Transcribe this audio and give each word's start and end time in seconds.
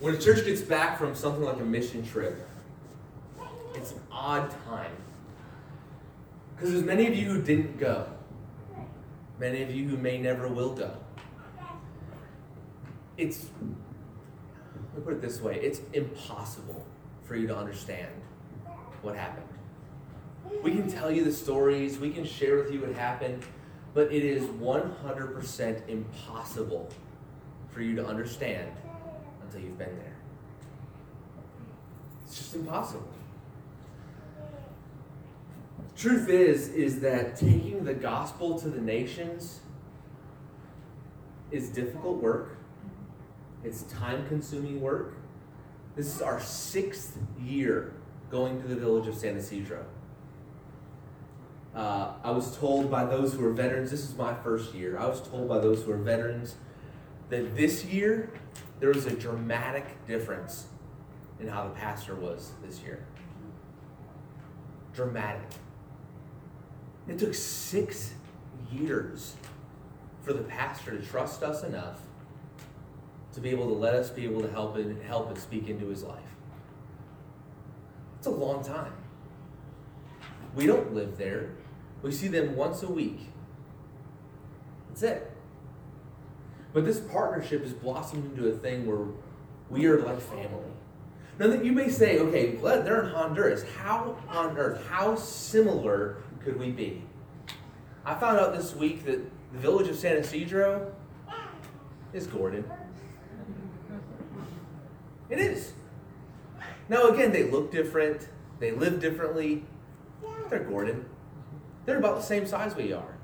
When 0.00 0.14
a 0.14 0.18
church 0.18 0.46
gets 0.46 0.62
back 0.62 0.98
from 0.98 1.14
something 1.14 1.44
like 1.44 1.60
a 1.60 1.64
mission 1.64 2.02
trip, 2.02 2.48
it's 3.74 3.92
an 3.92 4.00
odd 4.10 4.50
time. 4.64 4.92
Because 6.56 6.72
there's 6.72 6.84
many 6.84 7.06
of 7.06 7.14
you 7.14 7.26
who 7.26 7.42
didn't 7.42 7.78
go, 7.78 8.06
many 9.38 9.62
of 9.62 9.70
you 9.70 9.86
who 9.86 9.98
may 9.98 10.16
never 10.16 10.48
will 10.48 10.74
go. 10.74 10.96
It's, 13.18 13.44
let 13.60 14.96
me 14.96 15.04
put 15.04 15.12
it 15.12 15.20
this 15.20 15.42
way 15.42 15.56
it's 15.56 15.82
impossible 15.92 16.86
for 17.22 17.36
you 17.36 17.46
to 17.46 17.56
understand 17.56 18.08
what 19.02 19.14
happened. 19.14 19.48
We 20.62 20.70
can 20.70 20.90
tell 20.90 21.10
you 21.10 21.24
the 21.24 21.32
stories, 21.32 21.98
we 21.98 22.08
can 22.08 22.24
share 22.24 22.56
with 22.56 22.72
you 22.72 22.80
what 22.80 22.94
happened, 22.94 23.42
but 23.92 24.10
it 24.10 24.24
is 24.24 24.44
100% 24.44 25.88
impossible 25.88 26.88
for 27.68 27.82
you 27.82 27.94
to 27.96 28.06
understand 28.06 28.70
until 29.50 29.66
you've 29.66 29.78
been 29.78 29.96
there. 29.98 30.16
It's 32.24 32.38
just 32.38 32.54
impossible. 32.54 33.08
Truth 35.96 36.28
is, 36.28 36.68
is 36.68 37.00
that 37.00 37.36
taking 37.36 37.84
the 37.84 37.94
gospel 37.94 38.58
to 38.60 38.68
the 38.68 38.80
nations 38.80 39.60
is 41.50 41.68
difficult 41.68 42.22
work. 42.22 42.56
It's 43.64 43.82
time 43.82 44.26
consuming 44.28 44.80
work. 44.80 45.14
This 45.96 46.14
is 46.14 46.22
our 46.22 46.40
sixth 46.40 47.18
year 47.42 47.92
going 48.30 48.62
to 48.62 48.68
the 48.68 48.76
village 48.76 49.08
of 49.08 49.16
San 49.16 49.36
Isidro. 49.36 49.84
Uh, 51.74 52.12
I 52.22 52.30
was 52.30 52.56
told 52.56 52.90
by 52.90 53.04
those 53.04 53.34
who 53.34 53.44
are 53.44 53.52
veterans, 53.52 53.90
this 53.90 54.08
is 54.08 54.16
my 54.16 54.32
first 54.32 54.74
year, 54.74 54.98
I 54.98 55.06
was 55.06 55.20
told 55.20 55.48
by 55.48 55.58
those 55.58 55.82
who 55.82 55.92
are 55.92 55.96
veterans 55.96 56.54
that 57.28 57.56
this 57.56 57.84
year 57.84 58.30
there 58.80 58.88
was 58.88 59.06
a 59.06 59.14
dramatic 59.14 59.84
difference 60.06 60.66
in 61.38 61.46
how 61.46 61.64
the 61.64 61.70
pastor 61.70 62.14
was 62.14 62.52
this 62.64 62.80
year. 62.80 63.04
Dramatic. 64.94 65.48
It 67.06 67.18
took 67.18 67.34
six 67.34 68.14
years 68.72 69.36
for 70.22 70.32
the 70.32 70.42
pastor 70.42 70.98
to 70.98 71.06
trust 71.06 71.42
us 71.42 71.62
enough 71.62 72.00
to 73.32 73.40
be 73.40 73.50
able 73.50 73.68
to 73.68 73.74
let 73.74 73.94
us 73.94 74.10
be 74.10 74.24
able 74.24 74.40
to 74.40 74.50
help 74.50 74.76
and 74.76 75.00
help 75.02 75.28
and 75.28 75.38
speak 75.38 75.68
into 75.68 75.86
his 75.86 76.02
life. 76.02 76.18
It's 78.18 78.26
a 78.26 78.30
long 78.30 78.64
time. 78.64 78.92
We 80.54 80.66
don't 80.66 80.94
live 80.94 81.16
there. 81.16 81.50
We 82.02 82.12
see 82.12 82.28
them 82.28 82.56
once 82.56 82.82
a 82.82 82.90
week. 82.90 83.20
That's 84.88 85.02
it. 85.02 85.30
But 86.72 86.84
this 86.84 87.00
partnership 87.00 87.62
has 87.62 87.72
blossomed 87.72 88.24
into 88.30 88.48
a 88.48 88.52
thing 88.52 88.86
where 88.86 89.06
we 89.68 89.86
are 89.86 90.00
like 90.00 90.20
family. 90.20 90.70
Now 91.38 91.48
that 91.48 91.64
you 91.64 91.72
may 91.72 91.88
say, 91.88 92.18
okay, 92.18 92.56
they're 92.56 93.04
in 93.04 93.10
Honduras. 93.10 93.64
How 93.76 94.16
on 94.28 94.56
earth, 94.58 94.86
how 94.88 95.16
similar 95.16 96.18
could 96.44 96.58
we 96.58 96.70
be? 96.70 97.02
I 98.04 98.14
found 98.14 98.38
out 98.38 98.54
this 98.54 98.74
week 98.74 99.04
that 99.06 99.20
the 99.52 99.58
village 99.58 99.88
of 99.88 99.96
San 99.96 100.16
Isidro 100.16 100.92
is 102.12 102.26
Gordon. 102.26 102.64
It 105.28 105.38
is. 105.38 105.72
Now 106.88 107.08
again, 107.08 107.32
they 107.32 107.44
look 107.44 107.70
different, 107.70 108.28
they 108.58 108.72
live 108.72 109.00
differently. 109.00 109.64
They're 110.50 110.64
Gordon. 110.64 111.06
They're 111.86 111.98
about 111.98 112.16
the 112.16 112.22
same 112.22 112.46
size 112.46 112.74
we 112.74 112.92
are. 112.92 113.14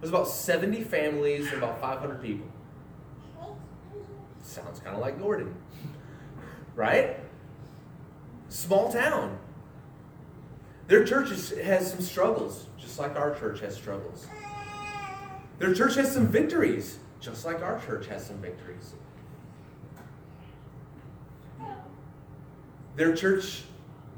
There's 0.00 0.10
about 0.10 0.28
70 0.28 0.82
families 0.84 1.48
and 1.48 1.62
about 1.62 1.80
500 1.80 2.22
people. 2.22 2.46
Sounds 4.44 4.78
kind 4.78 4.94
of 4.94 5.00
like 5.00 5.18
Gordon. 5.18 5.54
Right? 6.76 7.18
Small 8.48 8.92
town. 8.92 9.38
Their 10.86 11.04
church 11.04 11.30
has 11.56 11.90
some 11.90 12.02
struggles, 12.02 12.66
just 12.76 12.98
like 12.98 13.16
our 13.16 13.34
church 13.34 13.60
has 13.60 13.74
struggles. 13.74 14.26
Their 15.58 15.72
church 15.72 15.94
has 15.94 16.12
some 16.12 16.28
victories, 16.28 16.98
just 17.20 17.46
like 17.46 17.62
our 17.62 17.80
church 17.80 18.06
has 18.06 18.26
some 18.26 18.36
victories. 18.36 18.92
Their 22.96 23.16
church 23.16 23.62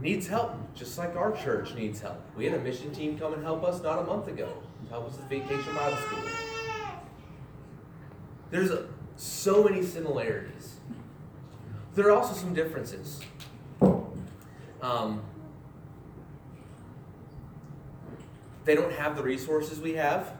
needs 0.01 0.27
help, 0.27 0.55
just 0.75 0.99
like 0.99 1.15
our 1.15 1.33
church 1.33 1.75
needs 1.75 2.01
help. 2.01 2.21
We 2.37 2.47
had 2.47 2.55
a 2.55 2.63
mission 2.63 2.93
team 2.93 3.17
come 3.17 3.33
and 3.33 3.45
help 3.45 3.63
us 3.63 3.81
not 3.81 4.01
a 4.01 4.05
month 4.05 4.27
ago, 4.27 4.53
help 4.91 5.09
us 5.09 5.17
with 5.17 5.29
Vacation 5.29 5.75
Bible 5.75 5.97
School. 5.97 6.25
There's 8.51 8.71
a, 8.71 8.87
so 9.17 9.65
many 9.65 9.83
similarities. 9.83 10.77
There 11.95 12.09
are 12.09 12.13
also 12.13 12.35
some 12.35 12.53
differences. 12.53 13.21
Um, 14.83 15.23
they 18.65 18.75
don't 18.75 18.93
have 18.93 19.17
the 19.17 19.23
resources 19.23 19.81
we 19.81 19.95
have. 19.95 20.33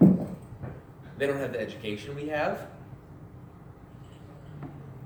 They 0.00 1.26
don't 1.26 1.38
have 1.38 1.52
the 1.52 1.60
education 1.60 2.14
we 2.14 2.28
have. 2.28 2.66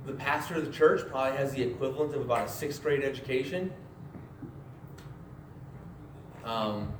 The 0.07 0.13
pastor 0.13 0.57
of 0.57 0.67
the 0.67 0.73
church 0.73 1.09
probably 1.09 1.39
has 1.39 1.53
the 1.53 1.63
equivalent 1.63 2.15
of 2.15 2.23
about 2.23 2.47
a 2.47 2.51
sixth 2.51 2.83
grade 2.83 3.03
education. 3.03 3.73
Um, 6.45 6.93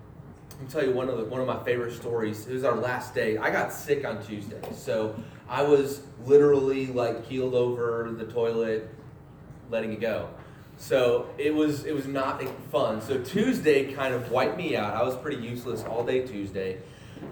tell 0.69 0.85
you 0.85 0.93
one 0.93 1.09
of 1.09 1.19
the, 1.19 1.25
one 1.25 1.41
of 1.41 1.47
my 1.47 1.63
favorite 1.65 1.93
stories. 1.93 2.47
It 2.47 2.53
was 2.53 2.65
our 2.65 2.77
last 2.77 3.15
day. 3.15 3.37
I 3.37 3.51
got 3.51 3.73
sick 3.73 4.05
on 4.05 4.25
Tuesday, 4.25 4.61
so 4.73 5.15
I 5.49 5.63
was 5.63 6.03
literally 6.25 6.87
like 6.87 7.29
keeled 7.29 7.55
over 7.55 8.15
the 8.17 8.25
toilet, 8.25 8.89
letting 9.71 9.93
it 9.93 10.01
go. 10.01 10.29
So 10.77 11.29
it 11.39 11.55
was 11.55 11.85
it 11.85 11.95
was 11.95 12.07
not 12.07 12.43
fun. 12.71 13.01
So 13.01 13.19
Tuesday 13.23 13.93
kind 13.93 14.15
of 14.15 14.31
wiped 14.31 14.57
me 14.57 14.77
out. 14.77 14.95
I 14.95 15.03
was 15.03 15.17
pretty 15.17 15.43
useless 15.43 15.85
all 15.85 16.05
day 16.05 16.27
Tuesday. 16.27 16.79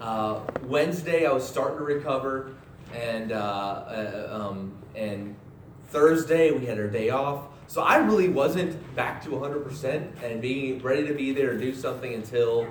Uh, 0.01 0.39
Wednesday 0.63 1.25
I 1.25 1.31
was 1.31 1.47
starting 1.47 1.77
to 1.77 1.83
recover, 1.83 2.53
and 2.93 3.31
uh, 3.31 3.35
uh, 3.35 4.27
um, 4.31 4.73
and 4.95 5.35
Thursday 5.89 6.51
we 6.51 6.65
had 6.65 6.79
our 6.79 6.87
day 6.87 7.09
off. 7.09 7.47
So 7.67 7.81
I 7.81 7.97
really 7.97 8.29
wasn't 8.29 8.95
back 8.95 9.23
to 9.23 9.29
100% 9.29 10.23
and 10.23 10.41
being 10.41 10.79
ready 10.79 11.07
to 11.07 11.13
be 11.13 11.31
there 11.31 11.51
and 11.51 11.61
do 11.61 11.73
something 11.73 12.13
until 12.13 12.67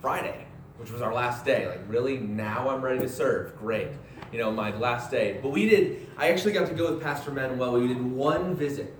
Friday, 0.00 0.46
which 0.78 0.90
was 0.90 1.02
our 1.02 1.12
last 1.12 1.44
day. 1.44 1.68
Like 1.68 1.80
really, 1.88 2.18
now 2.18 2.68
I'm 2.70 2.82
ready 2.82 3.00
to 3.00 3.08
serve. 3.08 3.56
Great, 3.58 3.88
you 4.32 4.38
know 4.38 4.50
my 4.50 4.74
last 4.76 5.10
day. 5.10 5.38
But 5.42 5.50
we 5.50 5.68
did. 5.68 6.08
I 6.16 6.30
actually 6.30 6.52
got 6.52 6.68
to 6.68 6.74
go 6.74 6.92
with 6.92 7.02
Pastor 7.02 7.30
Manuel. 7.30 7.72
We 7.72 7.88
did 7.88 8.02
one 8.02 8.54
visit, 8.54 8.94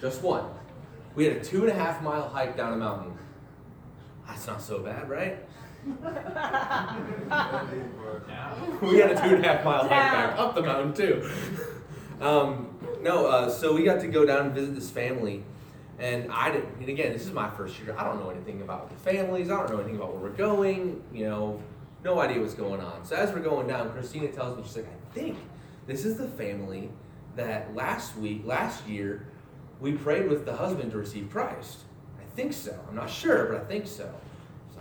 just 0.00 0.22
one. 0.22 0.44
We 1.14 1.24
had 1.24 1.36
a 1.36 1.44
two 1.44 1.62
and 1.62 1.70
a 1.70 1.74
half 1.74 2.02
mile 2.02 2.28
hike 2.28 2.56
down 2.56 2.72
a 2.72 2.76
mountain. 2.76 3.16
That's 4.26 4.46
not 4.46 4.62
so 4.62 4.80
bad, 4.80 5.08
right? 5.08 5.38
we 8.82 8.98
had 8.98 9.10
a 9.10 9.14
two 9.14 9.34
and 9.34 9.44
a 9.44 9.48
half 9.48 9.64
mile 9.64 9.80
hike 9.80 9.88
back 9.88 10.38
up 10.38 10.54
the 10.54 10.62
mountain 10.62 10.92
too. 10.94 11.28
Um, 12.20 12.78
no, 13.00 13.26
uh, 13.26 13.48
so 13.48 13.74
we 13.74 13.82
got 13.82 14.00
to 14.02 14.08
go 14.08 14.26
down 14.26 14.46
and 14.46 14.54
visit 14.54 14.74
this 14.74 14.90
family, 14.90 15.42
and 16.00 16.32
I 16.32 16.50
didn't. 16.50 16.74
And 16.80 16.88
again, 16.88 17.12
this 17.12 17.26
is 17.26 17.32
my 17.32 17.48
first 17.50 17.78
year. 17.78 17.94
I 17.96 18.04
don't 18.04 18.18
know 18.18 18.30
anything 18.30 18.62
about 18.62 18.88
the 18.88 18.96
families. 18.96 19.50
I 19.50 19.58
don't 19.58 19.70
know 19.70 19.76
anything 19.76 19.96
about 19.96 20.12
where 20.14 20.30
we're 20.30 20.36
going. 20.36 21.02
You 21.12 21.28
know, 21.28 21.62
no 22.02 22.18
idea 22.20 22.40
what's 22.40 22.54
going 22.54 22.80
on. 22.80 23.04
So 23.04 23.16
as 23.16 23.32
we're 23.32 23.40
going 23.40 23.68
down, 23.68 23.90
Christina 23.90 24.28
tells 24.28 24.56
me 24.56 24.62
she's 24.64 24.76
like, 24.76 24.86
I 24.86 25.14
think 25.14 25.36
this 25.86 26.06
is 26.06 26.16
the 26.16 26.28
family 26.28 26.90
that 27.36 27.74
last 27.74 28.16
week, 28.16 28.42
last 28.44 28.86
year, 28.88 29.26
we 29.78 29.92
prayed 29.92 30.28
with 30.28 30.46
the 30.46 30.56
husband 30.56 30.90
to 30.92 30.98
receive 30.98 31.28
Christ. 31.30 31.80
I 32.18 32.24
think 32.34 32.54
so. 32.54 32.78
I'm 32.88 32.94
not 32.94 33.10
sure, 33.10 33.46
but 33.46 33.60
I 33.60 33.64
think 33.64 33.86
so. 33.86 34.12
so 34.74 34.80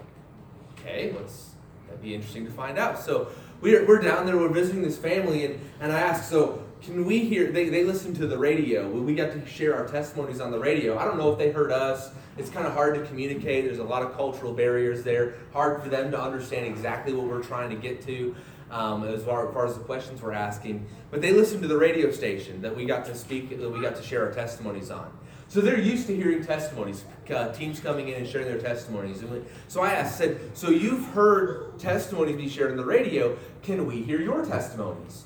okay, 0.74 1.14
let's. 1.16 1.52
That'd 1.88 2.04
be 2.04 2.14
interesting 2.14 2.46
to 2.46 2.52
find 2.52 2.78
out. 2.78 3.00
So 3.00 3.30
we're, 3.62 3.84
we're 3.88 4.00
down 4.00 4.28
there, 4.28 4.38
we're 4.38 4.48
visiting 4.48 4.84
this 4.84 4.96
family, 4.96 5.44
and, 5.46 5.60
and 5.80 5.92
I 5.92 6.00
asked, 6.00 6.30
so 6.30 6.64
can 6.82 7.06
we 7.06 7.20
hear 7.20 7.52
they, 7.52 7.70
they 7.70 7.84
listen 7.84 8.14
to 8.14 8.28
the 8.28 8.38
radio 8.38 8.90
we 8.90 9.14
got 9.14 9.32
to 9.32 9.46
share 9.46 9.76
our 9.76 9.88
testimonies 9.88 10.40
on 10.40 10.52
the 10.52 10.60
radio 10.60 10.98
i 10.98 11.04
don't 11.04 11.18
know 11.18 11.32
if 11.32 11.38
they 11.38 11.52
heard 11.52 11.72
us 11.72 12.12
it's 12.38 12.50
kind 12.50 12.66
of 12.66 12.74
hard 12.74 12.96
to 12.96 13.06
communicate 13.08 13.66
there's 13.66 13.80
a 13.80 13.84
lot 13.84 14.02
of 14.02 14.14
cultural 14.16 14.54
barriers 14.54 15.04
there 15.04 15.36
hard 15.54 15.82
for 15.82 15.90
them 15.90 16.10
to 16.12 16.20
understand 16.20 16.66
exactly 16.66 17.14
what 17.14 17.26
we're 17.26 17.44
trying 17.44 17.70
to 17.70 17.76
get 17.76 18.02
to 18.02 18.36
um, 18.72 19.04
as, 19.04 19.24
far, 19.24 19.48
as 19.48 19.54
far 19.54 19.66
as 19.66 19.78
the 19.78 19.84
questions 19.84 20.22
we're 20.22 20.32
asking 20.32 20.86
but 21.12 21.22
they 21.22 21.34
listened 21.34 21.62
to 21.62 21.68
the 21.68 21.78
radio 21.78 22.12
station 22.12 22.62
that 22.62 22.76
we 22.76 22.86
got 22.86 23.06
to 23.06 23.16
speak 23.16 23.50
that 23.50 23.70
we 23.70 23.82
got 23.82 23.96
to 23.96 24.04
share 24.04 24.26
our 24.26 24.34
testimonies 24.34 24.90
on 24.90 25.12
so 25.50 25.62
they're 25.62 25.80
used 25.80 26.06
to 26.06 26.16
hearing 26.16 26.46
testimonies, 26.46 27.04
uh, 27.34 27.52
teams 27.52 27.80
coming 27.80 28.10
in 28.10 28.14
and 28.14 28.28
sharing 28.28 28.46
their 28.46 28.60
testimonies. 28.60 29.22
And 29.22 29.44
so 29.68 29.82
I 29.82 29.94
asked, 29.94 30.20
said, 30.20 30.40
so 30.56 30.70
you've 30.70 31.08
heard 31.08 31.80
testimonies 31.80 32.38
be 32.38 32.48
shared 32.48 32.70
on 32.70 32.78
the 32.78 32.86
radio. 32.86 33.36
Can 33.64 33.88
we 33.88 34.04
hear 34.04 34.22
your 34.22 34.46
testimonies? 34.46 35.26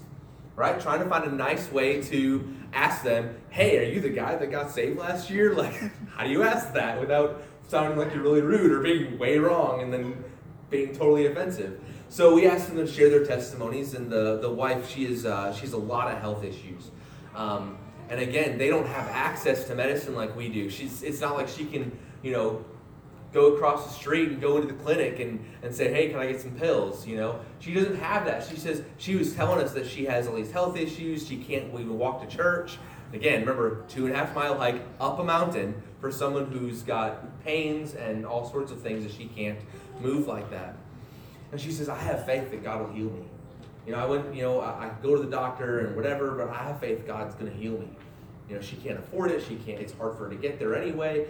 Right? 0.55 0.79
Trying 0.79 1.00
to 1.03 1.09
find 1.09 1.25
a 1.25 1.31
nice 1.31 1.71
way 1.71 2.01
to 2.03 2.47
ask 2.73 3.03
them, 3.03 3.35
hey, 3.50 3.79
are 3.79 3.89
you 3.91 4.01
the 4.01 4.09
guy 4.09 4.35
that 4.35 4.51
got 4.51 4.71
saved 4.71 5.00
last 5.00 5.29
year? 5.29 5.53
Like, 5.63 5.73
how 6.15 6.23
do 6.23 6.29
you 6.29 6.44
ask 6.44 6.73
that 6.73 7.00
without 7.00 7.41
sounding 7.67 7.97
like 7.97 8.13
you're 8.13 8.23
really 8.23 8.41
rude 8.41 8.71
or 8.71 8.81
being 8.81 9.17
way 9.17 9.38
wrong 9.39 9.81
and 9.81 9.91
then 9.91 10.23
being 10.69 10.94
totally 10.94 11.25
offensive? 11.25 11.79
So 12.09 12.35
we 12.35 12.45
asked 12.45 12.67
them 12.67 12.77
to 12.77 12.85
share 12.85 13.09
their 13.09 13.25
testimonies, 13.25 13.95
and 13.95 14.11
the, 14.11 14.39
the 14.39 14.50
wife, 14.50 14.88
she 14.89 15.05
is, 15.05 15.25
uh, 15.25 15.51
she's 15.53 15.73
a 15.73 15.77
lot 15.77 16.11
of 16.11 16.19
health 16.19 16.44
issues. 16.44 16.91
Um, 17.35 17.77
And 18.09 18.19
again, 18.21 18.57
they 18.59 18.67
don't 18.69 18.85
have 18.85 19.07
access 19.07 19.65
to 19.67 19.75
medicine 19.75 20.13
like 20.13 20.35
we 20.35 20.50
do. 20.50 20.69
She's, 20.69 21.01
it's 21.01 21.21
not 21.21 21.35
like 21.35 21.47
she 21.47 21.65
can, 21.65 21.97
you 22.21 22.31
know, 22.33 22.63
go 23.33 23.56
across 23.56 23.88
the 23.88 23.94
street 23.94 24.30
and 24.30 24.39
go 24.39 24.57
into 24.57 24.68
the 24.68 24.81
clinic 24.81 25.19
and, 25.19 25.44
and 25.63 25.74
say, 25.75 25.91
hey, 25.91 26.09
can 26.09 26.19
I 26.19 26.27
get 26.27 26.39
some 26.39 26.51
pills? 26.51 27.06
You 27.07 27.18
know, 27.18 27.39
she 27.59 27.74
doesn't 27.74 27.97
have 27.97 28.25
that. 28.25 28.47
She 28.47 28.56
says 28.56 28.83
she 28.97 29.15
was 29.15 29.33
telling 29.33 29.63
us 29.63 29.74
that 29.74 29.88
she 29.88 30.06
has 30.06 30.27
all 30.27 30.35
these 30.35 30.51
health 30.51 30.77
issues. 30.77 31.27
She 31.27 31.38
can't 31.38 31.74
even 31.74 31.97
walk 31.97 32.27
to 32.27 32.35
church. 32.35 32.77
Again, 33.12 33.41
remember, 33.41 33.83
two 33.88 34.06
and 34.06 34.15
a 34.15 34.18
half 34.18 34.33
mile 34.33 34.57
hike 34.57 34.81
up 35.00 35.19
a 35.19 35.24
mountain 35.24 35.81
for 36.00 36.12
someone 36.12 36.45
who's 36.45 36.81
got 36.81 37.44
pains 37.44 37.94
and 37.94 38.25
all 38.25 38.50
sorts 38.50 38.71
of 38.71 38.81
things 38.81 39.03
that 39.03 39.13
she 39.13 39.25
can't 39.25 39.59
move 40.00 40.27
like 40.27 40.50
that. 40.51 40.75
And 41.51 41.62
she 41.62 41.71
says, 41.71 41.89
I 41.89 41.97
have 42.00 42.25
faith 42.25 42.50
that 42.51 42.63
God 42.63 42.81
will 42.81 42.94
heal 42.94 43.12
me. 43.12 43.25
You 43.86 43.91
know, 43.91 44.00
I 44.00 44.06
went, 44.06 44.33
you 44.33 44.41
know, 44.41 44.62
I, 44.62 44.86
I 44.86 44.91
go 45.03 45.15
to 45.15 45.21
the 45.21 45.29
doctor 45.29 45.79
and 45.81 45.95
whatever, 45.95 46.31
but 46.31 46.50
I 46.50 46.63
have 46.63 46.79
faith 46.79 47.06
God's 47.06 47.36
going 47.36 47.51
to 47.51 47.57
heal 47.57 47.74
me. 47.74 47.89
You 48.50 48.56
know, 48.56 48.62
she 48.62 48.75
can't 48.77 48.97
afford 48.97 49.31
it. 49.31 49.44
She 49.47 49.56
can't. 49.57 49.79
It's 49.79 49.94
hard 49.94 50.18
for 50.18 50.25
her 50.25 50.29
to 50.29 50.36
get 50.36 50.57
there 50.57 50.75
anyway. 50.75 51.27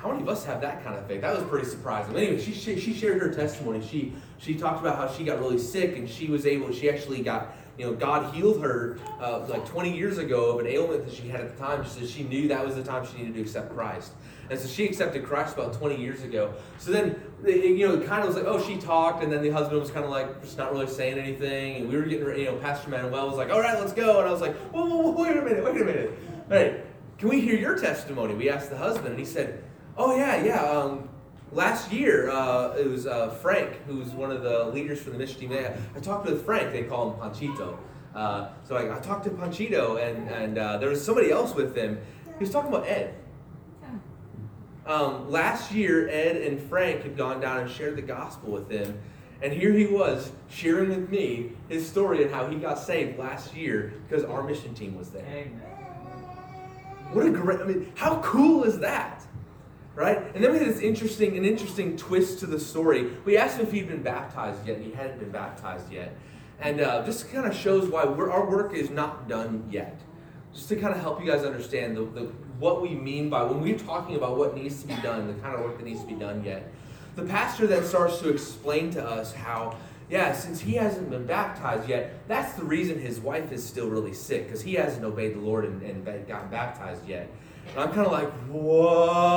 How 0.00 0.10
many 0.10 0.22
of 0.22 0.28
us 0.28 0.44
have 0.46 0.60
that 0.62 0.82
kind 0.82 0.96
of 0.96 1.06
faith? 1.06 1.20
That 1.20 1.36
was 1.36 1.46
pretty 1.48 1.66
surprising. 1.66 2.14
But 2.14 2.22
anyway, 2.22 2.40
she, 2.40 2.78
she 2.78 2.94
shared 2.94 3.20
her 3.20 3.32
testimony. 3.32 3.86
She 3.86 4.14
she 4.38 4.54
talked 4.54 4.80
about 4.80 4.96
how 4.96 5.14
she 5.14 5.24
got 5.24 5.38
really 5.38 5.58
sick 5.58 5.96
and 5.96 6.08
she 6.08 6.28
was 6.28 6.46
able. 6.46 6.72
She 6.72 6.88
actually 6.88 7.22
got 7.22 7.54
you 7.80 7.86
know, 7.86 7.94
God 7.94 8.34
healed 8.34 8.60
her 8.60 8.98
uh, 9.20 9.46
like 9.48 9.64
20 9.66 9.96
years 9.96 10.18
ago 10.18 10.50
of 10.50 10.60
an 10.60 10.66
ailment 10.66 11.06
that 11.06 11.14
she 11.14 11.28
had 11.28 11.40
at 11.40 11.56
the 11.56 11.62
time. 11.62 11.82
She 11.84 11.90
said 11.90 12.08
she 12.08 12.24
knew 12.24 12.46
that 12.48 12.64
was 12.64 12.74
the 12.74 12.82
time 12.82 13.06
she 13.06 13.16
needed 13.16 13.34
to 13.34 13.40
accept 13.40 13.74
Christ. 13.74 14.12
And 14.50 14.58
so 14.58 14.68
she 14.68 14.84
accepted 14.84 15.24
Christ 15.24 15.54
about 15.54 15.72
20 15.72 15.96
years 15.96 16.22
ago. 16.22 16.52
So 16.78 16.90
then, 16.90 17.18
you 17.46 17.88
know, 17.88 17.94
it 17.94 18.06
kind 18.06 18.20
of 18.20 18.28
was 18.28 18.36
like, 18.36 18.44
oh, 18.44 18.62
she 18.62 18.76
talked, 18.76 19.22
and 19.22 19.32
then 19.32 19.42
the 19.42 19.48
husband 19.48 19.80
was 19.80 19.90
kind 19.90 20.04
of 20.04 20.10
like, 20.10 20.42
just 20.42 20.58
not 20.58 20.72
really 20.72 20.88
saying 20.88 21.18
anything. 21.18 21.76
And 21.76 21.88
we 21.88 21.96
were 21.96 22.02
getting, 22.02 22.26
you 22.38 22.46
know, 22.46 22.56
Pastor 22.56 22.90
Manuel 22.90 23.28
was 23.28 23.38
like, 23.38 23.50
all 23.50 23.60
right, 23.60 23.78
let's 23.78 23.94
go. 23.94 24.18
And 24.18 24.28
I 24.28 24.32
was 24.32 24.42
like, 24.42 24.56
whoa, 24.72 24.84
whoa, 24.84 24.96
whoa, 24.98 25.22
wait 25.22 25.36
a 25.36 25.42
minute, 25.42 25.64
wait 25.64 25.80
a 25.80 25.84
minute. 25.84 26.18
All 26.50 26.56
right, 26.56 26.84
can 27.16 27.28
we 27.30 27.40
hear 27.40 27.56
your 27.56 27.78
testimony? 27.78 28.34
We 28.34 28.50
asked 28.50 28.68
the 28.68 28.76
husband, 28.76 29.08
and 29.08 29.18
he 29.18 29.24
said, 29.24 29.62
oh, 30.00 30.16
yeah, 30.16 30.42
yeah. 30.42 30.62
Um, 30.62 31.08
last 31.52 31.92
year, 31.92 32.30
uh, 32.30 32.74
it 32.74 32.88
was 32.88 33.06
uh, 33.06 33.30
Frank, 33.42 33.76
who's 33.86 34.08
one 34.08 34.30
of 34.30 34.42
the 34.42 34.64
leaders 34.66 35.00
for 35.00 35.10
the 35.10 35.18
mission 35.18 35.40
team. 35.40 35.52
I 35.52 36.00
talked 36.00 36.26
with 36.26 36.44
Frank. 36.44 36.72
They 36.72 36.84
call 36.84 37.12
him 37.12 37.20
Panchito. 37.20 37.76
Uh, 38.14 38.48
so 38.64 38.76
I, 38.76 38.96
I, 38.96 39.00
talked 39.00 39.24
to 39.24 39.30
Panchito, 39.30 40.02
and, 40.02 40.28
and 40.30 40.58
uh, 40.58 40.78
there 40.78 40.88
was 40.88 41.04
somebody 41.04 41.30
else 41.30 41.54
with 41.54 41.76
him. 41.76 41.98
He 42.38 42.44
was 42.44 42.50
talking 42.50 42.72
about 42.72 42.88
Ed. 42.88 43.14
Um, 44.86 45.30
last 45.30 45.70
year, 45.70 46.08
Ed 46.08 46.38
and 46.38 46.60
Frank 46.60 47.02
had 47.02 47.16
gone 47.16 47.40
down 47.40 47.58
and 47.58 47.70
shared 47.70 47.96
the 47.96 48.02
gospel 48.02 48.50
with 48.50 48.68
him. 48.68 48.98
And 49.42 49.52
here 49.52 49.72
he 49.72 49.86
was 49.86 50.32
sharing 50.48 50.88
with 50.88 51.08
me 51.08 51.52
his 51.68 51.88
story 51.88 52.22
and 52.22 52.32
how 52.32 52.48
he 52.48 52.56
got 52.56 52.78
saved 52.78 53.18
last 53.18 53.54
year 53.54 53.94
because 54.08 54.24
our 54.24 54.42
mission 54.42 54.74
team 54.74 54.98
was 54.98 55.10
there. 55.10 55.24
Amen. 55.26 55.60
What 57.12 57.26
a 57.26 57.30
great, 57.30 57.60
I 57.60 57.64
mean, 57.64 57.92
how 57.94 58.20
cool 58.20 58.64
is 58.64 58.78
that? 58.80 59.22
Right? 60.00 60.34
And 60.34 60.42
then 60.42 60.52
we 60.52 60.58
had 60.58 60.66
this 60.66 60.80
interesting, 60.80 61.36
an 61.36 61.44
interesting 61.44 61.96
twist 61.96 62.38
to 62.38 62.46
the 62.46 62.58
story. 62.58 63.10
We 63.26 63.36
asked 63.36 63.58
him 63.58 63.66
if 63.66 63.72
he'd 63.72 63.86
been 63.86 64.02
baptized 64.02 64.66
yet, 64.66 64.78
and 64.78 64.86
he 64.86 64.92
hadn't 64.92 65.18
been 65.18 65.30
baptized 65.30 65.92
yet. 65.92 66.16
And 66.58 66.80
uh, 66.80 67.04
kind 67.32 67.46
of 67.46 67.54
shows 67.54 67.88
why 67.88 68.02
our 68.04 68.48
work 68.48 68.72
is 68.74 68.88
not 68.88 69.28
done 69.28 69.68
yet. 69.70 70.00
Just 70.54 70.68
to 70.70 70.76
kind 70.76 70.94
of 70.94 71.00
help 71.00 71.22
you 71.22 71.30
guys 71.30 71.44
understand 71.44 71.96
the, 71.96 72.04
the, 72.04 72.20
what 72.58 72.80
we 72.80 72.90
mean 72.90 73.28
by 73.28 73.42
when 73.42 73.60
we're 73.60 73.78
talking 73.78 74.16
about 74.16 74.36
what 74.36 74.56
needs 74.56 74.80
to 74.82 74.88
be 74.88 74.96
done, 74.96 75.26
the 75.26 75.34
kind 75.34 75.54
of 75.54 75.60
work 75.60 75.76
that 75.76 75.84
needs 75.84 76.00
to 76.00 76.06
be 76.06 76.14
done 76.14 76.42
yet. 76.44 76.72
The 77.16 77.22
pastor 77.22 77.66
then 77.66 77.84
starts 77.84 78.20
to 78.20 78.30
explain 78.30 78.90
to 78.92 79.06
us 79.06 79.34
how, 79.34 79.76
yeah, 80.08 80.32
since 80.32 80.60
he 80.60 80.72
hasn't 80.74 81.10
been 81.10 81.26
baptized 81.26 81.88
yet, 81.88 82.26
that's 82.26 82.54
the 82.54 82.64
reason 82.64 82.98
his 82.98 83.20
wife 83.20 83.52
is 83.52 83.64
still 83.64 83.88
really 83.88 84.14
sick, 84.14 84.46
because 84.46 84.62
he 84.62 84.74
hasn't 84.74 85.04
obeyed 85.04 85.34
the 85.34 85.40
Lord 85.40 85.66
and, 85.66 85.82
and 85.82 86.26
gotten 86.26 86.48
baptized 86.48 87.06
yet. 87.06 87.30
And 87.70 87.78
I'm 87.78 87.92
kind 87.92 88.06
of 88.06 88.12
like, 88.12 88.30
what? 88.48 89.29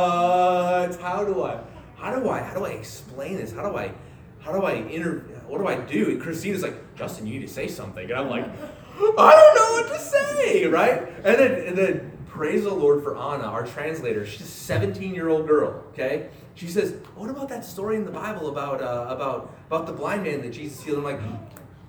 How 1.23 1.33
do 1.33 1.43
I, 1.43 1.59
how 1.95 2.19
do 2.19 2.29
I, 2.29 2.41
how 2.41 2.53
do 2.53 2.65
I 2.65 2.71
explain 2.71 3.37
this? 3.37 3.53
How 3.53 3.69
do 3.69 3.77
I, 3.77 3.93
how 4.41 4.51
do 4.51 4.63
I 4.63 4.73
inter, 4.73 5.19
what 5.47 5.59
do 5.59 5.67
I 5.67 5.77
do? 5.77 6.09
And 6.09 6.21
Christina's 6.21 6.63
like, 6.63 6.95
Justin, 6.95 7.25
you 7.25 7.39
need 7.39 7.47
to 7.47 7.53
say 7.53 7.69
something. 7.69 8.03
And 8.03 8.19
I'm 8.19 8.29
like, 8.29 8.43
I 8.45 8.99
don't 8.99 9.55
know 9.55 9.71
what 9.71 9.93
to 9.93 9.99
say, 9.99 10.65
right? 10.65 11.07
And 11.23 11.39
then, 11.39 11.51
and 11.65 11.77
then 11.77 12.17
praise 12.27 12.65
the 12.65 12.73
Lord 12.73 13.03
for 13.03 13.17
Anna, 13.17 13.45
our 13.45 13.65
translator. 13.65 14.25
She's 14.25 14.41
a 14.41 14.45
17 14.45 15.15
year 15.15 15.29
old 15.29 15.47
girl, 15.47 15.81
okay? 15.93 16.27
She 16.55 16.67
says, 16.67 16.95
What 17.15 17.29
about 17.29 17.47
that 17.47 17.63
story 17.63 17.95
in 17.95 18.03
the 18.03 18.11
Bible 18.11 18.49
about, 18.49 18.81
uh, 18.81 19.05
about, 19.07 19.55
about 19.67 19.85
the 19.85 19.93
blind 19.93 20.23
man 20.23 20.41
that 20.41 20.51
Jesus 20.51 20.83
healed? 20.83 20.97
I'm 20.97 21.05
like, 21.05 21.21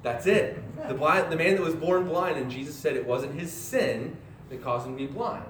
That's 0.05 0.27
it. 0.29 0.63
The, 0.87 0.95
blind, 0.95 1.33
the 1.33 1.37
man 1.37 1.57
that 1.57 1.63
was 1.63 1.75
born 1.75 2.07
blind, 2.07 2.37
and 2.37 2.49
Jesus 2.49 2.77
said 2.77 2.95
it 2.95 3.05
wasn't 3.05 3.35
his 3.35 3.53
sin 3.53 4.17
that 4.49 4.63
caused 4.63 4.87
him 4.87 4.97
to 4.97 5.09
be 5.09 5.13
blind. 5.13 5.45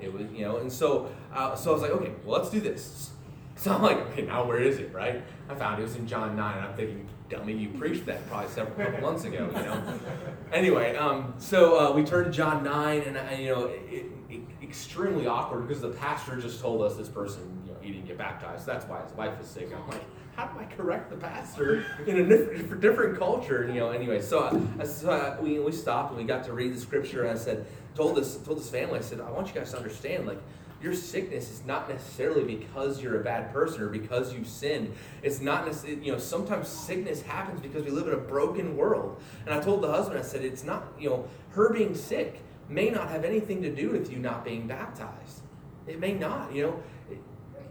It 0.00 0.12
was, 0.12 0.30
you 0.32 0.44
know, 0.44 0.58
and 0.58 0.72
so, 0.72 1.10
uh, 1.34 1.54
so 1.54 1.70
I 1.70 1.72
was 1.72 1.82
like, 1.82 1.90
okay, 1.90 2.12
well, 2.24 2.38
let's 2.38 2.50
do 2.50 2.60
this. 2.60 3.10
So 3.56 3.72
I'm 3.72 3.82
like, 3.82 3.98
okay, 4.08 4.22
now 4.22 4.44
where 4.44 4.58
is 4.58 4.78
it, 4.78 4.92
right? 4.92 5.22
I 5.48 5.54
found 5.54 5.78
it 5.78 5.82
was 5.82 5.94
in 5.94 6.08
John 6.08 6.34
9, 6.34 6.56
and 6.56 6.66
I'm 6.66 6.74
thinking, 6.74 7.08
dummy, 7.30 7.52
you 7.52 7.68
preached 7.68 8.04
that 8.06 8.28
probably 8.28 8.50
several 8.50 8.74
couple 8.76 9.00
months 9.00 9.22
ago, 9.22 9.46
you 9.46 9.62
know? 9.62 10.00
anyway, 10.52 10.96
um, 10.96 11.34
so 11.38 11.78
uh, 11.78 11.92
we 11.92 12.02
turned 12.02 12.26
to 12.26 12.32
John 12.32 12.64
9, 12.64 13.02
and, 13.02 13.16
and 13.16 13.40
you 13.40 13.54
know, 13.54 13.66
it, 13.66 14.06
it, 14.28 14.40
extremely 14.60 15.28
awkward 15.28 15.68
because 15.68 15.80
the 15.80 15.90
pastor 15.90 16.36
just 16.40 16.60
told 16.60 16.82
us 16.82 16.96
this 16.96 17.08
person, 17.08 17.62
you 17.64 17.72
know, 17.72 17.78
he 17.80 17.92
didn't 17.92 18.08
get 18.08 18.18
baptized. 18.18 18.64
So 18.64 18.72
That's 18.72 18.86
why 18.86 19.02
his 19.02 19.12
wife 19.12 19.40
is 19.40 19.46
sick. 19.46 19.70
I'm 19.72 19.86
like, 19.88 20.02
how 20.34 20.46
do 20.46 20.58
I 20.58 20.64
correct 20.64 21.10
the 21.10 21.16
pastor 21.16 21.84
in 22.06 22.18
a 22.18 22.26
different, 22.26 22.80
different 22.80 23.18
culture? 23.18 23.68
You 23.68 23.74
know, 23.74 23.90
anyway, 23.90 24.20
so, 24.20 24.40
uh, 24.40 24.84
so 24.84 25.10
uh, 25.10 25.36
we, 25.40 25.60
we 25.60 25.70
stopped 25.70 26.10
and 26.10 26.18
we 26.18 26.24
got 26.24 26.42
to 26.44 26.52
read 26.52 26.74
the 26.74 26.80
scripture, 26.80 27.22
and 27.22 27.38
I 27.38 27.40
said, 27.40 27.66
told 27.94 28.16
this 28.16 28.36
told 28.38 28.58
this 28.58 28.68
family, 28.68 28.98
I 28.98 29.02
said, 29.02 29.20
I 29.20 29.30
want 29.30 29.46
you 29.46 29.54
guys 29.54 29.70
to 29.70 29.76
understand, 29.76 30.26
like, 30.26 30.40
your 30.84 30.92
sickness 30.92 31.50
is 31.50 31.64
not 31.64 31.88
necessarily 31.88 32.44
because 32.44 33.00
you're 33.00 33.18
a 33.18 33.24
bad 33.24 33.50
person 33.54 33.80
or 33.80 33.88
because 33.88 34.34
you've 34.34 34.46
sinned. 34.46 34.94
It's 35.22 35.40
not 35.40 35.66
necessarily, 35.66 36.04
you 36.04 36.12
know, 36.12 36.18
sometimes 36.18 36.68
sickness 36.68 37.22
happens 37.22 37.60
because 37.62 37.84
we 37.84 37.90
live 37.90 38.06
in 38.06 38.12
a 38.12 38.18
broken 38.18 38.76
world. 38.76 39.18
And 39.46 39.54
I 39.54 39.60
told 39.60 39.82
the 39.82 39.90
husband, 39.90 40.18
I 40.18 40.22
said, 40.22 40.44
it's 40.44 40.62
not, 40.62 40.84
you 41.00 41.08
know, 41.08 41.26
her 41.52 41.72
being 41.72 41.94
sick 41.94 42.42
may 42.68 42.90
not 42.90 43.08
have 43.08 43.24
anything 43.24 43.62
to 43.62 43.74
do 43.74 43.88
with 43.90 44.12
you 44.12 44.18
not 44.18 44.44
being 44.44 44.66
baptized. 44.66 45.40
It 45.86 45.98
may 45.98 46.12
not, 46.12 46.54
you 46.54 46.64
know. 46.64 46.82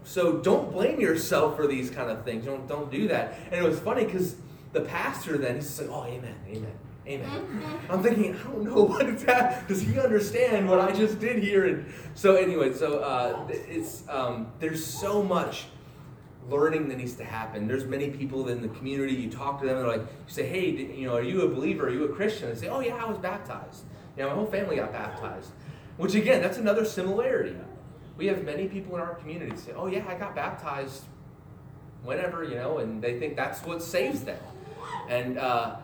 So 0.02 0.38
don't 0.38 0.72
blame 0.72 1.00
yourself 1.00 1.54
for 1.54 1.68
these 1.68 1.90
kind 1.90 2.10
of 2.10 2.24
things. 2.24 2.44
Don't 2.44 2.66
don't 2.68 2.90
do 2.90 3.08
that. 3.08 3.38
And 3.50 3.54
it 3.54 3.62
was 3.62 3.78
funny 3.78 4.04
because 4.04 4.36
the 4.72 4.82
pastor 4.82 5.38
then 5.38 5.54
he's 5.54 5.80
like, 5.80 5.88
oh, 5.90 6.04
amen, 6.04 6.34
amen. 6.48 6.78
Amen. 7.06 7.28
Mm-hmm. 7.28 7.92
I'm 7.92 8.02
thinking, 8.02 8.34
I 8.34 8.42
don't 8.44 8.64
know 8.64 8.82
what 8.84 9.06
is 9.06 9.24
that. 9.24 9.68
Does 9.68 9.82
he 9.82 9.98
understand 9.98 10.68
what 10.68 10.80
I 10.80 10.92
just 10.92 11.20
did 11.20 11.42
here? 11.42 11.66
And 11.66 11.92
so, 12.14 12.36
anyway, 12.36 12.72
so 12.72 13.00
uh, 13.00 13.46
it's 13.50 14.08
um, 14.08 14.50
there's 14.58 14.84
so 14.84 15.22
much 15.22 15.66
learning 16.48 16.88
that 16.88 16.98
needs 16.98 17.14
to 17.14 17.24
happen. 17.24 17.66
There's 17.66 17.84
many 17.84 18.10
people 18.10 18.48
in 18.48 18.62
the 18.62 18.68
community. 18.68 19.14
You 19.14 19.30
talk 19.30 19.60
to 19.60 19.66
them, 19.66 19.76
they're 19.76 19.86
like, 19.86 20.00
you 20.00 20.06
say, 20.32 20.46
hey, 20.46 20.70
you 20.70 21.06
know, 21.06 21.16
are 21.16 21.22
you 21.22 21.42
a 21.42 21.48
believer? 21.48 21.86
Are 21.86 21.90
you 21.90 22.04
a 22.04 22.08
Christian? 22.08 22.50
They 22.50 22.54
say, 22.54 22.68
oh 22.68 22.80
yeah, 22.80 22.96
I 22.96 23.06
was 23.08 23.18
baptized. 23.18 23.84
Yeah, 24.16 24.26
my 24.26 24.34
whole 24.34 24.46
family 24.46 24.76
got 24.76 24.92
baptized. 24.92 25.50
Which 25.96 26.14
again, 26.14 26.42
that's 26.42 26.58
another 26.58 26.84
similarity. 26.84 27.56
We 28.16 28.26
have 28.26 28.44
many 28.44 28.68
people 28.68 28.94
in 28.94 29.00
our 29.00 29.14
community 29.14 29.56
say, 29.56 29.72
oh 29.72 29.86
yeah, 29.86 30.04
I 30.08 30.14
got 30.14 30.34
baptized 30.34 31.04
whenever, 32.02 32.44
you 32.44 32.56
know, 32.56 32.78
and 32.78 33.02
they 33.02 33.18
think 33.18 33.36
that's 33.36 33.60
what 33.64 33.82
saves 33.82 34.24
them. 34.24 34.38
And 35.08 35.38
uh, 35.38 35.76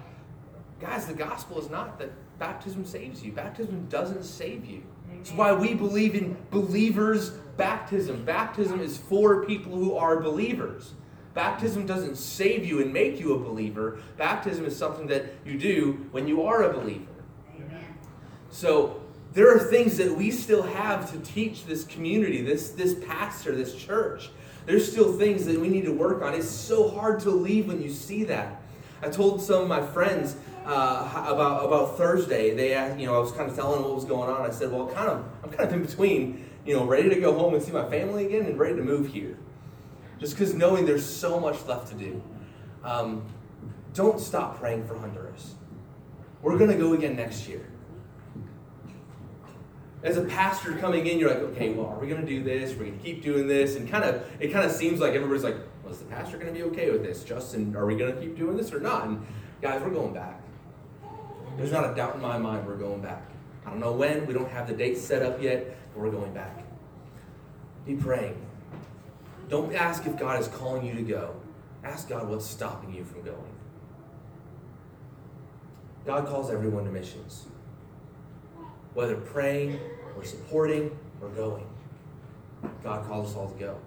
Guys, 0.81 1.07
the 1.07 1.15
gospel 1.15 1.59
is 1.61 1.69
not 1.69 1.99
that 1.99 2.11
baptism 2.39 2.85
saves 2.87 3.23
you. 3.23 3.33
Baptism 3.33 3.87
doesn't 3.91 4.25
save 4.25 4.65
you. 4.65 4.83
It's 5.21 5.31
why 5.33 5.53
we 5.53 5.75
believe 5.75 6.15
in 6.15 6.37
believers' 6.51 7.31
baptism. 7.59 8.25
Baptism 8.25 8.81
is 8.81 8.97
for 8.97 9.45
people 9.45 9.73
who 9.73 9.95
are 9.95 10.21
believers. 10.21 10.95
Baptism 11.35 11.85
doesn't 11.85 12.17
save 12.17 12.65
you 12.65 12.81
and 12.81 12.93
make 12.93 13.21
you 13.21 13.35
a 13.35 13.39
believer. 13.39 13.99
Baptism 14.17 14.65
is 14.65 14.77
something 14.77 15.07
that 15.09 15.27
you 15.45 15.59
do 15.59 16.07
when 16.13 16.27
you 16.27 16.43
are 16.43 16.63
a 16.63 16.73
believer. 16.73 17.05
Amen. 17.55 17.85
So 18.51 19.03
there 19.35 19.55
are 19.55 19.59
things 19.59 19.99
that 19.99 20.17
we 20.17 20.31
still 20.31 20.63
have 20.63 21.13
to 21.13 21.19
teach 21.19 21.67
this 21.67 21.85
community, 21.85 22.41
this, 22.43 22.71
this 22.71 22.95
pastor, 23.07 23.55
this 23.55 23.77
church. 23.77 24.31
There's 24.67 24.91
still 24.91 25.13
things 25.19 25.45
that 25.45 25.61
we 25.61 25.69
need 25.69 25.85
to 25.85 25.93
work 25.93 26.23
on. 26.23 26.35
It's 26.35 26.51
so 26.51 26.89
hard 26.89 27.21
to 27.21 27.31
leave 27.31 27.69
when 27.69 27.83
you 27.83 27.91
see 27.91 28.25
that. 28.25 28.61
I 29.03 29.09
told 29.09 29.41
some 29.41 29.63
of 29.63 29.69
my 29.69 29.83
friends 29.83 30.37
uh, 30.65 31.25
about 31.27 31.65
about 31.65 31.97
Thursday. 31.97 32.55
They 32.55 32.75
asked, 32.75 32.99
you 32.99 33.07
know, 33.07 33.17
I 33.17 33.19
was 33.19 33.33
kind 33.33 33.51
of 33.51 33.57
telling 33.57 33.81
them 33.81 33.85
what 33.85 33.95
was 33.95 34.05
going 34.05 34.31
on. 34.31 34.43
I 34.43 34.51
said, 34.51 34.71
well, 34.71 34.87
kind 34.87 35.09
of, 35.09 35.25
I'm 35.43 35.51
kind 35.51 35.69
of 35.69 35.73
in 35.75 35.83
between, 35.83 36.45
you 36.65 36.77
know, 36.77 36.85
ready 36.85 37.09
to 37.09 37.21
go 37.21 37.37
home 37.37 37.55
and 37.55 37.63
see 37.63 37.73
my 37.73 37.89
family 37.89 38.27
again, 38.27 38.47
and 38.47 38.59
ready 38.59 38.77
to 38.77 38.83
move 38.83 39.09
here, 39.09 39.39
just 40.19 40.35
because 40.35 40.55
knowing 40.55 40.87
there's 40.87 41.05
so 41.05 41.41
much 41.41 41.65
left 41.67 41.89
to 41.89 41.95
do. 41.95 42.23
Um, 42.85 43.25
don't 43.93 44.21
stop 44.21 44.59
praying 44.59 44.87
for 44.87 44.97
Honduras. 44.97 45.55
We're 46.43 46.57
going 46.57 46.71
to 46.71 46.77
go 46.77 46.95
again 46.95 47.17
next 47.17 47.49
year. 47.49 47.67
As 50.03 50.17
a 50.17 50.23
pastor 50.25 50.73
coming 50.77 51.07
in, 51.07 51.19
you're 51.19 51.29
like, 51.29 51.43
okay, 51.51 51.75
well, 51.75 51.89
are 51.89 51.99
we 51.99 52.09
going 52.09 52.23
to 52.23 52.27
do 52.27 52.43
this? 52.43 52.71
We're 52.71 52.87
going 52.87 52.99
to 52.99 53.05
keep 53.05 53.23
doing 53.23 53.47
this, 53.47 53.77
and 53.77 53.91
kind 53.91 54.05
of, 54.05 54.27
it 54.41 54.51
kind 54.51 54.65
of 54.65 54.73
seems 54.73 55.01
like 55.01 55.13
everybody's 55.13 55.45
like, 55.45 55.57
well, 55.83 55.93
is 55.93 55.99
the 55.99 56.07
pastor 56.07 56.39
going 56.39 56.55
to 56.55 56.59
be 56.59 56.63
okay 56.71 56.91
with 56.91 57.03
this? 57.03 57.23
Justin, 57.23 57.77
are 57.77 57.85
we 57.85 57.97
going 57.97 58.15
to 58.15 58.21
keep 58.21 58.37
doing 58.39 58.57
this 58.57 58.73
or 58.73 58.81
not? 58.81 59.07
And 59.07 59.27
guys, 59.61 59.83
we're 59.83 59.91
going 59.91 60.15
back. 60.15 60.41
There's 61.57 61.73
not 61.73 61.91
a 61.91 61.95
doubt 61.95 62.15
in 62.15 62.21
my 62.21 62.39
mind 62.39 62.67
we're 62.67 62.77
going 62.77 63.01
back. 63.01 63.23
I 63.67 63.71
don't 63.71 63.81
know 63.81 63.93
when. 63.93 64.27
We 64.27 64.35
don't 64.35 64.51
have 64.51 64.67
the 64.67 64.75
date 64.75 64.97
set 64.97 65.23
up 65.23 65.43
yet, 65.43 65.77
but 65.93 66.03
we're 66.03 66.11
going 66.11 66.33
back. 66.33 66.65
Be 67.87 67.95
praying. 67.95 68.37
Don't 69.49 69.75
ask 69.75 70.07
if 70.07 70.17
God 70.17 70.41
is 70.41 70.49
calling 70.49 70.87
you 70.87 70.95
to 70.95 71.03
go. 71.03 71.35
Ask 71.83 72.09
God 72.09 72.29
what's 72.29 72.47
stopping 72.47 72.95
you 72.95 73.05
from 73.05 73.23
going. 73.23 73.37
God 76.07 76.27
calls 76.27 76.51
everyone 76.51 76.85
to 76.85 76.91
missions, 76.91 77.47
whether 78.95 79.17
praying 79.17 79.79
or 80.17 80.25
supporting 80.25 80.97
or 81.21 81.29
going. 81.31 81.67
God 82.83 83.07
calls 83.07 83.31
us 83.31 83.37
all 83.37 83.51
to 83.51 83.59
go. 83.59 83.79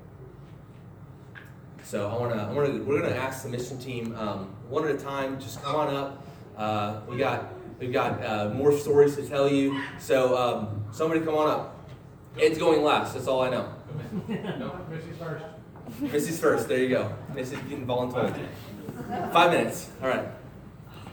So 1.83 2.07
I 2.07 2.13
I 2.13 2.51
wanna, 2.53 2.83
we're 2.83 3.01
gonna 3.01 3.15
ask 3.15 3.43
the 3.43 3.49
mission 3.49 3.77
team 3.77 4.15
um, 4.15 4.49
one 4.69 4.87
at 4.87 4.95
a 4.95 4.97
time. 4.97 5.39
Just 5.39 5.61
come 5.61 5.75
on 5.75 5.93
up. 5.93 6.22
Uh, 6.57 7.01
we 7.07 7.17
got, 7.17 7.53
we've 7.79 7.93
got 7.93 8.23
uh, 8.23 8.49
more 8.49 8.71
stories 8.77 9.15
to 9.15 9.27
tell 9.27 9.49
you. 9.49 9.81
So 9.99 10.37
um, 10.37 10.83
somebody 10.91 11.21
come 11.21 11.35
on 11.35 11.49
up. 11.49 11.89
It's 12.37 12.57
going 12.57 12.83
last. 12.83 13.13
That's 13.13 13.27
all 13.27 13.41
I 13.41 13.49
know. 13.49 13.73
No, 14.27 14.79
Missy's 14.89 15.17
first. 15.17 15.45
Missy's 15.99 16.39
first. 16.39 16.67
There 16.67 16.79
you 16.79 16.89
go. 16.89 17.15
Missy's 17.33 17.59
getting 17.59 17.85
voluntold. 17.85 18.35
Five 19.31 19.51
minutes. 19.51 19.89
All 20.01 20.07
right. 20.09 20.25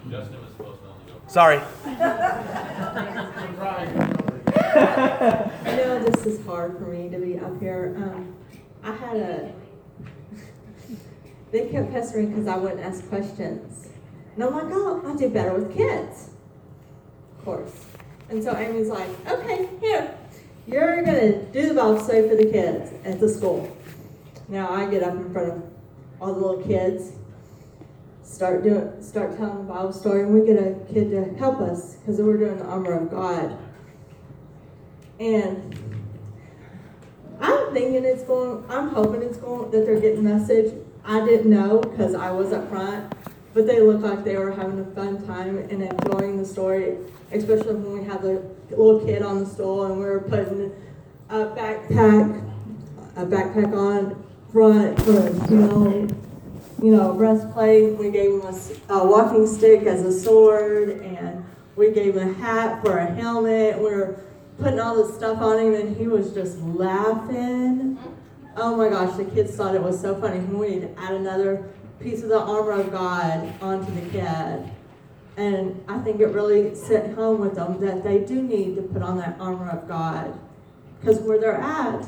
Justin 0.08 0.40
was 0.40 0.50
supposed 0.50 0.80
to 0.82 0.88
only 0.88 1.12
go. 1.12 1.20
Sorry. 1.26 1.60
I 5.64 5.76
know 5.76 5.98
this 6.04 6.26
is 6.26 6.44
hard 6.46 6.78
for 6.78 6.84
me 6.84 7.10
to 7.10 7.18
be 7.18 7.38
up 7.38 7.60
here. 7.60 7.94
Um, 7.98 8.34
I 8.82 8.92
had 8.92 9.16
a, 9.16 9.52
they 11.52 11.68
kept 11.68 11.92
pestering 11.92 12.30
because 12.30 12.46
I 12.46 12.56
wouldn't 12.56 12.80
ask 12.80 13.06
questions. 13.08 13.89
And 14.34 14.44
I'm 14.44 14.52
like, 14.52 14.66
oh, 14.70 15.02
I 15.06 15.16
do 15.16 15.28
better 15.28 15.54
with 15.54 15.74
kids. 15.76 16.30
Of 17.38 17.44
course. 17.44 17.86
And 18.28 18.42
so 18.42 18.56
Amy's 18.56 18.88
like, 18.88 19.08
okay, 19.26 19.68
here, 19.80 20.16
you're 20.66 21.02
gonna 21.02 21.42
do 21.46 21.68
the 21.68 21.74
Bible 21.74 22.00
study 22.00 22.28
for 22.28 22.36
the 22.36 22.50
kids 22.50 22.92
at 23.04 23.18
the 23.18 23.28
school. 23.28 23.76
Now 24.48 24.72
I 24.72 24.88
get 24.88 25.02
up 25.02 25.14
in 25.14 25.32
front 25.32 25.52
of 25.52 25.62
all 26.20 26.34
the 26.34 26.40
little 26.40 26.62
kids, 26.62 27.12
start 28.22 28.62
doing, 28.62 29.02
start 29.02 29.36
telling 29.36 29.66
the 29.66 29.72
Bible 29.72 29.92
story, 29.92 30.22
and 30.22 30.32
we 30.32 30.46
get 30.46 30.58
a 30.58 30.74
kid 30.92 31.10
to 31.10 31.36
help 31.38 31.60
us 31.60 31.96
because 31.96 32.20
we're 32.20 32.36
doing 32.36 32.58
the 32.58 32.64
armor 32.64 32.92
of 32.92 33.10
God. 33.10 33.58
And 35.18 35.74
I'm 37.40 37.72
thinking 37.72 38.04
it's 38.04 38.22
going, 38.22 38.64
I'm 38.68 38.88
hoping 38.88 39.22
it's 39.22 39.38
going, 39.38 39.70
that 39.70 39.84
they're 39.86 40.00
getting 40.00 40.24
message. 40.24 40.74
I 41.04 41.24
didn't 41.24 41.50
know 41.50 41.80
because 41.80 42.14
I 42.14 42.30
was 42.30 42.52
up 42.52 42.68
front, 42.68 43.12
but 43.52 43.66
they 43.66 43.80
looked 43.80 44.02
like 44.02 44.24
they 44.24 44.36
were 44.36 44.52
having 44.52 44.78
a 44.80 44.84
fun 44.92 45.26
time 45.26 45.58
and 45.58 45.82
enjoying 45.82 46.38
the 46.38 46.44
story, 46.44 46.96
especially 47.32 47.74
when 47.74 48.00
we 48.00 48.04
had 48.04 48.22
the 48.22 48.42
little 48.70 49.00
kid 49.04 49.22
on 49.22 49.40
the 49.40 49.46
stool 49.46 49.84
and 49.84 49.98
we 49.98 50.04
were 50.04 50.20
putting 50.20 50.72
a 51.28 51.46
backpack, 51.46 52.52
a 53.16 53.26
backpack 53.26 53.76
on 53.76 54.24
front 54.52 55.00
for, 55.02 55.18
a 55.18 55.50
you 55.50 55.56
know, 55.56 56.08
you 56.82 56.90
know, 56.90 57.12
breastplate. 57.14 57.96
We 57.96 58.10
gave 58.10 58.30
him 58.30 58.42
a 58.88 59.06
walking 59.06 59.46
stick 59.46 59.82
as 59.82 60.02
a 60.02 60.12
sword, 60.18 61.00
and 61.02 61.44
we 61.76 61.90
gave 61.92 62.16
him 62.16 62.30
a 62.30 62.32
hat 62.34 62.82
for 62.82 62.98
a 62.98 63.06
helmet. 63.06 63.78
We 63.78 63.84
were 63.84 64.20
putting 64.58 64.80
all 64.80 64.96
this 64.96 65.14
stuff 65.16 65.40
on 65.40 65.58
him, 65.58 65.74
and 65.74 65.96
he 65.96 66.06
was 66.06 66.32
just 66.32 66.58
laughing. 66.58 67.98
Oh 68.56 68.76
my 68.76 68.88
gosh, 68.88 69.16
the 69.16 69.24
kids 69.24 69.54
thought 69.54 69.74
it 69.74 69.82
was 69.82 70.00
so 70.00 70.20
funny. 70.20 70.40
We 70.40 70.70
need 70.70 70.80
to 70.80 71.00
add 71.00 71.14
another 71.14 71.68
piece 72.00 72.22
of 72.22 72.28
the 72.30 72.40
armor 72.40 72.72
of 72.72 72.90
God 72.90 73.52
onto 73.60 73.94
the 73.94 74.08
kid. 74.10 74.70
And 75.36 75.84
I 75.88 75.98
think 75.98 76.20
it 76.20 76.28
really 76.28 76.74
set 76.74 77.14
home 77.14 77.40
with 77.40 77.54
them 77.54 77.78
that 77.80 78.02
they 78.02 78.20
do 78.24 78.42
need 78.42 78.76
to 78.76 78.82
put 78.82 79.02
on 79.02 79.16
that 79.18 79.36
armor 79.38 79.70
of 79.70 79.86
God. 79.86 80.38
Because 81.00 81.18
where 81.20 81.38
they're 81.38 81.60
at, 81.60 82.06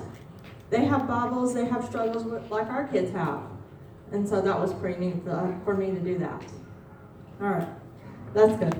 they 0.70 0.84
have 0.84 1.06
Bibles, 1.06 1.54
they 1.54 1.66
have 1.66 1.84
struggles 1.84 2.24
with, 2.24 2.50
like 2.50 2.68
our 2.68 2.88
kids 2.88 3.12
have. 3.12 3.42
And 4.10 4.28
so 4.28 4.40
that 4.40 4.58
was 4.58 4.74
pretty 4.74 5.00
neat 5.00 5.22
for, 5.24 5.58
for 5.64 5.74
me 5.74 5.86
to 5.86 6.00
do 6.00 6.18
that. 6.18 6.42
All 7.40 7.48
right, 7.48 7.68
that's 8.34 8.58
good. 8.58 8.74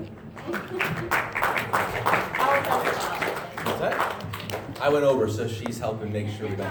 What's 3.63 3.79
that? 3.79 4.25
I 4.81 4.89
went 4.89 5.05
over, 5.05 5.29
so 5.29 5.47
she's 5.47 5.79
helping 5.79 6.11
make 6.11 6.29
sure 6.29 6.47
we 6.47 6.55
don't. 6.55 6.69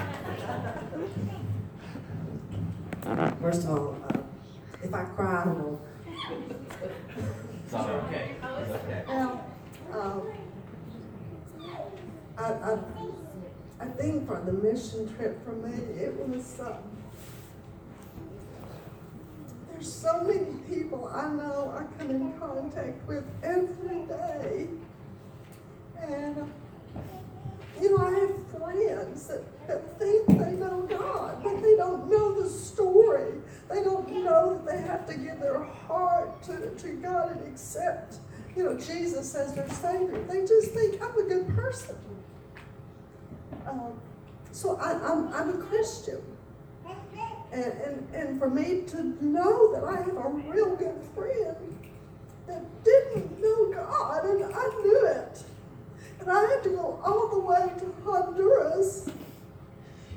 First 3.40 3.64
of 3.64 3.70
all, 3.70 3.96
uh, 4.08 4.18
if 4.82 4.92
I 4.94 5.04
cry, 5.04 5.44
I. 5.44 5.80
It's 7.64 7.72
not 7.72 7.88
okay. 7.88 8.36
It's 8.42 8.70
okay. 8.70 9.04
Well, 9.06 9.46
um, 9.92 10.22
I, 12.36 12.44
I, 12.44 12.78
I 13.80 13.86
think 13.86 14.26
for 14.26 14.40
the 14.44 14.52
mission 14.52 15.14
trip 15.16 15.44
for 15.44 15.52
me, 15.52 15.72
it 15.94 16.14
was, 16.28 16.60
there's 19.70 19.92
so 19.92 20.22
many 20.22 20.56
people 20.68 21.10
I 21.14 21.28
know 21.28 21.74
I 21.76 21.98
come 21.98 22.10
in 22.10 22.32
contact 22.38 23.06
with 23.06 23.24
every 23.42 24.02
day. 24.06 24.68
And, 26.00 26.52
you 27.80 27.96
know, 27.96 28.04
I 28.04 28.10
have 28.10 28.60
friends 28.60 29.26
that, 29.28 29.66
that 29.68 29.98
think 29.98 30.26
they 30.26 30.52
know 30.52 30.86
God, 30.90 31.42
but 31.42 31.62
they 31.62 31.76
don't 31.76 32.10
know 32.10 32.40
the 32.42 32.48
story. 32.48 33.34
They 33.70 33.82
don't 33.82 34.10
know 34.24 34.60
that 34.64 34.66
they 34.66 34.80
have 35.02 35.16
to 35.16 35.20
give 35.20 35.40
their 35.40 35.64
heart 35.64 36.42
to, 36.44 36.70
to 36.70 36.88
God 36.94 37.36
and 37.36 37.52
accept, 37.52 38.16
you 38.56 38.64
know, 38.64 38.78
Jesus 38.78 39.34
as 39.34 39.54
their 39.54 39.68
Savior. 39.68 40.22
They 40.28 40.46
just 40.46 40.72
think 40.72 41.02
I'm 41.02 41.18
a 41.18 41.22
good 41.22 41.48
person. 41.56 41.96
Um, 43.66 44.00
so 44.52 44.76
I, 44.76 44.92
I'm, 44.92 45.32
I'm 45.32 45.60
a 45.60 45.64
Christian. 45.64 46.20
And, 47.52 47.64
and, 47.64 48.14
and 48.14 48.38
for 48.38 48.48
me 48.48 48.82
to 48.88 49.02
know 49.22 49.74
that 49.74 49.84
I 49.84 49.96
have 49.96 50.08
a 50.08 50.28
real 50.28 50.74
good 50.74 50.98
friend 51.14 51.56
that 52.46 52.84
didn't 52.84 53.42
know 53.42 53.72
God, 53.74 54.24
and 54.24 54.44
I 54.44 54.68
knew 54.82 55.06
it. 55.06 55.42
And 56.20 56.30
I 56.30 56.40
had 56.40 56.62
to 56.62 56.70
go 56.70 56.98
all 57.04 57.28
the 57.28 57.40
way 57.40 57.70
to 57.78 57.94
Honduras 58.04 59.10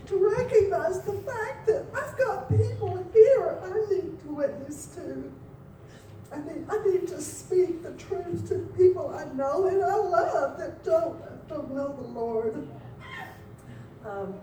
to 0.06 0.18
recognize 0.18 1.01
the 1.01 1.13
fact 1.24 1.68
that 1.68 1.86
I've 1.94 2.18
got 2.18 2.48
people 2.50 3.04
here 3.13 3.60
I 3.63 3.94
need 3.94 4.14
witness 4.36 4.88
to. 4.96 5.32
I 6.32 6.38
need, 6.39 6.65
I 6.70 6.84
need 6.86 7.08
to 7.10 7.22
speak 7.22 7.84
the 7.84 7.92
truth 7.94 8.50
to 8.50 8.58
people 8.75 9.10
I 9.10 9.32
know 9.36 9.68
and 9.68 9.84
I 9.84 9.96
love 9.96 10.58
that 10.58 10.84
don't, 10.84 11.18
don't 11.48 11.74
know 11.74 11.96
the 11.96 12.08
Lord. 12.08 12.68
Um, 14.06 14.34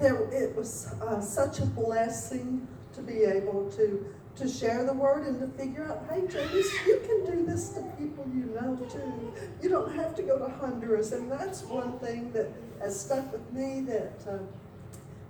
there, 0.00 0.22
it 0.32 0.56
was 0.56 0.94
uh, 1.02 1.20
such 1.20 1.58
a 1.58 1.66
blessing 1.66 2.66
to 2.94 3.02
be 3.02 3.24
able 3.24 3.70
to 3.72 4.06
to 4.36 4.48
share 4.48 4.84
the 4.84 4.92
word 4.92 5.26
and 5.26 5.38
to 5.40 5.46
figure 5.58 5.84
out, 5.84 6.06
hey, 6.10 6.26
James, 6.26 6.66
you 6.86 7.00
can 7.06 7.24
do 7.26 7.44
this 7.44 7.68
to 7.70 7.82
people 7.98 8.26
you 8.34 8.46
know 8.54 8.76
too. 8.90 9.32
You 9.62 9.68
don't 9.68 9.94
have 9.94 10.14
to 10.16 10.22
go 10.22 10.38
to 10.38 10.48
Honduras, 10.48 11.12
and 11.12 11.30
that's 11.30 11.62
one 11.64 11.98
thing 11.98 12.32
that 12.32 12.48
has 12.80 12.98
stuck 12.98 13.30
with 13.30 13.52
me. 13.52 13.82
That 13.82 14.24
uh, 14.26 14.38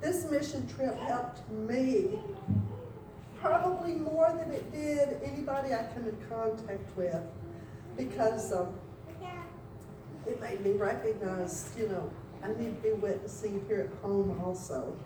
this 0.03 0.29
mission 0.31 0.67
trip 0.77 0.99
helped 0.99 1.49
me 1.51 2.19
probably 3.41 3.95
more 3.95 4.37
than 4.37 4.51
it 4.53 4.71
did 4.73 5.21
anybody 5.25 5.73
I 5.73 5.85
come 5.95 6.07
in 6.07 6.17
contact 6.29 6.97
with, 6.97 7.23
because 7.97 8.53
um, 8.53 8.75
it 10.27 10.41
made 10.41 10.65
me 10.65 10.73
recognize, 10.73 11.73
you 11.79 11.89
know, 11.89 12.11
I 12.43 12.49
need 12.49 12.83
to 12.83 12.83
be 12.83 12.93
witnessing 12.93 13.65
here 13.69 13.91
at 13.93 14.03
home 14.03 14.41
also. 14.45 14.97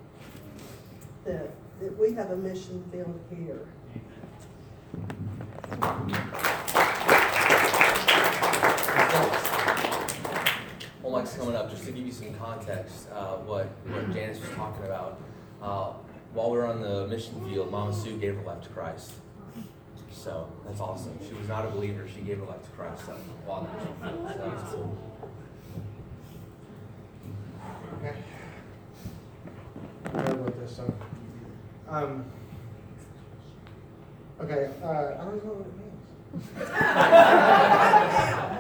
That, 1.25 1.51
that 1.81 1.99
we 1.99 2.13
have 2.15 2.31
a 2.31 2.37
mission 2.37 2.85
field 2.93 3.21
here. 3.31 3.67
Well, 11.03 11.13
Mike's 11.13 11.35
coming 11.35 11.57
up, 11.57 11.71
just 11.71 11.85
to 11.85 11.93
give 11.93 12.07
you 12.07 12.13
some 12.13 12.33
context, 12.35 13.09
uh, 13.13 13.37
what, 13.39 13.67
what 13.89 14.13
Janice 14.13 14.41
was 14.41 14.51
talking 14.77 14.91
about. 14.91 15.19
Uh, 15.63 15.93
while 16.33 16.51
we 16.51 16.57
were 16.59 16.67
on 16.67 16.81
the 16.81 17.07
mission 17.09 17.45
field, 17.49 17.71
Mama 17.71 17.93
Sue 17.95 18.17
gave 18.19 18.35
her 18.37 18.43
life 18.43 18.63
to 18.63 18.69
Christ. 18.71 19.13
So 20.13 20.49
that's 20.67 20.81
awesome. 20.81 21.17
She 21.27 21.35
was 21.35 21.47
not 21.49 21.65
a 21.67 21.69
believer, 21.69 22.07
she 22.13 22.21
gave 22.23 22.39
her 22.39 22.47
life 22.47 22.63
to 22.63 22.71
Christ 22.71 23.03
uh, 23.09 23.13
while 23.45 23.61
on 23.61 23.67
the 23.67 23.73
mission 23.79 23.95
field. 24.01 24.29
So 24.29 24.35
that 24.39 24.53
was 24.53 24.63
cool. 24.73 24.97
Okay. 28.01 28.15
I 30.05 30.07
know 30.23 30.33
about 30.33 30.59
this, 30.61 30.77
so. 30.77 30.95
Um, 31.89 32.25
okay, 34.41 34.71
uh, 34.83 34.87
I 34.87 35.25
don't 35.25 35.45
know 35.45 35.53
what 35.53 35.67
it 35.67 35.77
means. 35.79 35.87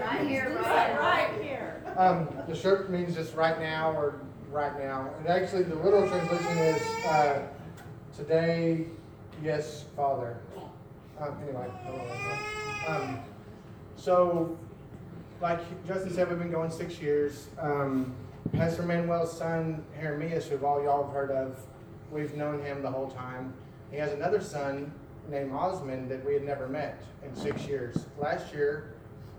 Right 0.06 0.26
here, 0.28 0.48
right, 0.62 0.92
right 0.98 1.30
here. 1.42 1.82
Um, 1.96 2.28
the 2.48 2.54
shirt 2.54 2.90
means 2.90 3.14
just 3.14 3.34
right 3.34 3.58
now 3.60 3.92
or 3.92 4.14
right 4.56 4.78
now. 4.78 5.10
And 5.18 5.28
actually, 5.28 5.64
the 5.64 5.74
literal 5.74 6.08
translation 6.08 6.58
is, 6.58 6.82
uh, 7.04 7.42
today, 8.16 8.86
yes, 9.42 9.84
Father. 9.94 10.38
Um, 11.20 11.36
anyway, 11.42 11.66
I 11.84 11.86
don't 11.86 11.98
know. 11.98 12.88
Um, 12.88 13.18
so, 13.96 14.58
like 15.42 15.60
Justin 15.86 16.10
said, 16.12 16.30
we've 16.30 16.38
been 16.38 16.50
going 16.50 16.70
six 16.70 17.00
years. 17.00 17.48
Um, 17.60 18.14
Pastor 18.52 18.82
Manuel's 18.82 19.36
son, 19.36 19.84
Jeremias, 20.00 20.46
who 20.46 20.64
all 20.64 20.82
y'all 20.82 21.04
have 21.04 21.12
heard 21.12 21.30
of, 21.30 21.60
we've 22.10 22.34
known 22.34 22.62
him 22.62 22.80
the 22.80 22.90
whole 22.90 23.10
time. 23.10 23.52
He 23.90 23.98
has 23.98 24.12
another 24.12 24.40
son 24.40 24.90
named 25.28 25.52
Osmond 25.52 26.10
that 26.10 26.24
we 26.24 26.32
had 26.32 26.44
never 26.44 26.66
met 26.66 27.02
in 27.22 27.34
six 27.36 27.66
years. 27.66 28.06
Last 28.18 28.54
year, 28.54 28.94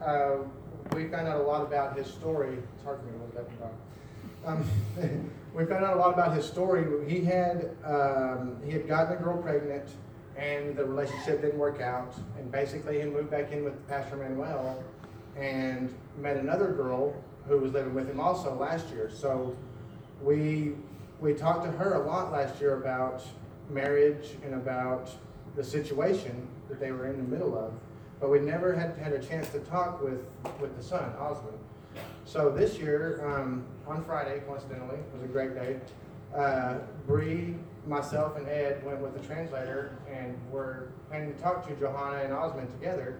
uh, 0.06 0.38
we 0.94 1.08
found 1.08 1.28
out 1.28 1.42
a 1.42 1.44
lot 1.44 1.64
about 1.64 1.98
his 1.98 2.06
story. 2.06 2.58
It's 2.76 2.84
hard 2.84 3.00
for 3.00 3.06
me 3.06 3.14
to 3.14 3.40
look 3.40 3.50
up. 3.64 3.74
Um, 4.48 4.64
we 5.54 5.66
found 5.66 5.84
out 5.84 5.98
a 5.98 6.00
lot 6.00 6.14
about 6.14 6.34
his 6.34 6.46
story. 6.46 6.86
He 7.10 7.24
had 7.26 7.76
um, 7.84 8.58
he 8.64 8.72
had 8.72 8.88
gotten 8.88 9.18
a 9.18 9.22
girl 9.22 9.42
pregnant, 9.42 9.90
and 10.38 10.76
the 10.76 10.86
relationship 10.86 11.42
didn't 11.42 11.60
work 11.60 11.82
out. 11.82 12.16
And 12.38 12.50
basically, 12.50 13.02
he 13.02 13.08
moved 13.08 13.30
back 13.30 13.52
in 13.52 13.66
with 13.66 13.88
Pastor 13.90 14.16
Manuel, 14.16 14.82
and 15.36 15.94
met 16.18 16.38
another 16.38 16.72
girl 16.72 17.14
who 17.48 17.58
was 17.58 17.74
living 17.74 17.94
with 17.94 18.10
him 18.10 18.20
also 18.20 18.56
last 18.56 18.90
year. 18.90 19.12
So 19.14 19.56
we 20.22 20.76
we 21.20 21.34
talked 21.34 21.66
to 21.66 21.72
her 21.72 21.96
a 21.96 22.08
lot 22.08 22.32
last 22.32 22.62
year 22.62 22.80
about 22.80 23.24
marriage 23.70 24.38
and 24.46 24.54
about 24.54 25.12
the 25.58 25.64
situation 25.64 26.48
that 26.70 26.80
they 26.80 26.92
were 26.92 27.08
in 27.08 27.18
the 27.18 27.24
middle 27.24 27.58
of. 27.58 27.74
But 28.22 28.30
we 28.30 28.40
never 28.40 28.74
had 28.74 28.98
had 28.98 29.12
a 29.12 29.20
chance 29.20 29.50
to 29.50 29.60
talk 29.60 30.02
with 30.02 30.26
with 30.62 30.78
the 30.78 30.84
son, 30.84 31.12
Osmond. 31.20 31.58
So 32.28 32.50
this 32.50 32.78
year, 32.78 33.26
um, 33.26 33.64
on 33.88 34.04
Friday, 34.04 34.42
coincidentally, 34.46 34.98
was 35.14 35.24
a 35.24 35.28
great 35.28 35.56
day. 35.56 35.80
Uh, 36.36 36.80
Bree, 37.08 37.56
myself, 37.88 38.36
and 38.36 38.46
Ed 38.50 38.86
went 38.86 39.00
with 39.00 39.14
the 39.14 39.26
translator, 39.26 39.98
and 40.12 40.38
we're 40.52 40.88
planning 41.08 41.34
to 41.34 41.42
talk 41.42 41.66
to 41.70 41.74
Johanna 41.76 42.26
and 42.26 42.34
Osmond 42.34 42.70
together. 42.82 43.18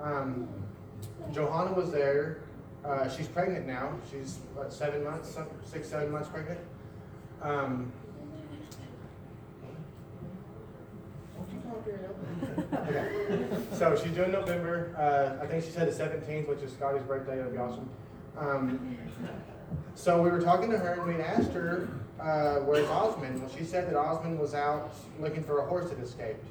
Um, 0.00 0.46
Johanna 1.32 1.72
was 1.72 1.90
there. 1.90 2.44
Uh, 2.84 3.08
she's 3.08 3.26
pregnant 3.26 3.66
now. 3.66 3.98
She's 4.08 4.38
what, 4.54 4.72
seven 4.72 5.02
months, 5.02 5.36
six, 5.64 5.88
seven 5.88 6.12
months 6.12 6.28
pregnant. 6.28 6.60
Um, 7.42 7.92
okay. 12.72 13.48
So 13.72 14.00
she's 14.00 14.12
doing 14.12 14.30
November. 14.30 14.94
Uh, 14.96 15.42
I 15.42 15.48
think 15.48 15.64
she 15.64 15.72
said 15.72 15.92
the 15.92 16.04
17th, 16.04 16.46
which 16.46 16.60
is 16.60 16.72
Scotty's 16.72 17.02
birthday. 17.02 17.40
It'll 17.40 17.50
be 17.50 17.58
awesome. 17.58 17.90
Um, 18.38 18.96
so 19.94 20.20
we 20.20 20.30
were 20.30 20.40
talking 20.40 20.70
to 20.70 20.78
her 20.78 20.94
and 20.94 21.16
we 21.16 21.22
asked 21.22 21.52
her, 21.52 21.88
uh, 22.20 22.56
where's 22.60 22.88
Osmond? 22.88 23.40
Well, 23.40 23.50
she 23.56 23.64
said 23.64 23.88
that 23.88 23.96
Osmond 23.96 24.38
was 24.38 24.54
out 24.54 24.92
looking 25.20 25.44
for 25.44 25.58
a 25.60 25.66
horse 25.66 25.90
that 25.90 25.98
escaped. 26.00 26.44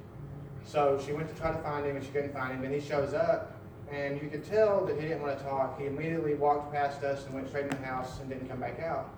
So 0.65 1.01
she 1.05 1.11
went 1.11 1.29
to 1.29 1.35
try 1.35 1.51
to 1.51 1.57
find 1.59 1.85
him 1.85 1.97
and 1.97 2.05
she 2.05 2.11
couldn't 2.11 2.33
find 2.33 2.53
him. 2.53 2.63
And 2.63 2.73
he 2.73 2.79
shows 2.79 3.13
up 3.13 3.59
and 3.91 4.21
you 4.21 4.29
could 4.29 4.45
tell 4.45 4.85
that 4.85 4.95
he 4.95 5.01
didn't 5.01 5.21
want 5.21 5.37
to 5.37 5.43
talk. 5.43 5.79
He 5.79 5.87
immediately 5.87 6.35
walked 6.35 6.73
past 6.73 7.03
us 7.03 7.25
and 7.25 7.33
went 7.33 7.49
straight 7.49 7.65
in 7.65 7.69
the 7.71 7.85
house 7.85 8.19
and 8.19 8.29
didn't 8.29 8.47
come 8.47 8.59
back 8.59 8.79
out. 8.79 9.09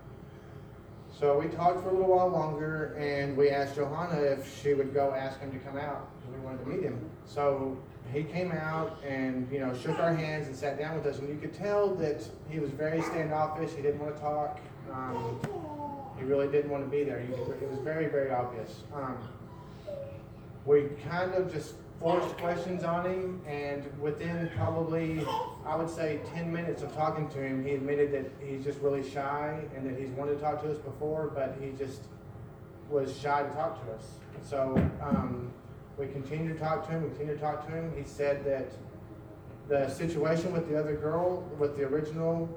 So 1.17 1.39
we 1.39 1.47
talked 1.47 1.81
for 1.81 1.89
a 1.89 1.93
little 1.93 2.13
while 2.15 2.29
longer 2.29 2.95
and 2.99 3.37
we 3.37 3.49
asked 3.49 3.75
Johanna 3.75 4.21
if 4.21 4.61
she 4.61 4.73
would 4.73 4.93
go 4.93 5.13
ask 5.13 5.39
him 5.39 5.51
to 5.51 5.59
come 5.59 5.77
out 5.77 6.09
because 6.19 6.35
we 6.35 6.45
wanted 6.45 6.63
to 6.63 6.69
meet 6.69 6.83
him. 6.83 7.09
So 7.25 7.77
he 8.13 8.23
came 8.23 8.51
out 8.51 9.01
and, 9.05 9.47
you 9.51 9.59
know, 9.59 9.75
shook 9.75 9.99
our 9.99 10.13
hands 10.13 10.47
and 10.47 10.55
sat 10.55 10.77
down 10.77 10.95
with 10.95 11.05
us 11.05 11.19
and 11.19 11.29
you 11.29 11.37
could 11.37 11.53
tell 11.53 11.93
that 11.95 12.23
he 12.49 12.59
was 12.59 12.71
very 12.71 13.01
standoffish. 13.01 13.71
He 13.71 13.81
didn't 13.81 13.99
want 13.99 14.15
to 14.15 14.21
talk. 14.21 14.59
Um, 14.91 15.39
he 16.17 16.23
really 16.23 16.47
didn't 16.47 16.71
want 16.71 16.83
to 16.83 16.89
be 16.89 17.03
there. 17.03 17.19
It 17.19 17.69
was 17.69 17.79
very, 17.79 18.07
very 18.07 18.31
obvious. 18.31 18.83
Um, 18.93 19.17
we 20.65 20.89
kind 21.07 21.33
of 21.33 21.51
just 21.51 21.75
forced 21.99 22.37
questions 22.37 22.83
on 22.83 23.05
him, 23.05 23.41
and 23.47 23.83
within 24.01 24.49
probably, 24.55 25.25
I 25.65 25.75
would 25.75 25.89
say, 25.89 26.19
10 26.33 26.51
minutes 26.51 26.81
of 26.81 26.93
talking 26.93 27.29
to 27.29 27.41
him, 27.41 27.63
he 27.63 27.73
admitted 27.73 28.11
that 28.13 28.31
he's 28.45 28.63
just 28.63 28.79
really 28.79 29.07
shy 29.09 29.61
and 29.75 29.85
that 29.87 29.99
he's 29.99 30.09
wanted 30.09 30.35
to 30.35 30.41
talk 30.41 30.61
to 30.63 30.71
us 30.71 30.77
before, 30.77 31.31
but 31.33 31.55
he 31.61 31.71
just 31.71 32.01
was 32.89 33.17
shy 33.17 33.43
to 33.43 33.49
talk 33.49 33.83
to 33.85 33.91
us. 33.93 34.05
So 34.43 34.75
um, 35.01 35.51
we 35.97 36.07
continued 36.07 36.53
to 36.53 36.59
talk 36.59 36.85
to 36.87 36.91
him, 36.91 37.03
we 37.03 37.09
continued 37.09 37.35
to 37.35 37.41
talk 37.41 37.65
to 37.67 37.71
him. 37.71 37.93
He 37.95 38.03
said 38.03 38.43
that 38.45 38.71
the 39.67 39.89
situation 39.89 40.51
with 40.51 40.69
the 40.69 40.79
other 40.79 40.95
girl, 40.95 41.41
with 41.57 41.77
the 41.77 41.83
original 41.83 42.49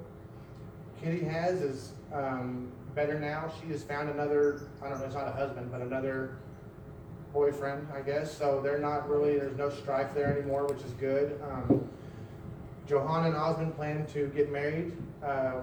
Kitty 1.00 1.24
has, 1.24 1.60
is 1.60 1.92
um, 2.12 2.72
better 2.94 3.18
now. 3.18 3.52
She 3.60 3.70
has 3.72 3.82
found 3.82 4.10
another, 4.10 4.68
I 4.82 4.88
don't 4.88 4.98
know, 4.98 5.06
it's 5.06 5.14
not 5.14 5.28
a 5.28 5.32
husband, 5.32 5.70
but 5.70 5.80
another 5.80 6.38
boyfriend, 7.32 7.86
I 7.94 8.00
guess. 8.00 8.36
So 8.36 8.60
they're 8.60 8.80
not 8.80 9.08
really, 9.08 9.38
there's 9.38 9.56
no 9.56 9.70
strife 9.70 10.12
there 10.14 10.36
anymore, 10.36 10.66
which 10.66 10.82
is 10.82 10.92
good. 10.94 11.40
Um, 11.48 11.88
Johanna 12.88 13.28
and 13.28 13.36
Osmond 13.36 13.76
plan 13.76 14.06
to 14.06 14.26
get 14.28 14.50
married. 14.50 14.96
Uh, 15.22 15.60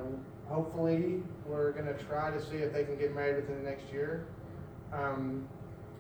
hopefully, 0.47 1.23
we're 1.45 1.71
gonna 1.71 1.93
try 1.93 2.31
to 2.31 2.41
see 2.41 2.57
if 2.57 2.71
they 2.71 2.83
can 2.83 2.97
get 2.97 3.13
married 3.13 3.35
within 3.35 3.63
the 3.63 3.69
next 3.69 3.91
year. 3.91 4.27
Um, 4.93 5.47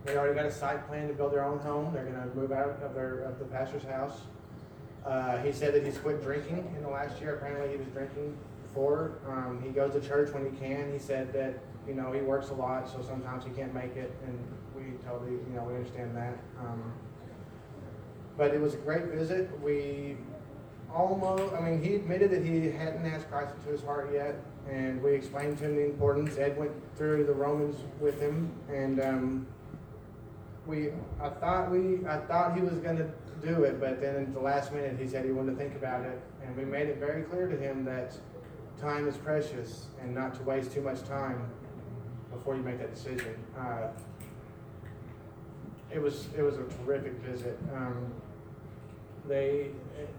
they 0.05 0.17
already 0.17 0.35
got 0.35 0.45
a 0.45 0.51
site 0.51 0.87
plan 0.87 1.07
to 1.07 1.13
build 1.13 1.33
their 1.33 1.43
own 1.43 1.59
home. 1.59 1.93
They're 1.93 2.05
gonna 2.05 2.27
move 2.35 2.51
out 2.51 2.79
of 2.83 2.93
their, 2.93 3.23
of 3.23 3.39
the 3.39 3.45
pastor's 3.45 3.83
house. 3.83 4.21
Uh, 5.05 5.37
he 5.37 5.51
said 5.51 5.73
that 5.73 5.85
he's 5.85 5.97
quit 5.97 6.21
drinking 6.21 6.73
in 6.75 6.83
the 6.83 6.89
last 6.89 7.19
year. 7.21 7.35
Apparently, 7.35 7.69
he 7.69 7.77
was 7.77 7.87
drinking 7.87 8.35
before. 8.67 9.19
Um, 9.27 9.61
he 9.63 9.69
goes 9.69 9.93
to 9.93 10.01
church 10.01 10.33
when 10.33 10.45
he 10.45 10.57
can. 10.57 10.91
He 10.91 10.99
said 10.99 11.31
that, 11.33 11.59
you 11.87 11.93
know, 11.93 12.11
he 12.11 12.21
works 12.21 12.49
a 12.49 12.53
lot, 12.53 12.89
so 12.89 13.01
sometimes 13.01 13.43
he 13.43 13.51
can't 13.51 13.73
make 13.73 13.95
it, 13.95 14.13
and 14.25 14.39
we 14.75 14.97
totally, 15.07 15.31
you 15.31 15.53
know, 15.55 15.63
we 15.63 15.75
understand 15.75 16.15
that. 16.15 16.37
Um, 16.59 16.93
but 18.37 18.53
it 18.53 18.59
was 18.59 18.73
a 18.73 18.77
great 18.77 19.05
visit. 19.05 19.49
We 19.61 20.17
almost, 20.93 21.53
I 21.53 21.61
mean, 21.61 21.83
he 21.83 21.95
admitted 21.95 22.31
that 22.31 22.43
he 22.43 22.69
hadn't 22.71 23.05
asked 23.05 23.29
Christ 23.29 23.53
into 23.55 23.71
his 23.71 23.83
heart 23.83 24.09
yet, 24.13 24.35
and 24.69 25.01
we 25.01 25.13
explained 25.13 25.57
to 25.59 25.65
him 25.65 25.75
the 25.75 25.85
importance. 25.85 26.37
Ed 26.37 26.57
went 26.57 26.71
through 26.95 27.25
the 27.25 27.33
Romans 27.33 27.77
with 27.99 28.19
him, 28.19 28.51
and 28.69 28.99
um, 28.99 29.47
we, 30.67 30.89
I 31.21 31.29
thought 31.29 31.71
we, 31.71 32.05
I 32.07 32.17
thought 32.17 32.55
he 32.55 32.61
was 32.61 32.79
gonna 32.79 33.09
do 33.43 33.63
it, 33.63 33.79
but 33.79 34.01
then 34.01 34.15
at 34.15 34.33
the 34.33 34.39
last 34.39 34.73
minute, 34.73 34.97
he 34.99 35.07
said 35.07 35.25
he 35.25 35.31
wanted 35.31 35.51
to 35.51 35.57
think 35.57 35.75
about 35.75 36.05
it, 36.05 36.19
and 36.43 36.55
we 36.55 36.65
made 36.65 36.87
it 36.87 36.97
very 36.97 37.23
clear 37.23 37.47
to 37.47 37.57
him 37.57 37.85
that 37.85 38.17
time 38.79 39.07
is 39.07 39.17
precious 39.17 39.87
and 40.01 40.13
not 40.13 40.33
to 40.35 40.43
waste 40.43 40.71
too 40.71 40.81
much 40.81 41.03
time 41.03 41.49
before 42.31 42.55
you 42.55 42.61
make 42.61 42.79
that 42.79 42.93
decision. 42.93 43.35
Uh, 43.57 43.87
it 45.91 46.01
was, 46.01 46.27
it 46.37 46.41
was 46.41 46.55
a 46.57 46.63
terrific 46.83 47.13
visit. 47.21 47.57
Um, 47.73 48.11
they, 49.27 49.69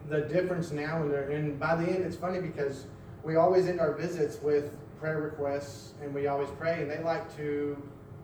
the 0.08 0.22
difference 0.22 0.70
now, 0.70 1.02
and 1.02 1.12
and 1.12 1.60
by 1.60 1.76
the 1.76 1.88
end, 1.88 2.04
it's 2.04 2.16
funny 2.16 2.40
because 2.40 2.86
we 3.22 3.36
always 3.36 3.66
end 3.66 3.80
our 3.80 3.92
visits 3.92 4.40
with 4.42 4.76
prayer 5.00 5.20
requests, 5.20 5.94
and 6.02 6.14
we 6.14 6.26
always 6.26 6.48
pray, 6.58 6.80
and 6.82 6.90
they 6.90 7.02
like 7.02 7.34
to, 7.36 7.76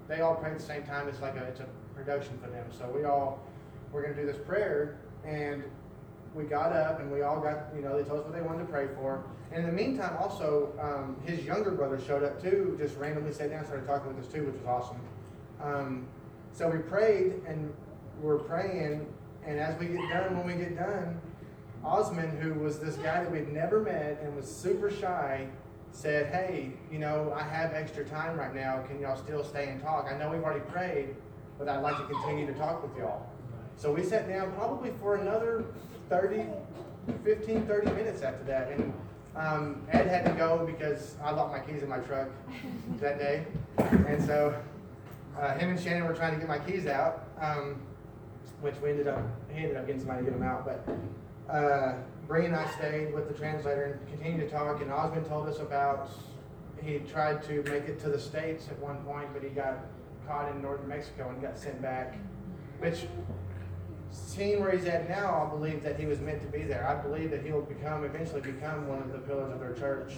they 0.08 0.20
all 0.20 0.34
pray 0.34 0.50
at 0.50 0.58
the 0.58 0.64
same 0.64 0.82
time. 0.84 1.08
It's 1.08 1.20
like 1.20 1.36
a, 1.36 1.44
it's 1.44 1.60
a 1.60 1.66
production 2.02 2.38
for 2.42 2.50
them. 2.50 2.66
So 2.76 2.88
we 2.88 3.04
all, 3.04 3.40
we're 3.92 4.02
gonna 4.02 4.14
do 4.14 4.26
this 4.26 4.38
prayer, 4.46 4.98
and 5.24 5.62
we 6.34 6.44
got 6.44 6.72
up, 6.72 7.00
and 7.00 7.10
we 7.12 7.22
all 7.22 7.40
got, 7.40 7.66
you 7.74 7.82
know, 7.82 7.96
they 7.96 8.08
told 8.08 8.20
us 8.20 8.26
what 8.26 8.34
they 8.34 8.42
wanted 8.42 8.66
to 8.66 8.72
pray 8.72 8.88
for. 8.96 9.22
And 9.52 9.64
in 9.64 9.66
the 9.66 9.72
meantime, 9.72 10.16
also, 10.18 10.72
um, 10.80 11.16
his 11.24 11.44
younger 11.44 11.70
brother 11.70 12.00
showed 12.00 12.24
up 12.24 12.42
too, 12.42 12.76
just 12.80 12.96
randomly 12.96 13.32
sat 13.32 13.50
down, 13.50 13.64
started 13.66 13.86
talking 13.86 14.14
with 14.14 14.24
us 14.24 14.32
too, 14.32 14.44
which 14.46 14.56
was 14.56 14.66
awesome. 14.66 15.00
Um, 15.62 16.06
so 16.52 16.68
we 16.68 16.78
prayed, 16.78 17.42
and 17.46 17.72
we're 18.20 18.38
praying, 18.38 19.06
and 19.46 19.58
as 19.58 19.78
we 19.78 19.86
get 19.86 20.08
done, 20.10 20.36
when 20.38 20.46
we 20.46 20.54
get 20.54 20.76
done, 20.76 21.20
Osman, 21.84 22.36
who 22.40 22.54
was 22.54 22.78
this 22.78 22.96
guy 22.96 23.22
that 23.22 23.30
we'd 23.30 23.52
never 23.52 23.80
met 23.80 24.20
and 24.22 24.34
was 24.36 24.46
super 24.46 24.90
shy, 24.90 25.46
said, 25.90 26.32
Hey, 26.32 26.72
you 26.90 26.98
know, 26.98 27.34
I 27.36 27.42
have 27.42 27.74
extra 27.74 28.04
time 28.04 28.38
right 28.38 28.54
now. 28.54 28.82
Can 28.88 29.00
y'all 29.00 29.16
still 29.16 29.44
stay 29.44 29.68
and 29.68 29.82
talk? 29.82 30.08
I 30.10 30.16
know 30.16 30.30
we've 30.30 30.42
already 30.42 30.64
prayed, 30.70 31.14
but 31.58 31.68
I'd 31.68 31.82
like 31.82 31.96
to 31.98 32.04
continue 32.04 32.46
to 32.46 32.54
talk 32.54 32.82
with 32.82 32.96
y'all. 32.96 33.26
So 33.76 33.92
we 33.92 34.02
sat 34.02 34.28
down 34.28 34.52
probably 34.52 34.92
for 35.00 35.16
another 35.16 35.64
30, 36.08 36.44
15, 37.24 37.66
30 37.66 37.90
minutes 37.92 38.22
after 38.22 38.44
that. 38.44 38.70
And 38.70 38.92
um, 39.34 39.82
Ed 39.90 40.06
had 40.06 40.24
to 40.26 40.32
go 40.32 40.64
because 40.66 41.16
I 41.22 41.30
locked 41.30 41.52
my 41.52 41.60
keys 41.60 41.82
in 41.82 41.88
my 41.88 41.98
truck 41.98 42.28
that 43.00 43.18
day. 43.18 43.46
And 43.78 44.22
so 44.22 44.54
uh, 45.38 45.54
him 45.54 45.70
and 45.70 45.80
Shannon 45.80 46.06
were 46.06 46.14
trying 46.14 46.34
to 46.34 46.38
get 46.38 46.48
my 46.48 46.58
keys 46.58 46.86
out, 46.86 47.24
um, 47.40 47.80
which 48.60 48.74
we 48.82 48.90
ended 48.90 49.08
up, 49.08 49.22
he 49.52 49.62
ended 49.62 49.76
up 49.76 49.86
getting 49.86 50.00
somebody 50.00 50.24
to 50.24 50.30
get 50.30 50.38
them 50.38 50.46
out. 50.46 50.64
But 50.64 51.52
uh, 51.52 51.94
Bree 52.28 52.46
and 52.46 52.54
I 52.54 52.70
stayed 52.72 53.12
with 53.12 53.28
the 53.28 53.34
translator 53.34 53.98
and 54.00 54.08
continued 54.08 54.48
to 54.48 54.54
talk. 54.54 54.80
And 54.80 54.92
Osmond 54.92 55.26
told 55.26 55.48
us 55.48 55.58
about 55.58 56.10
he 56.82 56.98
tried 56.98 57.42
to 57.44 57.62
make 57.64 57.88
it 57.88 58.00
to 58.00 58.08
the 58.08 58.18
States 58.18 58.68
at 58.68 58.78
one 58.78 58.98
point, 59.04 59.28
but 59.32 59.42
he 59.42 59.48
got 59.50 59.78
caught 60.32 60.50
in 60.50 60.62
northern 60.62 60.88
Mexico 60.88 61.28
and 61.28 61.42
got 61.42 61.58
sent 61.58 61.80
back. 61.82 62.16
Which, 62.78 63.06
seeing 64.10 64.60
where 64.60 64.72
he's 64.72 64.86
at 64.86 65.08
now, 65.08 65.46
I 65.46 65.54
believe 65.54 65.82
that 65.82 66.00
he 66.00 66.06
was 66.06 66.20
meant 66.20 66.40
to 66.40 66.48
be 66.48 66.64
there. 66.64 66.86
I 66.86 67.00
believe 67.00 67.30
that 67.30 67.44
he'll 67.44 67.62
become, 67.62 68.04
eventually 68.04 68.40
become 68.40 68.88
one 68.88 68.98
of 68.98 69.12
the 69.12 69.18
pillars 69.18 69.52
of 69.52 69.60
their 69.60 69.74
church. 69.74 70.14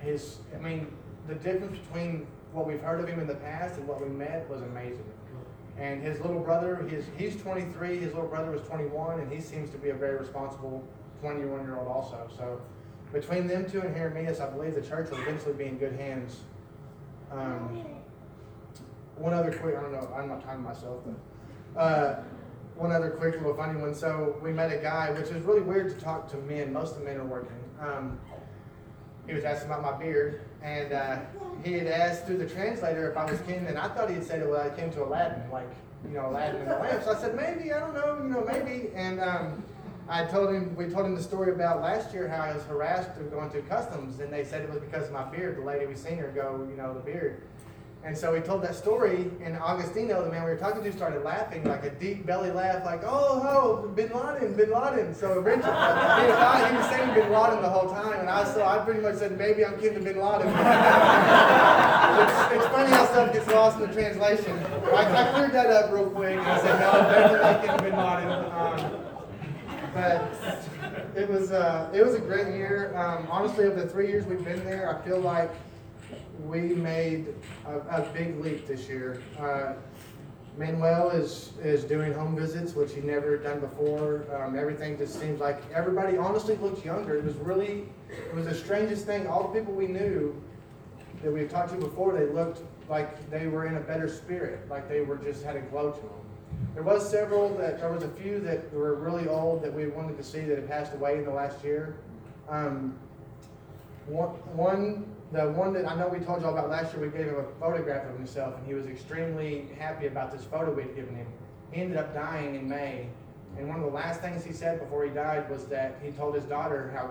His, 0.00 0.38
I 0.54 0.58
mean, 0.58 0.90
the 1.26 1.34
difference 1.34 1.78
between 1.78 2.26
what 2.52 2.66
we've 2.66 2.80
heard 2.80 3.00
of 3.00 3.08
him 3.08 3.20
in 3.20 3.26
the 3.26 3.34
past 3.34 3.76
and 3.76 3.86
what 3.86 4.00
we 4.00 4.08
met 4.08 4.48
was 4.48 4.62
amazing. 4.62 5.04
And 5.76 6.02
his 6.02 6.20
little 6.20 6.40
brother, 6.40 6.84
he's, 6.88 7.04
he's 7.16 7.40
23, 7.40 7.98
his 7.98 8.14
little 8.14 8.28
brother 8.28 8.50
was 8.50 8.62
21, 8.62 9.20
and 9.20 9.32
he 9.32 9.40
seems 9.40 9.70
to 9.70 9.78
be 9.78 9.90
a 9.90 9.94
very 9.94 10.16
responsible 10.16 10.82
21 11.20 11.64
year 11.64 11.76
old 11.76 11.86
also. 11.86 12.28
So 12.36 12.60
between 13.12 13.46
them 13.46 13.70
two 13.70 13.82
and 13.82 13.94
Jeremias, 13.94 14.40
I 14.40 14.48
believe 14.48 14.74
the 14.74 14.82
church 14.82 15.10
will 15.10 15.18
eventually 15.18 15.54
be 15.54 15.66
in 15.66 15.78
good 15.78 15.92
hands. 15.92 16.40
Um, 17.30 17.97
one 19.18 19.34
other 19.34 19.52
quick, 19.52 19.76
I 19.76 19.82
don't 19.82 19.92
know, 19.92 20.08
I'm 20.16 20.28
not 20.28 20.44
timing 20.44 20.64
myself, 20.64 21.02
but, 21.04 21.80
uh, 21.80 22.22
one 22.76 22.92
other 22.92 23.10
quick 23.10 23.34
little 23.34 23.54
funny 23.54 23.80
one. 23.80 23.94
So 23.94 24.38
we 24.42 24.52
met 24.52 24.72
a 24.72 24.78
guy, 24.78 25.10
which 25.10 25.30
is 25.30 25.42
really 25.42 25.60
weird 25.60 25.90
to 25.90 26.04
talk 26.04 26.28
to 26.30 26.36
men. 26.36 26.72
Most 26.72 26.92
of 26.92 27.00
the 27.00 27.04
men 27.06 27.16
are 27.16 27.24
working. 27.24 27.58
Um, 27.80 28.20
he 29.26 29.34
was 29.34 29.44
asking 29.44 29.70
about 29.70 29.82
my 29.82 29.92
beard, 29.92 30.42
and 30.62 30.92
uh, 30.92 31.18
he 31.64 31.72
had 31.72 31.86
asked 31.88 32.26
through 32.26 32.38
the 32.38 32.48
translator 32.48 33.10
if 33.10 33.16
I 33.16 33.30
was 33.30 33.40
kin, 33.40 33.66
and 33.66 33.76
I 33.76 33.88
thought 33.88 34.08
he 34.08 34.14
had 34.14 34.24
said 34.24 34.40
it 34.40 34.48
when 34.48 34.60
I 34.60 34.70
came 34.70 34.90
to 34.92 35.02
Aladdin, 35.04 35.42
like, 35.50 35.68
you 36.06 36.14
know, 36.14 36.30
Aladdin 36.30 36.62
and 36.62 36.70
the 36.70 36.76
lamp. 36.76 37.02
So 37.02 37.12
I 37.12 37.20
said, 37.20 37.34
maybe, 37.34 37.72
I 37.72 37.80
don't 37.80 37.94
know, 37.94 38.18
you 38.22 38.30
know, 38.30 38.44
maybe. 38.44 38.90
And 38.94 39.20
um, 39.20 39.62
I 40.08 40.24
told 40.24 40.54
him, 40.54 40.74
we 40.76 40.86
told 40.86 41.04
him 41.04 41.14
the 41.14 41.22
story 41.22 41.52
about 41.52 41.82
last 41.82 42.14
year 42.14 42.28
how 42.28 42.44
I 42.44 42.54
was 42.54 42.62
harassed 42.64 43.12
through 43.14 43.28
going 43.30 43.50
through 43.50 43.62
customs, 43.62 44.20
and 44.20 44.32
they 44.32 44.44
said 44.44 44.62
it 44.62 44.70
was 44.70 44.80
because 44.80 45.08
of 45.08 45.12
my 45.12 45.24
beard. 45.24 45.58
The 45.58 45.62
lady 45.62 45.84
we 45.84 45.96
seen 45.96 46.16
her 46.18 46.28
go, 46.28 46.66
you 46.70 46.76
know, 46.76 46.94
the 46.94 47.00
beard. 47.00 47.42
And 48.04 48.16
so 48.16 48.32
he 48.32 48.40
told 48.40 48.62
that 48.62 48.74
story, 48.74 49.30
and 49.42 49.56
Augustino, 49.56 50.24
the 50.24 50.30
man 50.30 50.44
we 50.44 50.50
were 50.50 50.56
talking 50.56 50.82
to, 50.82 50.92
started 50.92 51.24
laughing 51.24 51.64
like 51.64 51.84
a 51.84 51.90
deep 51.90 52.24
belly 52.24 52.50
laugh, 52.50 52.84
like, 52.84 53.02
oh, 53.04 53.42
oh, 53.44 53.88
Bin 53.88 54.10
Laden, 54.10 54.56
Bin 54.56 54.70
Laden. 54.70 55.14
So 55.14 55.40
Richard, 55.40 55.64
he, 55.64 55.64
thought 55.64 56.70
he 56.70 56.76
was 56.76 56.86
saying 56.86 57.12
Bin 57.12 57.30
Laden 57.32 57.60
the 57.60 57.68
whole 57.68 57.90
time, 57.90 58.20
and 58.20 58.30
I 58.30 58.44
so 58.44 58.64
I 58.64 58.78
pretty 58.78 59.00
much 59.00 59.16
said, 59.16 59.36
maybe 59.36 59.64
I'm 59.64 59.78
kidding 59.80 60.04
Bin 60.04 60.16
Laden. 60.16 60.46
it's, 62.22 62.52
it's 62.54 62.66
funny 62.72 62.90
how 62.90 63.04
stuff 63.06 63.32
gets 63.32 63.48
lost 63.48 63.80
in 63.80 63.88
the 63.88 63.92
translation. 63.92 64.56
I, 64.94 65.26
I 65.26 65.32
cleared 65.32 65.52
that 65.52 65.66
up 65.66 65.92
real 65.92 66.08
quick, 66.08 66.38
and 66.38 66.46
I 66.46 66.60
said, 66.60 66.80
no, 66.80 66.90
I'm 66.90 67.04
definitely 67.12 67.40
not 67.40 67.76
to 67.76 67.82
Bin 67.82 67.96
Laden. 67.96 68.94
Um, 68.94 69.08
but 69.92 70.22
it 71.16 71.28
was 71.28 71.50
uh, 71.50 71.90
it 71.92 72.04
was 72.04 72.14
a 72.14 72.20
great 72.20 72.54
year. 72.54 72.96
Um, 72.96 73.26
honestly, 73.30 73.66
of 73.66 73.76
the 73.76 73.88
three 73.88 74.06
years 74.06 74.24
we've 74.26 74.44
been 74.44 74.64
there, 74.64 74.96
I 74.96 75.04
feel 75.04 75.18
like 75.18 75.50
we 76.46 76.60
made 76.60 77.34
a, 77.66 77.78
a 77.78 78.08
big 78.12 78.40
leap 78.40 78.66
this 78.66 78.88
year. 78.88 79.22
Uh, 79.38 79.74
Manuel 80.56 81.10
is 81.10 81.52
is 81.62 81.84
doing 81.84 82.12
home 82.12 82.34
visits, 82.36 82.74
which 82.74 82.92
he'd 82.92 83.04
never 83.04 83.36
done 83.36 83.60
before. 83.60 84.26
Um, 84.34 84.58
everything 84.58 84.98
just 84.98 85.20
seems 85.20 85.40
like 85.40 85.62
everybody 85.72 86.16
honestly 86.16 86.56
looks 86.56 86.84
younger. 86.84 87.16
It 87.16 87.24
was 87.24 87.34
really 87.36 87.84
it 88.08 88.34
was 88.34 88.46
the 88.46 88.54
strangest 88.54 89.06
thing. 89.06 89.26
All 89.28 89.48
the 89.48 89.58
people 89.58 89.72
we 89.72 89.86
knew 89.86 90.40
that 91.22 91.32
we've 91.32 91.50
talked 91.50 91.70
to 91.70 91.76
before, 91.76 92.12
they 92.12 92.26
looked 92.26 92.62
like 92.88 93.30
they 93.30 93.46
were 93.46 93.66
in 93.66 93.76
a 93.76 93.80
better 93.80 94.08
spirit, 94.08 94.68
like 94.68 94.88
they 94.88 95.00
were 95.00 95.16
just 95.16 95.44
had 95.44 95.56
a 95.56 95.60
glow 95.60 95.92
to 95.92 96.00
them. 96.00 96.10
There 96.74 96.82
was 96.82 97.08
several 97.08 97.56
that 97.58 97.78
there 97.80 97.92
was 97.92 98.02
a 98.02 98.08
few 98.08 98.40
that 98.40 98.72
were 98.72 98.94
really 98.94 99.28
old 99.28 99.62
that 99.62 99.72
we 99.72 99.86
wanted 99.88 100.16
to 100.16 100.24
see 100.24 100.40
that 100.40 100.56
had 100.56 100.68
passed 100.68 100.94
away 100.94 101.18
in 101.18 101.24
the 101.24 101.30
last 101.30 101.62
year. 101.62 101.96
Um, 102.48 102.94
one, 104.06 104.28
one, 104.56 105.04
the 105.32 105.50
one 105.50 105.72
that 105.74 105.86
I 105.86 105.94
know 105.94 106.08
we 106.08 106.20
told 106.20 106.42
y'all 106.42 106.52
about 106.52 106.70
last 106.70 106.94
year, 106.94 107.02
we 107.02 107.10
gave 107.10 107.26
him 107.26 107.36
a 107.36 107.60
photograph 107.60 108.08
of 108.08 108.16
himself, 108.16 108.56
and 108.56 108.66
he 108.66 108.74
was 108.74 108.86
extremely 108.86 109.68
happy 109.78 110.06
about 110.06 110.32
this 110.32 110.44
photo 110.44 110.72
we'd 110.72 110.94
given 110.94 111.14
him. 111.14 111.26
He 111.70 111.82
ended 111.82 111.98
up 111.98 112.14
dying 112.14 112.54
in 112.54 112.68
May, 112.68 113.08
and 113.58 113.68
one 113.68 113.78
of 113.78 113.84
the 113.84 113.90
last 113.90 114.20
things 114.20 114.42
he 114.44 114.52
said 114.52 114.80
before 114.80 115.04
he 115.04 115.10
died 115.10 115.50
was 115.50 115.66
that 115.66 115.98
he 116.02 116.10
told 116.12 116.34
his 116.34 116.44
daughter 116.44 116.90
how 116.94 117.10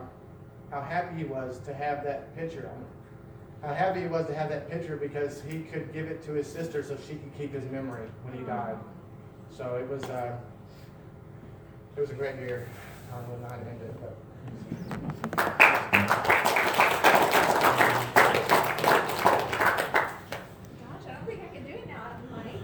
how 0.70 0.82
happy 0.82 1.16
he 1.18 1.24
was 1.24 1.60
to 1.60 1.74
have 1.74 2.04
that 2.04 2.36
picture. 2.36 2.70
How 3.62 3.74
happy 3.74 4.02
he 4.02 4.08
was 4.08 4.28
to 4.28 4.36
have 4.36 4.50
that 4.50 4.70
picture 4.70 4.98
because 4.98 5.42
he 5.42 5.60
could 5.60 5.94
give 5.94 6.08
it 6.08 6.22
to 6.26 6.34
his 6.34 6.46
sister 6.46 6.84
so 6.84 6.98
she 7.08 7.16
could 7.16 7.38
keep 7.38 7.54
his 7.54 7.64
memory 7.72 8.10
when 8.24 8.38
he 8.38 8.44
died. 8.44 8.78
So 9.50 9.76
it 9.76 9.88
was 9.90 10.04
uh, 10.04 10.36
it 11.96 12.02
was 12.02 12.10
a 12.10 12.16
great 12.16 12.36
year. 12.36 12.68
I 13.12 13.16
how 13.16 13.56
to 13.56 13.70
end 13.70 13.82
it, 13.82 13.96
but. 14.02 14.16
Gosh, 15.38 15.56
I 21.06 21.14
don't 21.14 21.26
think 21.26 21.42
I 21.42 21.48
can 21.54 21.64
do 21.64 21.74
it 21.74 21.88
now, 21.88 22.04
I'm 22.12 22.22
like. 22.38 22.62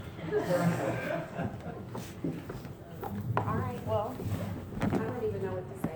All 3.48 3.56
right, 3.56 3.88
well, 3.88 4.16
I 4.82 4.86
don't 4.88 5.24
even 5.24 5.42
know 5.44 5.54
what 5.54 5.66
to 5.74 5.78
say. 5.88 5.96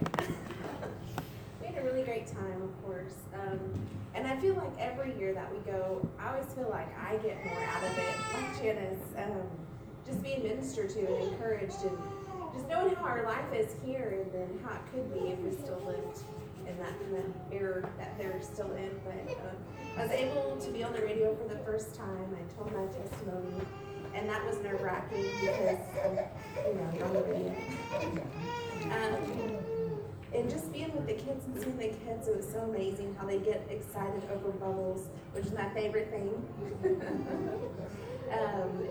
We 1.62 1.68
had 1.68 1.78
a 1.78 1.84
really 1.84 2.04
great 2.04 2.28
time, 2.28 2.62
of 2.62 2.84
course. 2.86 3.16
Um, 3.34 3.60
and 4.16 4.26
I 4.26 4.36
feel 4.38 4.56
like 4.56 4.72
every 4.80 5.18
year 5.20 5.34
that 5.34 5.52
we 5.52 5.60
go, 5.72 6.08
I 6.20 6.30
always 6.30 6.52
feel 6.54 6.70
like 6.70 6.88
I 7.00 7.18
get 7.18 7.44
more 7.46 7.64
out 7.64 7.84
of 7.84 7.98
it. 7.98 8.16
Like 8.34 8.62
Janice, 8.62 9.14
um, 9.32 9.48
just 10.06 10.24
being 10.24 10.44
ministered 10.44 10.90
to 10.92 11.00
and 11.00 11.34
encouraged 11.34 11.84
and 11.84 11.98
just 12.54 12.68
knowing 12.70 12.96
how 12.96 13.06
our 13.06 13.24
life 13.26 13.54
is 13.54 13.76
here 13.86 14.24
and 14.24 14.34
then 14.34 14.60
how 14.64 14.76
it 14.76 14.82
could 14.94 15.14
be 15.14 15.30
if 15.30 15.40
we 15.40 15.52
still 15.52 15.82
lived 15.86 16.20
in 16.68 16.78
that, 16.80 16.94
in 17.06 17.14
that 17.14 17.56
era 17.56 17.88
that 17.98 18.18
they're 18.18 18.42
still 18.42 18.72
in. 18.74 18.92
But 19.06 19.36
um, 19.38 19.56
I 19.98 20.04
was 20.04 20.12
able 20.12 20.58
to 20.58 20.72
be 20.72 20.84
on 20.84 20.94
the 20.94 21.02
radio 21.02 21.36
for 21.36 21.48
the 21.48 21.60
first 21.64 21.96
time. 21.96 22.36
I 22.36 22.56
told 22.56 22.74
my 22.74 22.86
testimony. 22.88 23.62
And 24.14 24.28
that 24.30 24.44
was 24.48 24.58
nerve 24.64 24.82
wracking 24.82 25.26
because, 25.42 25.78
um, 26.04 26.18
you 26.66 26.74
know, 26.74 27.06
on 27.06 27.14
the 27.14 27.24
radio. 27.24 27.56
Um, 28.86 29.58
and 30.34 30.50
just 30.50 30.72
being 30.74 30.94
with 30.96 31.06
the 31.06 31.14
kids 31.14 31.46
and 31.46 31.62
seeing 31.62 31.78
the 31.78 31.90
kids, 32.06 32.28
it 32.28 32.36
was 32.36 32.48
so 32.48 32.60
amazing 32.62 33.16
how 33.20 33.28
they 33.28 33.38
get 33.38 33.68
excited 33.70 34.24
over 34.34 34.52
bubbles, 34.52 35.10
which 35.34 35.46
is 35.46 35.54
my 35.54 35.70
favorite 35.70 36.10
thing. 36.10 36.32
um, 38.32 38.88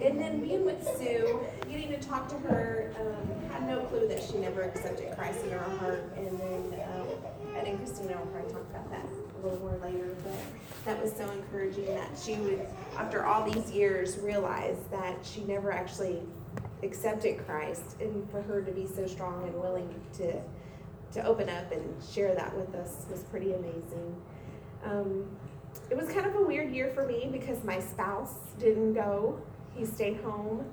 and 0.00 0.20
then 0.20 0.40
being 0.40 0.64
with 0.64 0.82
Sue, 0.96 1.40
getting 1.68 1.88
to 1.88 1.98
talk 1.98 2.28
to 2.28 2.36
her, 2.38 2.92
um, 3.00 3.50
had 3.50 3.66
no 3.66 3.80
clue 3.86 4.06
that 4.08 4.22
she 4.22 4.38
never 4.38 4.62
accepted 4.62 5.16
Christ 5.16 5.42
in 5.44 5.50
her 5.50 5.76
heart. 5.78 6.12
And 6.16 6.38
then, 6.38 6.80
um, 6.94 7.08
and 7.56 7.66
then 7.66 7.78
Christina 7.78 8.16
will 8.16 8.26
probably 8.26 8.52
talk 8.52 8.62
about 8.70 8.90
that 8.90 9.04
a 9.04 9.46
little 9.46 9.58
more 9.58 9.78
later. 9.82 10.14
But 10.22 10.34
that 10.84 11.02
was 11.02 11.12
so 11.12 11.28
encouraging 11.30 11.86
that 11.86 12.10
she 12.22 12.36
would, 12.36 12.66
after 12.96 13.26
all 13.26 13.48
these 13.50 13.72
years, 13.72 14.18
realize 14.18 14.76
that 14.92 15.16
she 15.24 15.42
never 15.44 15.72
actually 15.72 16.20
accepted 16.84 17.44
Christ, 17.44 17.96
and 18.00 18.30
for 18.30 18.40
her 18.42 18.62
to 18.62 18.70
be 18.70 18.86
so 18.86 19.06
strong 19.06 19.42
and 19.44 19.54
willing 19.60 19.92
to 20.18 20.40
to 21.10 21.24
open 21.24 21.48
up 21.48 21.72
and 21.72 21.82
share 22.12 22.34
that 22.34 22.54
with 22.54 22.74
us 22.74 23.06
was 23.10 23.22
pretty 23.24 23.54
amazing. 23.54 24.14
Um, 24.84 25.24
it 25.90 25.96
was 25.96 26.08
kind 26.08 26.26
of 26.26 26.34
a 26.36 26.42
weird 26.42 26.70
year 26.70 26.90
for 26.90 27.06
me 27.06 27.28
because 27.30 27.64
my 27.64 27.80
spouse 27.80 28.34
didn't 28.58 28.94
go; 28.94 29.40
he 29.74 29.84
stayed 29.84 30.18
home, 30.18 30.64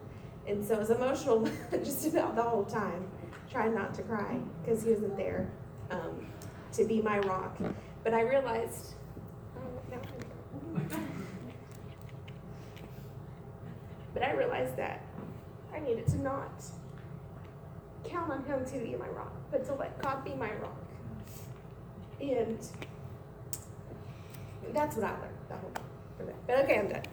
and 0.47 0.63
so 0.63 0.75
it 0.75 0.80
was 0.80 0.89
emotional 0.89 1.47
just 1.71 2.06
about 2.08 2.36
the 2.36 2.43
whole 2.43 2.65
time, 2.65 3.06
trying 3.49 3.73
not 3.73 3.93
to 3.93 4.04
cry 4.04 4.39
because 4.63 4.84
he 4.84 4.91
wasn't 4.91 5.15
there 5.17 5.49
um, 5.91 6.25
to 6.73 6.84
be 6.86 7.01
my 7.01 7.19
rock. 7.19 7.58
But 8.04 8.13
I 8.13 8.21
realized. 8.21 8.95
Oh. 9.58 10.80
But 14.13 14.23
I 14.23 14.32
realized 14.32 14.78
that 14.78 15.04
I 15.73 15.80
needed 15.80 16.08
to 16.08 16.17
not 16.21 16.63
count 18.06 18.32
on 18.32 18.43
him 18.45 18.63
to 18.65 18.80
be 18.80 18.95
my 18.95 19.10
rock, 19.10 19.34
but 19.51 19.65
to 19.65 19.73
let 19.75 20.01
God 20.01 20.23
be 20.23 20.34
my 20.36 20.54
rock. 20.56 20.78
And 22.21 22.58
that's 24.73 24.95
what 24.95 25.06
I 25.06 25.12
learned 25.12 25.38
the 25.49 25.56
whole 25.56 25.71
from 26.17 26.28
that. 26.28 26.47
But 26.47 26.60
okay, 26.63 26.80
I'm 26.80 26.88
done. 26.89 27.04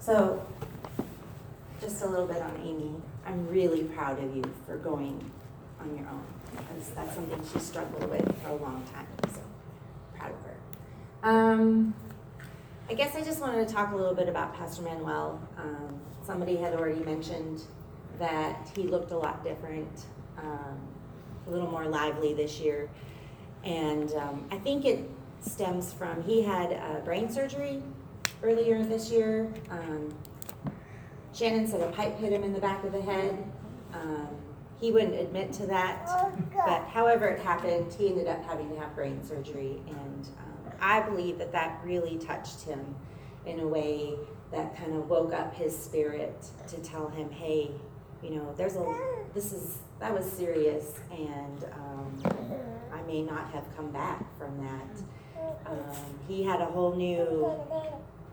So, 0.00 0.44
just 1.80 2.02
a 2.02 2.06
little 2.08 2.26
bit 2.26 2.42
on 2.42 2.56
Amy. 2.64 2.96
I'm 3.24 3.46
really 3.46 3.84
proud 3.84 4.18
of 4.20 4.34
you 4.34 4.42
for 4.66 4.76
going 4.76 5.30
on 5.80 5.96
your 5.96 6.08
own 6.08 6.24
because 6.50 6.90
that's 6.96 7.14
something 7.14 7.40
she 7.52 7.60
struggled 7.60 8.10
with 8.10 8.42
for 8.42 8.48
a 8.48 8.56
long 8.56 8.82
time. 8.92 9.06
So, 9.32 9.40
proud 10.18 10.32
of 10.32 10.38
her. 10.42 10.56
Um, 11.22 11.94
I 12.90 12.94
guess 12.94 13.14
I 13.14 13.22
just 13.22 13.40
wanted 13.40 13.68
to 13.68 13.72
talk 13.72 13.92
a 13.92 13.96
little 13.96 14.16
bit 14.16 14.28
about 14.28 14.52
Pastor 14.52 14.82
Manuel. 14.82 15.40
Um, 15.56 16.00
somebody 16.26 16.56
had 16.56 16.74
already 16.74 16.98
mentioned 17.04 17.62
that 18.18 18.68
he 18.74 18.82
looked 18.82 19.12
a 19.12 19.16
lot 19.16 19.44
different, 19.44 20.06
um, 20.36 20.76
a 21.46 21.50
little 21.50 21.70
more 21.70 21.86
lively 21.86 22.34
this 22.34 22.58
year. 22.58 22.90
And 23.62 24.12
um, 24.14 24.44
I 24.50 24.58
think 24.58 24.84
it 24.84 25.08
stems 25.40 25.92
from 25.92 26.20
he 26.24 26.42
had 26.42 26.72
uh, 26.72 26.98
brain 27.04 27.30
surgery 27.30 27.80
earlier 28.42 28.82
this 28.82 29.08
year. 29.12 29.54
Um, 29.70 30.12
Shannon 31.32 31.68
said 31.68 31.82
a 31.82 31.92
pipe 31.92 32.18
hit 32.18 32.32
him 32.32 32.42
in 32.42 32.52
the 32.52 32.60
back 32.60 32.82
of 32.82 32.90
the 32.90 33.02
head. 33.02 33.38
Um, 33.94 34.30
he 34.80 34.90
wouldn't 34.90 35.14
admit 35.14 35.52
to 35.52 35.66
that, 35.66 36.08
but 36.56 36.88
however 36.88 37.28
it 37.28 37.38
happened, 37.38 37.92
he 37.92 38.08
ended 38.08 38.26
up 38.26 38.42
having 38.42 38.68
to 38.70 38.80
have 38.80 38.96
brain 38.96 39.22
surgery. 39.22 39.80
And 39.86 40.28
um, 40.38 40.49
I 40.80 41.00
believe 41.00 41.38
that 41.38 41.52
that 41.52 41.80
really 41.84 42.18
touched 42.18 42.62
him 42.62 42.94
in 43.46 43.60
a 43.60 43.66
way 43.66 44.14
that 44.52 44.76
kind 44.76 44.94
of 44.94 45.08
woke 45.08 45.32
up 45.32 45.54
his 45.54 45.76
spirit 45.76 46.44
to 46.68 46.76
tell 46.78 47.08
him, 47.08 47.30
hey, 47.30 47.70
you 48.22 48.30
know, 48.30 48.52
there's 48.56 48.76
a, 48.76 48.96
this 49.34 49.52
is, 49.52 49.78
that 49.98 50.12
was 50.12 50.24
serious, 50.30 50.94
and 51.10 51.64
um, 51.72 52.22
I 52.92 53.02
may 53.02 53.22
not 53.22 53.50
have 53.52 53.64
come 53.76 53.90
back 53.90 54.24
from 54.38 54.62
that. 54.64 55.02
Um, 55.66 56.18
he 56.28 56.42
had 56.42 56.60
a 56.60 56.66
whole 56.66 56.94
new, 56.94 57.50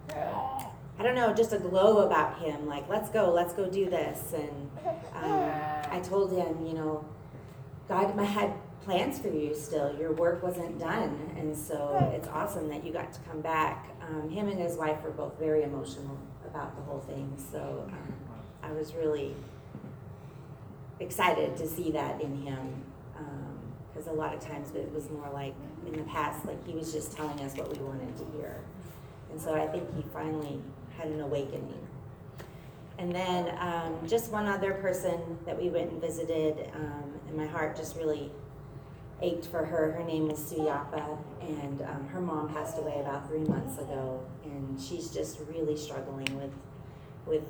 I 0.10 1.04
don't 1.04 1.16
know, 1.16 1.34
just 1.34 1.54
a 1.54 1.60
glow 1.60 2.06
about 2.06 2.40
him. 2.40 2.68
Like, 2.68 2.90
let's 2.90 3.10
go, 3.10 3.32
let's 3.32 3.54
go 3.54 3.70
do 3.70 3.90
this. 3.90 4.34
And 4.34 4.72
um, 5.16 5.52
I 5.92 6.02
told 6.04 6.32
him, 6.32 6.66
you 6.66 6.74
know, 6.74 7.06
God 7.88 8.10
had 8.20 8.54
plans 8.88 9.20
for 9.20 9.28
you 9.28 9.54
still. 9.54 9.94
Your 10.00 10.14
work 10.14 10.42
wasn't 10.42 10.80
done, 10.80 11.14
and 11.36 11.56
so 11.56 12.10
it's 12.16 12.30
awesome 12.30 12.70
that 12.70 12.86
you 12.86 12.94
got 12.94 13.12
to 13.12 13.20
come 13.30 13.42
back. 13.42 13.90
Um, 14.02 14.30
him 14.30 14.48
and 14.48 14.58
his 14.58 14.78
wife 14.78 15.04
were 15.04 15.12
both 15.12 15.38
very 15.38 15.64
emotional 15.64 16.18
about 16.46 16.74
the 16.78 16.82
whole 16.84 17.02
thing, 17.02 17.36
so 17.52 17.84
um, 17.92 18.14
I 18.64 18.72
was 18.72 18.96
really 18.96 19.36
excited 21.02 21.58
to 21.58 21.68
see 21.68 21.92
that 21.92 22.22
in 22.22 22.42
him. 22.44 22.84
Because 23.94 24.08
a 24.08 24.14
lot 24.14 24.32
of 24.34 24.40
times 24.40 24.74
it 24.76 24.94
was 24.94 25.10
more 25.10 25.30
like 25.34 25.56
in 25.88 25.94
the 25.94 26.04
past, 26.04 26.46
like 26.46 26.66
he 26.68 26.74
was 26.74 26.94
just 26.94 27.18
telling 27.18 27.40
us 27.42 27.56
what 27.56 27.68
we 27.76 27.84
wanted 27.84 28.16
to 28.16 28.26
hear. 28.38 28.62
And 29.32 29.42
so 29.42 29.56
I 29.56 29.68
think 29.68 29.84
he 29.96 30.04
finally 30.14 30.62
had 30.96 31.08
an 31.08 31.20
awakening. 31.20 31.88
And 33.00 33.12
then 33.12 33.58
um, 33.58 33.98
just 34.08 34.32
one 34.32 34.46
other 34.46 34.76
person 34.76 35.40
that 35.48 35.60
we 35.60 35.70
went 35.70 35.92
and 35.92 36.00
visited, 36.00 36.70
um, 36.76 37.12
and 37.28 37.36
my 37.36 37.48
heart 37.48 37.76
just 37.76 37.98
really 37.98 38.32
ached 39.22 39.48
for 39.48 39.66
her. 39.66 39.92
Her 39.92 40.04
name 40.04 40.30
is 40.30 40.40
Suyapa, 40.40 41.18
and 41.42 41.82
um, 41.82 42.08
her 42.10 42.22
mom 42.22 42.54
passed 42.54 42.78
away 42.78 43.00
about 43.00 43.28
three 43.28 43.44
months 43.44 43.78
ago, 43.78 44.24
and 44.44 44.80
she's 44.80 45.10
just 45.10 45.40
really 45.50 45.78
struggling 45.78 46.38
with 46.38 46.54
with 47.26 47.44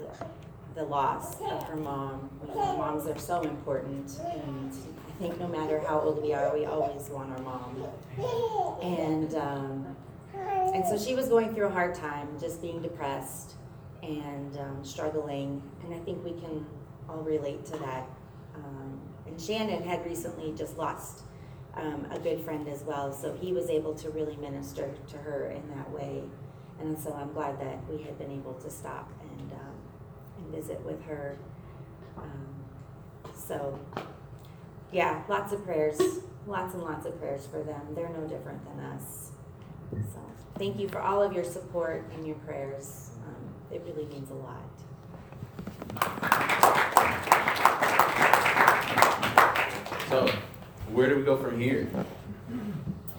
the 0.75 0.83
loss 0.83 1.39
of 1.41 1.63
her 1.63 1.75
mom. 1.75 2.29
You 2.41 2.53
know, 2.53 2.77
moms 2.77 3.07
are 3.07 3.17
so 3.17 3.41
important, 3.41 4.19
and 4.19 4.71
I 4.71 5.11
think 5.19 5.39
no 5.39 5.47
matter 5.47 5.79
how 5.79 5.99
old 5.99 6.21
we 6.21 6.33
are, 6.33 6.53
we 6.55 6.65
always 6.65 7.09
want 7.09 7.31
our 7.31 7.39
mom. 7.39 7.87
And 8.81 9.35
um, 9.35 9.95
and 10.73 10.85
so 10.85 10.97
she 10.97 11.15
was 11.15 11.27
going 11.27 11.53
through 11.53 11.67
a 11.67 11.71
hard 11.71 11.95
time, 11.95 12.27
just 12.39 12.61
being 12.61 12.81
depressed 12.81 13.55
and 14.03 14.57
um, 14.57 14.83
struggling, 14.83 15.61
and 15.83 15.93
I 15.93 15.99
think 15.99 16.23
we 16.23 16.31
can 16.31 16.65
all 17.09 17.21
relate 17.21 17.65
to 17.65 17.77
that. 17.79 18.07
Um, 18.55 18.99
and 19.25 19.39
Shannon 19.39 19.83
had 19.83 20.05
recently 20.05 20.53
just 20.55 20.77
lost 20.77 21.23
um, 21.79 22.07
a 22.11 22.19
good 22.19 22.41
friend 22.41 22.67
as 22.67 22.83
well, 22.83 23.13
so 23.13 23.33
he 23.35 23.53
was 23.53 23.69
able 23.69 23.93
to 23.95 24.09
really 24.09 24.35
minister 24.37 24.93
to 25.09 25.17
her 25.17 25.51
in 25.51 25.67
that 25.75 25.89
way. 25.91 26.23
And 26.79 26.97
so 26.97 27.13
I'm 27.13 27.33
glad 27.33 27.59
that 27.59 27.77
we 27.89 28.03
had 28.03 28.17
been 28.17 28.31
able 28.31 28.53
to 28.53 28.69
stop 28.69 29.11
and 29.21 29.51
um, 29.51 29.75
and 30.37 30.53
visit 30.53 30.83
with 30.85 31.03
her. 31.05 31.37
Um, 32.17 32.47
so, 33.35 33.79
yeah, 34.91 35.23
lots 35.27 35.53
of 35.53 35.63
prayers, 35.63 35.99
lots 36.45 36.73
and 36.73 36.83
lots 36.83 37.05
of 37.05 37.19
prayers 37.19 37.47
for 37.47 37.63
them. 37.63 37.81
They're 37.95 38.09
no 38.09 38.27
different 38.27 38.63
than 38.65 38.85
us. 38.85 39.31
So, 39.91 40.19
thank 40.57 40.79
you 40.79 40.87
for 40.87 41.01
all 41.01 41.21
of 41.21 41.33
your 41.33 41.43
support 41.43 42.05
and 42.13 42.25
your 42.25 42.35
prayers. 42.37 43.11
Um, 43.25 43.53
it 43.71 43.83
really 43.85 44.05
means 44.05 44.29
a 44.31 44.35
lot. 44.35 44.63
So, 50.09 50.29
where 50.97 51.07
do 51.07 51.15
we 51.15 51.21
go 51.21 51.37
from 51.37 51.59
here? 51.59 51.87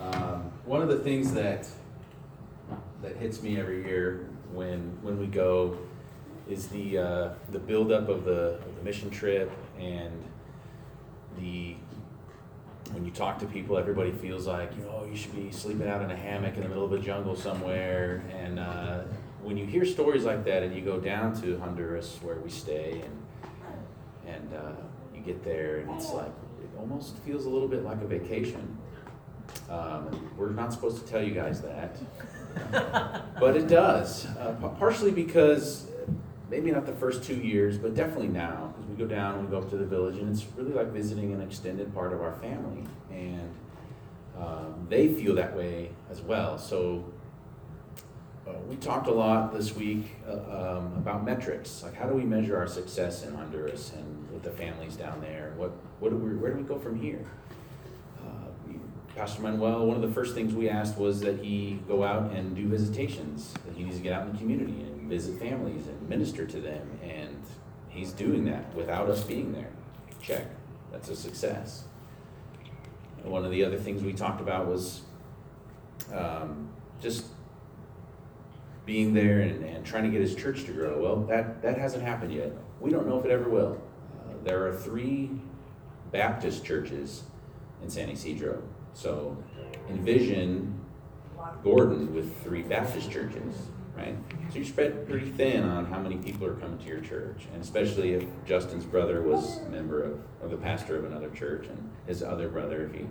Um, 0.00 0.50
one 0.64 0.82
of 0.82 0.88
the 0.88 0.98
things 0.98 1.32
that 1.34 1.68
that 3.02 3.14
hits 3.18 3.40
me 3.40 3.60
every 3.60 3.84
year 3.84 4.28
when 4.52 4.98
when 5.00 5.16
we 5.16 5.28
go 5.28 5.78
is 6.48 6.66
the 6.66 6.98
uh, 6.98 7.28
the 7.52 7.60
buildup 7.60 8.08
of 8.08 8.24
the 8.24 8.58
of 8.66 8.76
the 8.76 8.82
mission 8.82 9.10
trip 9.10 9.52
and 9.78 10.24
the 11.38 11.76
when 12.90 13.04
you 13.04 13.12
talk 13.12 13.38
to 13.38 13.46
people, 13.46 13.78
everybody 13.78 14.10
feels 14.10 14.48
like 14.48 14.76
you 14.76 14.82
know 14.82 15.06
you 15.08 15.16
should 15.16 15.36
be 15.36 15.52
sleeping 15.52 15.86
out 15.86 16.02
in 16.02 16.10
a 16.10 16.16
hammock 16.16 16.56
in 16.56 16.64
the 16.64 16.68
middle 16.68 16.84
of 16.84 16.92
a 16.92 16.98
jungle 16.98 17.36
somewhere. 17.36 18.24
And 18.36 18.58
uh, 18.58 19.02
when 19.40 19.56
you 19.56 19.66
hear 19.66 19.84
stories 19.84 20.24
like 20.24 20.44
that, 20.46 20.64
and 20.64 20.74
you 20.74 20.80
go 20.80 20.98
down 20.98 21.40
to 21.42 21.56
Honduras 21.60 22.18
where 22.22 22.40
we 22.40 22.50
stay, 22.50 23.04
and 23.04 24.34
and 24.34 24.52
uh, 24.52 24.72
you 25.14 25.20
get 25.20 25.44
there, 25.44 25.76
and 25.76 25.90
it's 25.92 26.10
like 26.10 26.32
almost 26.78 27.16
feels 27.18 27.46
a 27.46 27.50
little 27.50 27.68
bit 27.68 27.84
like 27.84 28.00
a 28.02 28.06
vacation. 28.06 28.78
Um, 29.70 30.30
we're 30.36 30.50
not 30.50 30.72
supposed 30.72 31.04
to 31.04 31.10
tell 31.10 31.22
you 31.22 31.34
guys 31.34 31.62
that, 31.62 31.96
but 33.40 33.56
it 33.56 33.68
does. 33.68 34.26
Uh, 34.26 34.52
partially 34.78 35.10
because 35.10 35.88
maybe 36.50 36.70
not 36.70 36.86
the 36.86 36.92
first 36.92 37.22
two 37.22 37.36
years, 37.36 37.78
but 37.78 37.94
definitely 37.94 38.28
now, 38.28 38.72
because 38.74 38.88
we 38.90 38.96
go 38.96 39.06
down 39.06 39.34
and 39.34 39.44
we 39.44 39.50
go 39.50 39.58
up 39.58 39.70
to 39.70 39.76
the 39.76 39.86
village, 39.86 40.18
and 40.18 40.30
it's 40.30 40.46
really 40.56 40.72
like 40.72 40.88
visiting 40.88 41.32
an 41.32 41.40
extended 41.40 41.92
part 41.94 42.12
of 42.12 42.22
our 42.22 42.34
family, 42.34 42.84
and 43.10 43.54
um, 44.38 44.86
they 44.88 45.08
feel 45.08 45.34
that 45.34 45.54
way 45.56 45.90
as 46.10 46.20
well. 46.22 46.58
So 46.58 47.04
uh, 48.46 48.52
we 48.68 48.76
talked 48.76 49.08
a 49.08 49.12
lot 49.12 49.52
this 49.52 49.74
week 49.74 50.16
uh, 50.26 50.78
um, 50.78 50.92
about 50.96 51.24
metrics, 51.24 51.82
like 51.82 51.94
how 51.94 52.06
do 52.06 52.14
we 52.14 52.24
measure 52.24 52.56
our 52.56 52.66
success 52.66 53.24
in 53.24 53.34
Honduras 53.34 53.92
and 53.94 54.17
with 54.38 54.52
the 54.52 54.62
families 54.62 54.96
down 54.96 55.20
there? 55.20 55.52
What, 55.56 55.72
what 55.98 56.10
do 56.10 56.16
we, 56.16 56.36
where 56.36 56.52
do 56.52 56.58
we 56.58 56.64
go 56.64 56.78
from 56.78 57.00
here? 57.00 57.24
Uh, 58.20 58.72
Pastor 59.16 59.42
Manuel, 59.42 59.86
one 59.86 59.96
of 59.96 60.02
the 60.02 60.14
first 60.14 60.34
things 60.34 60.54
we 60.54 60.68
asked 60.68 60.96
was 60.96 61.20
that 61.20 61.40
he 61.40 61.80
go 61.88 62.04
out 62.04 62.30
and 62.30 62.54
do 62.54 62.68
visitations, 62.68 63.52
that 63.66 63.74
he 63.74 63.84
needs 63.84 63.96
to 63.96 64.02
get 64.02 64.12
out 64.12 64.26
in 64.26 64.32
the 64.32 64.38
community 64.38 64.82
and 64.82 65.08
visit 65.08 65.38
families 65.40 65.88
and 65.88 66.08
minister 66.08 66.46
to 66.46 66.60
them, 66.60 67.00
and 67.02 67.42
he's 67.88 68.12
doing 68.12 68.44
that 68.44 68.72
without 68.74 69.08
us 69.08 69.24
being 69.24 69.52
there. 69.52 69.70
Check, 70.22 70.46
that's 70.92 71.08
a 71.08 71.16
success. 71.16 71.84
One 73.24 73.44
of 73.44 73.50
the 73.50 73.64
other 73.64 73.76
things 73.76 74.02
we 74.04 74.12
talked 74.12 74.40
about 74.40 74.68
was 74.68 75.02
um, 76.14 76.68
just 77.02 77.26
being 78.86 79.12
there 79.12 79.40
and, 79.40 79.64
and 79.64 79.84
trying 79.84 80.04
to 80.04 80.10
get 80.10 80.20
his 80.20 80.36
church 80.36 80.64
to 80.64 80.72
grow. 80.72 81.02
Well, 81.02 81.16
that, 81.24 81.60
that 81.62 81.76
hasn't 81.76 82.04
happened 82.04 82.32
yet. 82.32 82.52
We 82.80 82.90
don't 82.90 83.08
know 83.08 83.18
if 83.18 83.24
it 83.24 83.32
ever 83.32 83.48
will. 83.48 83.82
There 84.44 84.66
are 84.66 84.74
three 84.74 85.30
Baptist 86.12 86.64
churches 86.64 87.24
in 87.82 87.90
San 87.90 88.08
Isidro. 88.08 88.62
So 88.94 89.36
envision 89.88 90.78
Gordon 91.62 92.14
with 92.14 92.42
three 92.42 92.62
Baptist 92.62 93.10
churches, 93.10 93.54
right? 93.96 94.16
So 94.50 94.56
you're 94.56 94.64
spread 94.64 95.08
pretty 95.08 95.30
thin 95.30 95.64
on 95.64 95.86
how 95.86 95.98
many 95.98 96.16
people 96.16 96.46
are 96.46 96.54
coming 96.54 96.78
to 96.78 96.86
your 96.86 97.00
church. 97.00 97.46
And 97.52 97.62
especially 97.62 98.14
if 98.14 98.24
Justin's 98.46 98.84
brother 98.84 99.22
was 99.22 99.58
a 99.58 99.68
member 99.68 100.02
of, 100.02 100.20
or 100.42 100.48
the 100.48 100.56
pastor 100.56 100.96
of 100.96 101.04
another 101.04 101.30
church, 101.30 101.66
and 101.66 101.90
his 102.06 102.22
other 102.22 102.48
brother, 102.48 102.86
if 102.86 102.92
he 102.92 103.06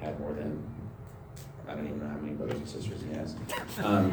had 0.00 0.18
more 0.20 0.32
than 0.32 0.62
I 1.68 1.74
don't 1.74 1.86
even 1.86 1.98
know 1.98 2.08
how 2.08 2.16
many 2.18 2.34
brothers 2.34 2.58
and 2.58 2.68
sisters 2.68 3.00
he 3.02 3.12
has. 3.16 3.34
Um, 3.82 4.12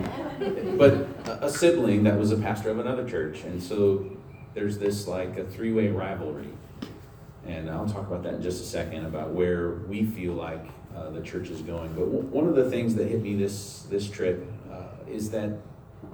but 0.76 0.94
a, 1.28 1.46
a 1.46 1.50
sibling 1.50 2.04
that 2.04 2.18
was 2.18 2.32
a 2.32 2.38
pastor 2.38 2.72
of 2.72 2.80
another 2.80 3.08
church, 3.08 3.42
and 3.42 3.62
so 3.62 4.10
there's 4.54 4.78
this 4.78 5.08
like 5.08 5.38
a 5.38 5.44
three-way 5.44 5.90
rivalry. 5.90 6.50
And 7.46 7.70
I'll 7.70 7.88
talk 7.88 8.08
about 8.08 8.24
that 8.24 8.36
in 8.36 8.42
just 8.42 8.62
a 8.62 8.66
second 8.66 9.06
about 9.06 9.32
where 9.32 9.72
we 9.90 10.06
feel 10.06 10.34
like 10.34 10.66
uh, 10.96 11.10
the 11.10 11.22
church 11.22 11.50
is 11.50 11.62
going. 11.62 11.90
But 11.94 12.06
w- 12.06 12.22
one 12.22 12.48
of 12.48 12.56
the 12.56 12.70
things 12.70 12.96
that 12.96 13.08
hit 13.08 13.22
me 13.22 13.36
this 13.36 13.84
this 13.90 14.10
trip 14.10 14.48
uh, 14.72 15.12
is 15.12 15.30
that, 15.32 15.50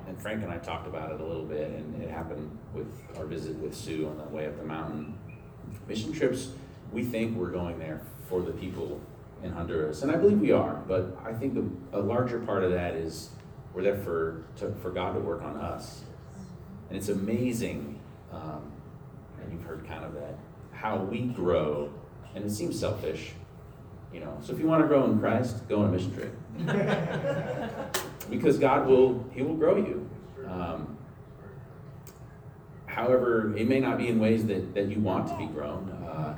and 0.07 0.19
Frank 0.19 0.41
and 0.41 0.51
I 0.51 0.57
talked 0.57 0.87
about 0.87 1.11
it 1.11 1.21
a 1.21 1.23
little 1.23 1.43
bit, 1.43 1.69
and 1.69 2.01
it 2.01 2.09
happened 2.09 2.57
with 2.73 2.87
our 3.17 3.25
visit 3.25 3.55
with 3.57 3.75
Sue 3.75 4.07
on 4.07 4.17
the 4.17 4.23
way 4.35 4.47
up 4.47 4.57
the 4.57 4.65
mountain. 4.65 5.17
Mission 5.87 6.13
trips, 6.13 6.49
we 6.91 7.03
think 7.03 7.37
we're 7.37 7.51
going 7.51 7.77
there 7.77 8.01
for 8.27 8.41
the 8.41 8.51
people 8.51 8.99
in 9.43 9.51
Honduras, 9.51 10.01
and 10.01 10.11
I 10.11 10.15
believe 10.15 10.39
we 10.39 10.51
are. 10.51 10.81
But 10.87 11.15
I 11.23 11.33
think 11.33 11.57
a, 11.93 11.99
a 11.99 12.01
larger 12.01 12.39
part 12.39 12.63
of 12.63 12.71
that 12.71 12.95
is 12.95 13.29
we're 13.73 13.83
there 13.83 13.97
for 13.97 14.43
to, 14.57 14.73
for 14.81 14.89
God 14.89 15.13
to 15.13 15.19
work 15.19 15.43
on 15.43 15.57
us, 15.57 16.01
and 16.89 16.97
it's 16.97 17.09
amazing. 17.09 17.98
Um, 18.31 18.71
and 19.41 19.51
you've 19.51 19.63
heard 19.63 19.87
kind 19.87 20.03
of 20.03 20.13
that 20.13 20.37
how 20.79 20.97
we 20.97 21.23
grow, 21.23 21.91
and 22.35 22.45
it 22.45 22.51
seems 22.51 22.79
selfish, 22.79 23.33
you 24.13 24.21
know. 24.21 24.37
So 24.41 24.53
if 24.53 24.59
you 24.59 24.65
want 24.65 24.81
to 24.81 24.87
grow 24.87 25.03
in 25.05 25.19
Christ, 25.19 25.67
go 25.67 25.81
on 25.81 25.89
a 25.89 25.91
mission 25.91 26.13
trip, 26.13 26.33
because 28.29 28.57
God 28.57 28.87
will 28.87 29.25
He 29.33 29.41
will 29.41 29.55
grow 29.55 29.75
you. 29.75 30.09
Um, 30.47 30.97
however, 32.85 33.55
it 33.57 33.67
may 33.67 33.81
not 33.81 33.97
be 33.97 34.07
in 34.07 34.19
ways 34.19 34.45
that, 34.45 34.73
that 34.73 34.87
you 34.87 34.99
want 34.99 35.27
to 35.27 35.37
be 35.37 35.47
grown. 35.47 35.89
Uh, 35.91 36.35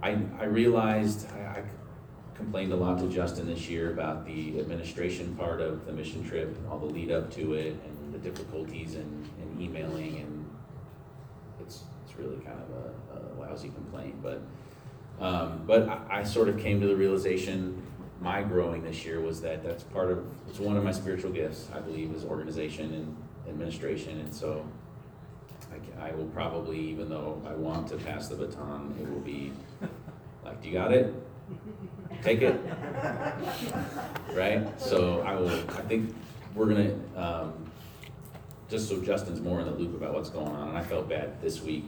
I, 0.00 0.16
I 0.38 0.44
realized 0.44 1.26
I, 1.32 1.58
I 1.58 1.62
complained 2.36 2.72
a 2.72 2.76
lot 2.76 2.98
to 3.00 3.08
Justin 3.08 3.46
this 3.48 3.68
year 3.68 3.92
about 3.92 4.24
the 4.24 4.60
administration 4.60 5.34
part 5.34 5.60
of 5.60 5.86
the 5.86 5.92
mission 5.92 6.24
trip, 6.24 6.56
and 6.56 6.68
all 6.68 6.78
the 6.78 6.86
lead 6.86 7.10
up 7.10 7.32
to 7.32 7.54
it, 7.54 7.76
and 7.84 8.14
the 8.14 8.18
difficulties 8.18 8.94
in, 8.94 9.28
in 9.42 9.60
emailing, 9.60 10.18
and 10.18 10.31
really 12.22 12.42
kind 12.44 12.58
of 12.58 13.16
a, 13.16 13.18
a 13.18 13.40
lousy 13.40 13.68
complaint. 13.68 14.22
But 14.22 14.42
um, 15.20 15.62
but 15.66 15.88
I, 15.88 16.20
I 16.20 16.22
sort 16.22 16.48
of 16.48 16.58
came 16.58 16.80
to 16.80 16.86
the 16.86 16.96
realization 16.96 17.82
my 18.20 18.42
growing 18.42 18.82
this 18.82 19.04
year 19.04 19.20
was 19.20 19.40
that 19.42 19.64
that's 19.64 19.82
part 19.82 20.10
of 20.10 20.24
it's 20.48 20.58
one 20.58 20.76
of 20.76 20.84
my 20.84 20.92
spiritual 20.92 21.32
gifts. 21.32 21.68
I 21.74 21.80
believe 21.80 22.12
is 22.12 22.24
organization 22.24 22.94
and 22.94 23.16
administration, 23.48 24.20
and 24.20 24.34
so. 24.34 24.64
I, 25.98 26.08
I 26.08 26.12
will 26.12 26.26
probably, 26.26 26.78
even 26.78 27.08
though 27.08 27.40
I 27.46 27.54
want 27.54 27.88
to 27.88 27.96
pass 27.96 28.28
the 28.28 28.34
baton, 28.34 28.94
it 29.00 29.10
will 29.10 29.20
be 29.20 29.52
like, 30.44 30.60
do 30.60 30.68
you 30.68 30.74
got 30.74 30.92
it? 30.92 31.14
take 32.22 32.42
it. 32.42 32.60
Right? 34.32 34.80
So 34.80 35.20
I 35.20 35.34
will, 35.34 35.50
I 35.50 35.82
think 35.82 36.14
we're 36.54 36.66
gonna, 36.66 36.94
um, 37.16 37.70
just 38.68 38.88
so 38.88 39.00
Justin's 39.00 39.40
more 39.40 39.60
in 39.60 39.66
the 39.66 39.72
loop 39.72 39.94
about 39.94 40.14
what's 40.14 40.30
going 40.30 40.54
on, 40.54 40.70
and 40.70 40.78
I 40.78 40.82
felt 40.82 41.08
bad 41.08 41.40
this 41.42 41.60
week 41.62 41.84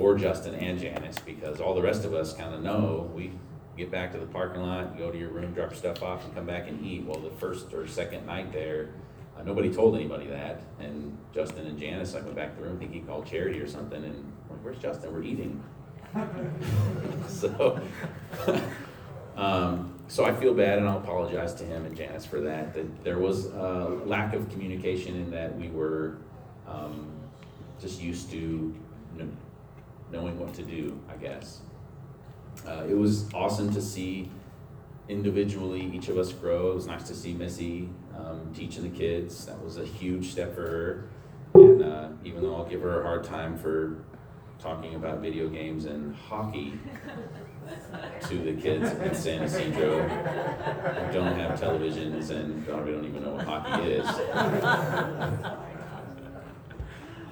for 0.00 0.14
Justin 0.14 0.54
and 0.54 0.78
Janice, 0.78 1.18
because 1.18 1.60
all 1.60 1.74
the 1.74 1.82
rest 1.82 2.06
of 2.06 2.14
us 2.14 2.32
kinda 2.32 2.58
know, 2.58 3.10
we 3.14 3.32
get 3.76 3.90
back 3.90 4.12
to 4.12 4.18
the 4.18 4.24
parking 4.24 4.62
lot, 4.62 4.96
go 4.96 5.10
to 5.10 5.18
your 5.18 5.28
room, 5.28 5.52
drop 5.52 5.70
your 5.70 5.76
stuff 5.76 6.02
off, 6.02 6.24
and 6.24 6.34
come 6.34 6.46
back 6.46 6.68
and 6.68 6.82
eat. 6.84 7.04
Well, 7.04 7.20
the 7.20 7.30
first 7.32 7.74
or 7.74 7.86
second 7.86 8.24
night 8.24 8.50
there, 8.50 8.88
uh, 9.36 9.42
nobody 9.42 9.70
told 9.70 9.94
anybody 9.96 10.26
that, 10.28 10.62
and 10.78 11.18
Justin 11.34 11.66
and 11.66 11.78
Janice, 11.78 12.14
I 12.14 12.22
went 12.22 12.34
back 12.34 12.54
to 12.56 12.62
the 12.62 12.68
room, 12.68 12.78
think 12.78 12.94
he 12.94 13.00
called 13.00 13.26
Charity 13.26 13.60
or 13.60 13.68
something, 13.68 14.02
and 14.02 14.32
like, 14.48 14.58
where's 14.62 14.78
Justin? 14.78 15.12
We're 15.12 15.22
eating. 15.22 15.62
So, 17.28 17.80
um, 19.36 19.94
so 20.08 20.24
I 20.24 20.34
feel 20.34 20.52
bad 20.54 20.78
and 20.78 20.88
I'll 20.88 20.98
apologize 20.98 21.54
to 21.54 21.64
him 21.64 21.84
and 21.84 21.96
Janice 21.96 22.26
for 22.26 22.40
that, 22.40 22.74
that 22.74 23.04
there 23.04 23.18
was 23.18 23.46
a 23.46 24.00
lack 24.06 24.34
of 24.34 24.48
communication 24.48 25.14
in 25.14 25.30
that 25.30 25.56
we 25.56 25.68
were, 25.68 26.16
um, 26.66 27.06
just 27.80 28.00
used 28.02 28.30
to 28.32 28.74
kn- 29.16 29.36
knowing 30.12 30.38
what 30.38 30.54
to 30.54 30.62
do, 30.62 30.98
I 31.08 31.16
guess. 31.16 31.60
Uh, 32.66 32.84
it 32.88 32.96
was 32.96 33.32
awesome 33.32 33.72
to 33.72 33.80
see 33.80 34.30
individually 35.08 35.90
each 35.94 36.08
of 36.08 36.18
us 36.18 36.32
grow. 36.32 36.72
It 36.72 36.74
was 36.74 36.86
nice 36.86 37.04
to 37.04 37.14
see 37.14 37.32
Missy, 37.32 37.88
um, 38.16 38.52
teaching 38.54 38.82
the 38.82 38.96
kids. 38.96 39.46
That 39.46 39.62
was 39.62 39.78
a 39.78 39.84
huge 39.84 40.30
step 40.30 40.54
for 40.54 40.62
her. 40.62 41.08
And, 41.54 41.82
uh, 41.82 42.08
even 42.24 42.42
though 42.42 42.54
I'll 42.54 42.68
give 42.68 42.82
her 42.82 43.00
a 43.00 43.02
hard 43.02 43.24
time 43.24 43.56
for 43.56 44.04
talking 44.58 44.94
about 44.94 45.20
video 45.20 45.48
games 45.48 45.86
and 45.86 46.14
hockey 46.14 46.78
to 48.28 48.38
the 48.38 48.52
kids 48.60 48.90
in 48.90 49.14
San 49.14 49.42
Ysidro 49.42 50.02
who 50.02 51.12
don't 51.12 51.38
have 51.38 51.58
televisions 51.58 52.30
and 52.30 52.66
probably 52.66 52.92
don't 52.92 53.04
even 53.06 53.22
know 53.22 53.32
what 53.32 53.46
hockey 53.46 53.92
is. 53.92 54.06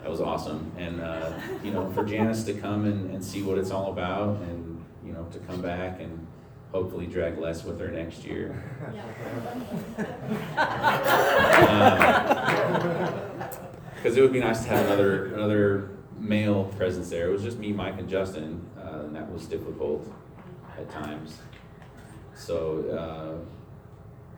That 0.08 0.12
was 0.12 0.20
awesome. 0.22 0.72
And, 0.78 1.02
uh, 1.02 1.32
you 1.62 1.70
know, 1.70 1.92
for 1.92 2.02
Janice 2.02 2.42
to 2.44 2.54
come 2.54 2.86
and, 2.86 3.10
and 3.10 3.22
see 3.22 3.42
what 3.42 3.58
it's 3.58 3.70
all 3.70 3.92
about 3.92 4.40
and, 4.40 4.82
you 5.04 5.12
know, 5.12 5.24
to 5.24 5.38
come 5.40 5.60
back 5.60 6.00
and 6.00 6.26
hopefully 6.72 7.06
drag 7.06 7.36
less 7.36 7.62
with 7.62 7.78
her 7.78 7.88
next 7.88 8.24
year. 8.24 8.64
Because 13.96 14.16
it 14.16 14.22
would 14.22 14.32
be 14.32 14.40
nice 14.40 14.62
to 14.62 14.70
have 14.70 14.86
another, 14.86 15.34
another 15.34 15.90
male 16.18 16.64
presence 16.78 17.10
there. 17.10 17.28
It 17.28 17.32
was 17.32 17.42
just 17.42 17.58
me, 17.58 17.74
Mike, 17.74 17.98
and 17.98 18.08
Justin, 18.08 18.64
uh, 18.78 19.00
and 19.00 19.14
that 19.14 19.30
was 19.30 19.44
difficult 19.44 20.10
at 20.78 20.88
times. 20.90 21.36
So, 22.34 22.88
uh, 22.88 23.46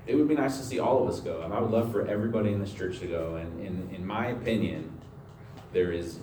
it 0.09 0.16
would 0.16 0.26
be 0.26 0.35
nice 0.35 0.59
to 0.59 0.64
see 0.64 0.80
all 0.80 1.04
of 1.04 1.09
us 1.09 1.20
go, 1.20 1.42
and 1.42 1.54
I 1.54 1.61
would 1.61 1.70
love 1.70 1.92
for 1.92 2.09
everybody 2.09 2.52
in 2.52 2.59
this 2.59 2.72
church 2.72 2.98
to 2.98 3.06
go, 3.06 3.37
and 3.37 3.64
in, 3.64 3.94
in 3.94 4.04
my 4.04 4.26
opinion, 4.30 4.96
there 5.72 5.92
is 5.92 6.18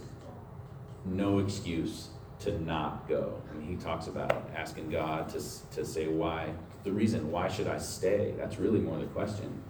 no 1.06 1.40
excuse 1.40 2.10
to 2.40 2.60
not 2.64 3.08
go. 3.08 3.42
Mean, 3.56 3.68
he 3.68 3.84
talks 3.84 4.08
about 4.08 4.50
asking 4.56 4.90
God 4.90 5.30
to, 5.30 5.40
to 5.76 5.86
say 5.86 6.08
why, 6.08 6.50
the 6.84 6.92
reason, 6.92 7.32
why 7.32 7.48
should 7.48 7.68
I 7.68 7.78
stay? 7.78 8.34
That's 8.38 8.58
really 8.58 8.80
more 8.80 8.98
the 8.98 9.06
question. 9.06 9.62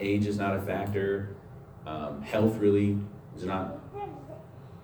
Age 0.00 0.26
is 0.26 0.38
not 0.38 0.56
a 0.56 0.60
factor, 0.62 1.36
um, 1.86 2.22
health 2.22 2.56
really 2.56 2.98
is 3.36 3.44
not 3.44 3.78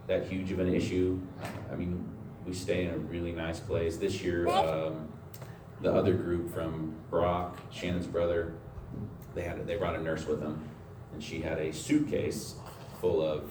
that 0.06 0.26
huge 0.26 0.50
of 0.52 0.58
an 0.58 0.72
issue. 0.74 1.20
I 1.72 1.76
mean, 1.76 2.04
we 2.46 2.52
stay 2.52 2.84
in 2.84 2.90
a 2.90 2.98
really 2.98 3.32
nice 3.32 3.60
place. 3.60 3.96
This 3.96 4.20
year, 4.22 4.48
um, 4.48 5.08
the 5.80 5.92
other 5.92 6.12
group 6.12 6.52
from 6.52 6.94
Brock, 7.08 7.58
Shannon's 7.70 8.06
brother, 8.06 8.54
they 9.34 9.42
had, 9.42 9.66
they 9.66 9.76
brought 9.76 9.94
a 9.96 10.02
nurse 10.02 10.26
with 10.26 10.40
them, 10.40 10.62
and 11.12 11.22
she 11.22 11.40
had 11.40 11.58
a 11.58 11.72
suitcase 11.72 12.56
full 13.00 13.22
of 13.22 13.50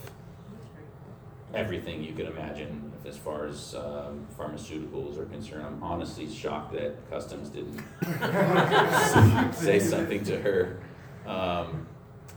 everything 1.54 2.04
you 2.04 2.14
could 2.14 2.28
imagine 2.28 2.92
as 3.08 3.18
far 3.18 3.48
as 3.48 3.76
um, 3.76 4.28
pharmaceuticals 4.38 5.18
are 5.18 5.26
concerned. 5.26 5.66
I'm 5.66 5.82
honestly 5.84 6.32
shocked 6.32 6.74
that 6.74 7.10
Customs 7.10 7.50
didn't 7.50 7.82
say 9.54 9.80
something 9.80 10.24
to 10.26 10.40
her. 10.40 10.80
Um, 11.26 11.88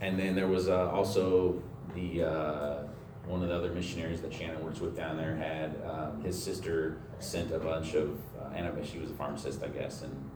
and 0.01 0.17
then 0.19 0.35
there 0.35 0.47
was 0.47 0.69
uh, 0.69 0.89
also 0.91 1.61
the 1.95 2.23
uh, 2.23 2.83
one 3.25 3.41
of 3.41 3.49
the 3.49 3.55
other 3.55 3.71
missionaries 3.71 4.21
that 4.21 4.33
Shannon 4.33 4.63
works 4.63 4.79
with 4.79 4.97
down 4.97 5.17
there 5.17 5.35
had 5.35 5.81
um, 5.85 6.21
his 6.23 6.41
sister 6.41 6.97
sent 7.19 7.51
a 7.51 7.59
bunch 7.59 7.93
of 7.93 8.19
uh, 8.39 8.53
antibiotics. 8.55 8.89
She 8.89 8.99
was 8.99 9.11
a 9.11 9.13
pharmacist, 9.13 9.63
I 9.63 9.69
guess, 9.69 10.01
and 10.01 10.29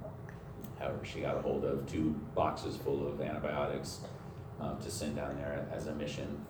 however 0.79 1.03
she 1.03 1.21
got 1.21 1.35
a 1.35 1.41
hold 1.41 1.65
of 1.65 1.85
two 1.91 2.15
boxes 2.33 2.77
full 2.77 3.07
of 3.07 3.19
antibiotics 3.19 4.01
um, 4.61 4.79
to 4.81 4.89
send 4.89 5.15
down 5.15 5.35
there 5.35 5.67
as 5.73 5.87
a 5.87 5.93
mission. 5.95 6.45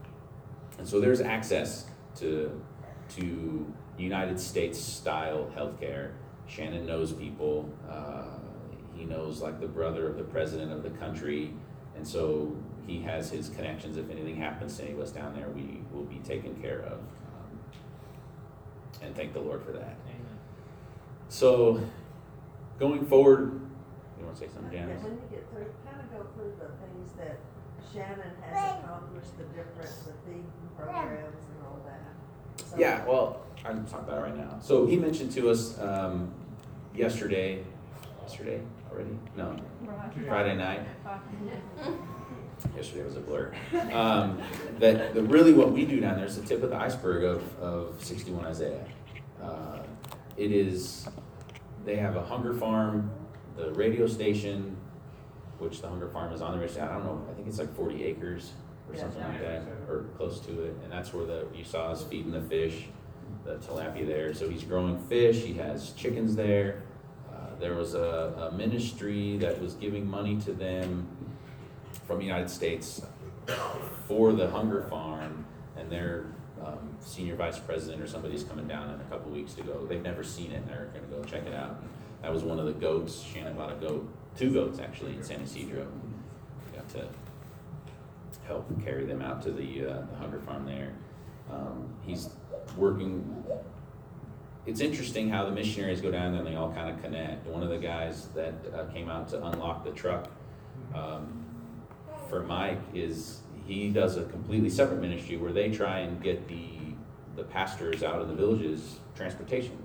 And 0.78 0.88
so 0.88 1.00
there's 1.00 1.22
access 1.22 1.88
to 2.20 2.62
to 3.16 3.74
United 3.98 4.40
States 4.40 4.80
style 4.80 5.52
healthcare. 5.56 6.12
Shannon 6.48 6.86
knows 6.86 7.14
people. 7.14 7.70
Uh, 7.90 8.26
he 8.96 9.06
knows 9.06 9.42
like 9.42 9.60
the 9.60 9.68
brother 9.68 10.08
of 10.08 10.18
the 10.18 10.24
president 10.24 10.72
of 10.72 10.84
the 10.84 10.90
country, 10.92 11.54
and 11.96 12.08
so 12.08 12.56
he 12.86 13.02
has 13.02 13.30
his 13.30 13.50
connections. 13.50 13.98
If 13.98 14.10
anything 14.10 14.36
happens 14.36 14.78
to 14.78 14.84
any 14.84 14.94
of 14.94 15.00
us 15.00 15.12
down 15.12 15.36
there, 15.36 15.50
we 15.50 15.82
will 15.92 16.06
be 16.06 16.20
taken 16.20 16.56
care 16.56 16.80
of. 16.82 17.00
Um, 17.00 17.60
and 19.02 19.16
thank 19.16 19.34
the 19.34 19.40
Lord 19.40 19.64
for 19.64 19.72
that. 19.74 19.98
So, 21.30 21.82
going 22.80 23.06
forward, 23.06 23.60
you 24.18 24.26
want 24.26 24.38
to 24.38 24.48
say 24.48 24.50
something, 24.54 24.72
Janice? 24.72 25.04
When 25.04 25.20
you 25.20 25.28
get 25.30 25.44
through, 25.52 25.68
kind 25.84 26.00
of 26.00 26.08
go 26.10 26.24
through 26.34 26.56
the 26.56 26.72
things 26.80 27.12
that 27.20 27.38
Shannon 27.84 28.32
has 28.48 28.80
accomplished, 28.80 29.38
the 29.38 29.44
different, 29.52 29.92
the 30.08 30.16
feeding 30.24 30.48
programs 30.80 31.36
and 31.36 31.57
all 31.68 31.80
that. 31.86 32.66
So- 32.70 32.78
Yeah, 32.80 33.06
well, 33.06 33.42
I 33.66 33.70
can 33.70 33.86
talk 33.86 34.02
about 34.02 34.20
it 34.20 34.22
right 34.22 34.38
now. 34.38 34.58
So 34.62 34.86
he 34.86 34.96
mentioned 34.98 35.32
to 35.34 35.50
us 35.50 35.80
um, 35.80 36.32
yesterday, 36.96 37.64
yesterday 38.22 38.62
already? 38.92 39.18
No, 39.36 39.56
Friday 40.28 40.56
night. 40.56 40.82
Yesterday 42.76 43.04
was 43.04 43.16
a 43.16 43.20
blur. 43.20 43.54
Um, 43.94 44.42
that 44.80 45.14
the, 45.14 45.22
really 45.24 45.54
what 45.54 45.72
we 45.72 45.86
do 45.86 46.00
down 46.00 46.16
there 46.18 46.26
is 46.26 46.40
the 46.40 46.48
tip 46.48 46.64
of 46.64 46.70
the 46.72 46.76
iceberg 46.76 47.24
of, 47.24 47.60
of 47.60 48.04
61 48.04 48.46
Isaiah. 48.46 48.86
Uh, 49.42 49.80
it 50.38 50.52
is, 50.52 51.08
they 51.86 51.96
have 51.98 52.16
a 52.16 52.24
hunger 52.24 52.54
farm, 52.54 53.12
the 53.56 53.72
radio 53.74 54.08
station, 54.08 54.76
which 55.60 55.82
the 55.82 55.88
hunger 55.88 56.08
farm 56.10 56.34
is 56.34 56.42
on 56.42 56.52
the 56.54 56.58
radio 56.58 56.72
station. 56.74 56.90
I 56.90 56.94
don't 56.94 57.06
know, 57.06 57.26
I 57.30 57.34
think 57.36 57.48
it's 57.48 57.60
like 57.60 57.76
40 57.76 58.04
acres 58.04 58.54
or 58.90 58.96
something 58.98 59.22
like 59.24 59.42
that, 59.42 59.64
or 59.90 60.06
close 60.18 60.40
to 60.42 60.64
it. 60.64 60.76
And 60.84 60.92
that's 60.92 61.14
where 61.14 61.26
the, 61.26 61.48
you 61.54 61.64
saw 61.64 61.88
us 61.92 62.04
feeding 62.04 62.32
the 62.32 62.42
fish, 62.42 62.86
the 63.46 63.56
tilapia 63.56 64.06
there. 64.08 64.34
So 64.34 64.50
he's 64.50 64.64
growing 64.64 64.98
fish, 65.08 65.44
he 65.44 65.54
has 65.56 65.92
chickens 65.92 66.36
there. 66.36 66.84
Uh, 67.32 67.56
There 67.60 67.76
was 67.76 67.94
a, 67.96 68.50
a 68.50 68.52
ministry 68.56 69.38
that 69.38 69.62
was 69.62 69.74
giving 69.74 70.10
money 70.10 70.38
to 70.42 70.54
them 70.54 71.08
from 72.06 72.20
the 72.20 72.26
United 72.26 72.50
States 72.50 73.02
for 74.08 74.34
the 74.34 74.50
hunger 74.50 74.84
farm, 74.90 75.46
and 75.78 75.90
their 75.92 76.26
um, 76.64 76.96
senior 77.00 77.36
vice 77.36 77.60
president 77.60 78.02
or 78.02 78.08
somebody's 78.08 78.44
coming 78.44 78.68
down 78.68 78.90
in 78.94 79.00
a 79.00 79.04
couple 79.06 79.32
weeks 79.32 79.54
to 79.54 79.64
go. 79.64 79.86
They've 79.86 80.02
never 80.02 80.24
seen 80.24 80.52
it, 80.52 80.58
and 80.58 80.68
they're 80.68 80.90
gonna 80.94 81.08
go 81.08 81.24
check 81.24 81.46
it 81.46 81.54
out. 81.54 81.82
That 82.22 82.34
was 82.34 82.44
one 82.44 82.60
of 82.60 82.66
the 82.66 82.74
goats, 82.74 83.22
Shannon 83.22 83.56
bought 83.56 83.72
a 83.72 83.76
goat, 83.76 84.10
two 84.38 84.52
goats 84.52 84.80
actually 84.80 85.14
in 85.16 85.24
San 85.24 85.42
Ysidro. 85.42 85.88
Got 86.76 86.90
to 86.90 87.08
help 88.48 88.68
carry 88.84 89.06
them 89.06 89.22
out 89.22 89.42
to 89.44 89.52
the, 89.52 89.86
uh, 89.86 90.02
the 90.10 90.18
hunger 90.18 90.40
farm 90.40 90.66
there. 90.66 90.94
Um, 91.52 91.90
he's 92.06 92.30
working, 92.76 93.44
it's 94.66 94.82
interesting 94.82 95.30
how 95.30 95.46
the 95.46 95.52
missionaries 95.52 96.02
go 96.02 96.12
down 96.12 96.32
there 96.32 96.42
and 96.42 96.48
they 96.48 96.56
all 96.56 96.72
kind 96.72 96.90
of 96.90 97.02
connect. 97.02 97.46
One 97.48 97.64
of 97.64 97.70
the 97.70 97.78
guys 97.78 98.28
that 98.30 98.54
uh, 98.74 98.86
came 98.86 99.10
out 99.10 99.28
to 99.30 99.46
unlock 99.46 99.84
the 99.84 99.92
truck 99.92 100.30
um, 100.96 101.46
for 102.30 102.44
Mike 102.44 102.82
is 102.94 103.42
he 103.66 103.90
does 103.90 104.18
a 104.18 104.24
completely 104.26 104.70
separate 104.70 105.02
ministry 105.02 105.38
where 105.38 105.52
they 105.52 105.70
try 105.70 106.00
and 106.00 106.22
get 106.22 106.48
the 106.48 106.78
the 107.36 107.44
pastors 107.44 108.02
out 108.02 108.20
of 108.20 108.28
the 108.28 108.34
villages 108.34 109.00
transportation. 109.16 109.78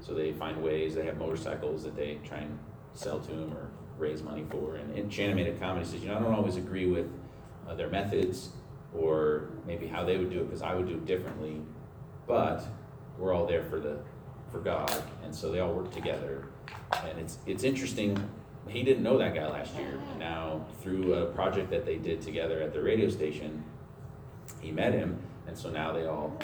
So 0.00 0.12
they 0.12 0.32
find 0.32 0.62
ways. 0.62 0.94
They 0.94 1.06
have 1.06 1.16
motorcycles 1.16 1.82
that 1.84 1.96
they 1.96 2.18
try 2.22 2.38
and 2.38 2.58
sell 2.92 3.18
to 3.20 3.30
them 3.30 3.54
or 3.54 3.70
raise 3.98 4.22
money 4.22 4.44
for. 4.50 4.76
And, 4.76 4.94
and 4.96 5.10
Shannon 5.10 5.34
made 5.34 5.48
a 5.48 5.52
comment. 5.52 5.86
He 5.86 5.92
says, 5.92 6.02
you 6.02 6.08
know, 6.08 6.18
I 6.18 6.20
don't 6.20 6.34
always 6.34 6.56
agree 6.56 6.86
with 6.86 7.10
uh, 7.68 7.74
their 7.74 7.88
methods 7.88 8.50
or 8.96 9.48
maybe 9.66 9.86
how 9.86 10.04
they 10.04 10.16
would 10.16 10.30
do 10.30 10.40
it 10.40 10.44
because 10.44 10.62
I 10.62 10.74
would 10.74 10.86
do 10.86 10.94
it 10.94 11.06
differently, 11.06 11.60
but 12.26 12.64
we're 13.18 13.34
all 13.34 13.46
there 13.46 13.64
for 13.64 13.80
the 13.80 13.98
for 14.50 14.60
God, 14.60 15.02
and 15.24 15.34
so 15.34 15.50
they 15.50 15.58
all 15.58 15.72
work 15.72 15.90
together. 15.92 16.46
And 17.08 17.18
it's 17.18 17.38
it's 17.46 17.64
interesting. 17.64 18.16
He 18.68 18.82
didn't 18.82 19.02
know 19.02 19.18
that 19.18 19.34
guy 19.34 19.46
last 19.48 19.74
year, 19.74 19.98
and 20.10 20.18
now 20.18 20.64
through 20.80 21.14
a 21.14 21.26
project 21.26 21.70
that 21.70 21.84
they 21.84 21.96
did 21.96 22.22
together 22.22 22.62
at 22.62 22.72
the 22.72 22.80
radio 22.80 23.08
station, 23.10 23.62
he 24.60 24.70
met 24.70 24.92
him, 24.92 25.18
and 25.46 25.58
so 25.58 25.70
now 25.70 25.92
they 25.92 26.06
all 26.06 26.38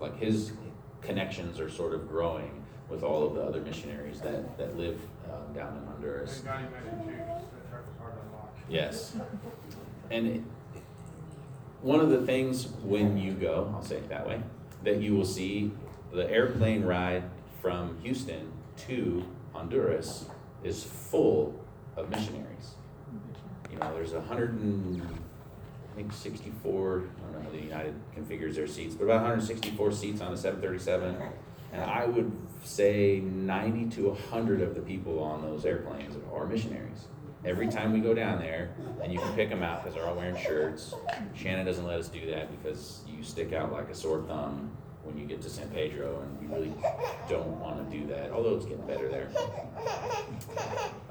like 0.00 0.18
his 0.18 0.52
connections 1.00 1.60
are 1.60 1.70
sort 1.70 1.94
of 1.94 2.08
growing 2.08 2.62
with 2.88 3.02
all 3.02 3.26
of 3.26 3.34
the 3.34 3.40
other 3.42 3.60
missionaries 3.60 4.20
that, 4.20 4.58
that 4.58 4.76
live 4.76 5.00
um, 5.32 5.52
down 5.54 5.76
in 5.78 5.86
Honduras. 5.86 6.38
And 6.38 6.44
Johnny 6.46 6.64
mentioned 6.68 7.04
too, 7.04 7.16
that 7.16 7.70
truck 7.70 7.86
was 7.86 7.96
hard 7.98 8.14
to 8.14 8.20
unlock. 8.26 8.56
Yes. 8.68 9.16
And 10.10 10.26
it- 10.26 10.42
one 11.82 12.00
of 12.00 12.10
the 12.10 12.22
things 12.22 12.68
when 12.82 13.18
you 13.18 13.32
go, 13.32 13.72
I'll 13.74 13.82
say 13.82 13.96
it 13.96 14.08
that 14.08 14.26
way, 14.26 14.40
that 14.84 15.00
you 15.00 15.14
will 15.14 15.24
see 15.24 15.72
the 16.12 16.30
airplane 16.30 16.84
ride 16.84 17.24
from 17.60 17.98
Houston 18.02 18.52
to 18.88 19.24
Honduras 19.52 20.26
is 20.62 20.84
full 20.84 21.60
of 21.96 22.08
missionaries. 22.10 22.74
You 23.70 23.78
know, 23.78 23.92
there's 23.94 24.12
a 24.12 24.20
hundred 24.20 24.52
and, 24.54 25.02
I 25.02 25.96
think 25.96 26.12
sixty-four, 26.12 27.04
I 27.28 27.32
don't 27.32 27.44
know 27.44 27.50
the 27.50 27.62
United 27.64 27.94
configures 28.16 28.54
their 28.54 28.66
seats, 28.66 28.94
but 28.94 29.04
about 29.04 29.20
hundred 29.20 29.34
and 29.34 29.44
sixty-four 29.44 29.92
seats 29.92 30.20
on 30.20 30.32
a 30.32 30.36
seven 30.36 30.60
thirty-seven. 30.60 31.16
And 31.72 31.82
I 31.82 32.06
would 32.06 32.30
say 32.64 33.20
ninety 33.20 33.86
to 33.96 34.14
hundred 34.30 34.60
of 34.60 34.74
the 34.74 34.80
people 34.82 35.22
on 35.22 35.42
those 35.42 35.64
airplanes 35.64 36.16
are 36.32 36.46
missionaries. 36.46 37.06
Every 37.44 37.66
time 37.68 37.92
we 37.92 38.00
go 38.00 38.14
down 38.14 38.38
there, 38.38 38.70
and 39.02 39.12
you 39.12 39.18
can 39.18 39.32
pick 39.34 39.48
them 39.48 39.62
out 39.62 39.82
because 39.82 39.96
they're 39.96 40.06
all 40.06 40.14
wearing 40.14 40.36
shirts. 40.36 40.94
Shannon 41.34 41.66
doesn't 41.66 41.84
let 41.84 41.98
us 41.98 42.08
do 42.08 42.24
that 42.30 42.50
because 42.56 43.00
you 43.06 43.22
stick 43.24 43.52
out 43.52 43.72
like 43.72 43.88
a 43.88 43.94
sore 43.94 44.22
thumb 44.22 44.70
when 45.02 45.18
you 45.18 45.26
get 45.26 45.42
to 45.42 45.50
San 45.50 45.68
Pedro, 45.70 46.20
and 46.20 46.40
we 46.40 46.54
really 46.54 46.72
don't 47.28 47.58
want 47.58 47.90
to 47.90 47.98
do 47.98 48.06
that. 48.06 48.30
Although 48.30 48.56
it's 48.56 48.66
getting 48.66 48.86
better 48.86 49.08
there. 49.08 49.28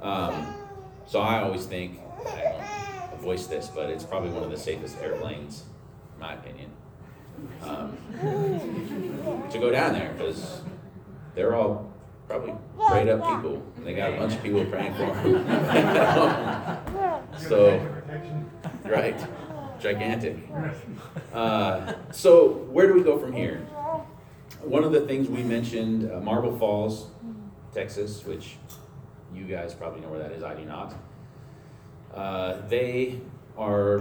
Um, 0.01 0.55
so 1.05 1.19
I 1.19 1.41
always 1.43 1.65
think 1.65 1.99
I 2.25 3.07
don't 3.09 3.21
voice 3.21 3.47
this, 3.47 3.67
but 3.67 3.89
it's 3.89 4.03
probably 4.03 4.29
one 4.29 4.43
of 4.43 4.51
the 4.51 4.57
safest 4.57 4.97
airplanes, 5.01 5.63
in 6.13 6.19
my 6.21 6.33
opinion, 6.33 6.71
um, 7.61 7.97
to 9.51 9.59
go 9.59 9.69
down 9.69 9.93
there 9.93 10.13
because 10.13 10.61
they're 11.35 11.55
all 11.55 11.90
probably 12.27 12.53
prayed 12.87 13.09
up 13.09 13.19
people. 13.19 13.63
and 13.77 13.85
They 13.85 13.93
got 13.93 14.13
a 14.13 14.17
bunch 14.17 14.33
of 14.35 14.43
people 14.43 14.65
praying 14.65 14.93
for 14.93 15.05
them. 15.13 15.45
so, 17.37 17.87
right, 18.85 19.19
gigantic. 19.79 20.37
Uh, 21.33 21.93
so 22.11 22.49
where 22.71 22.87
do 22.87 22.93
we 22.93 23.03
go 23.03 23.17
from 23.19 23.33
here? 23.33 23.57
One 24.61 24.83
of 24.83 24.91
the 24.91 25.01
things 25.01 25.27
we 25.27 25.43
mentioned, 25.43 26.11
uh, 26.11 26.19
Marble 26.19 26.57
Falls, 26.57 27.07
Texas, 27.73 28.23
which 28.25 28.57
you 29.33 29.45
guys 29.45 29.73
probably 29.73 30.01
know 30.01 30.09
where 30.09 30.19
that 30.19 30.31
is. 30.33 30.43
I 30.43 30.53
do 30.55 30.65
not. 30.65 30.93
Uh, 32.13 32.57
they 32.67 33.21
are 33.57 33.99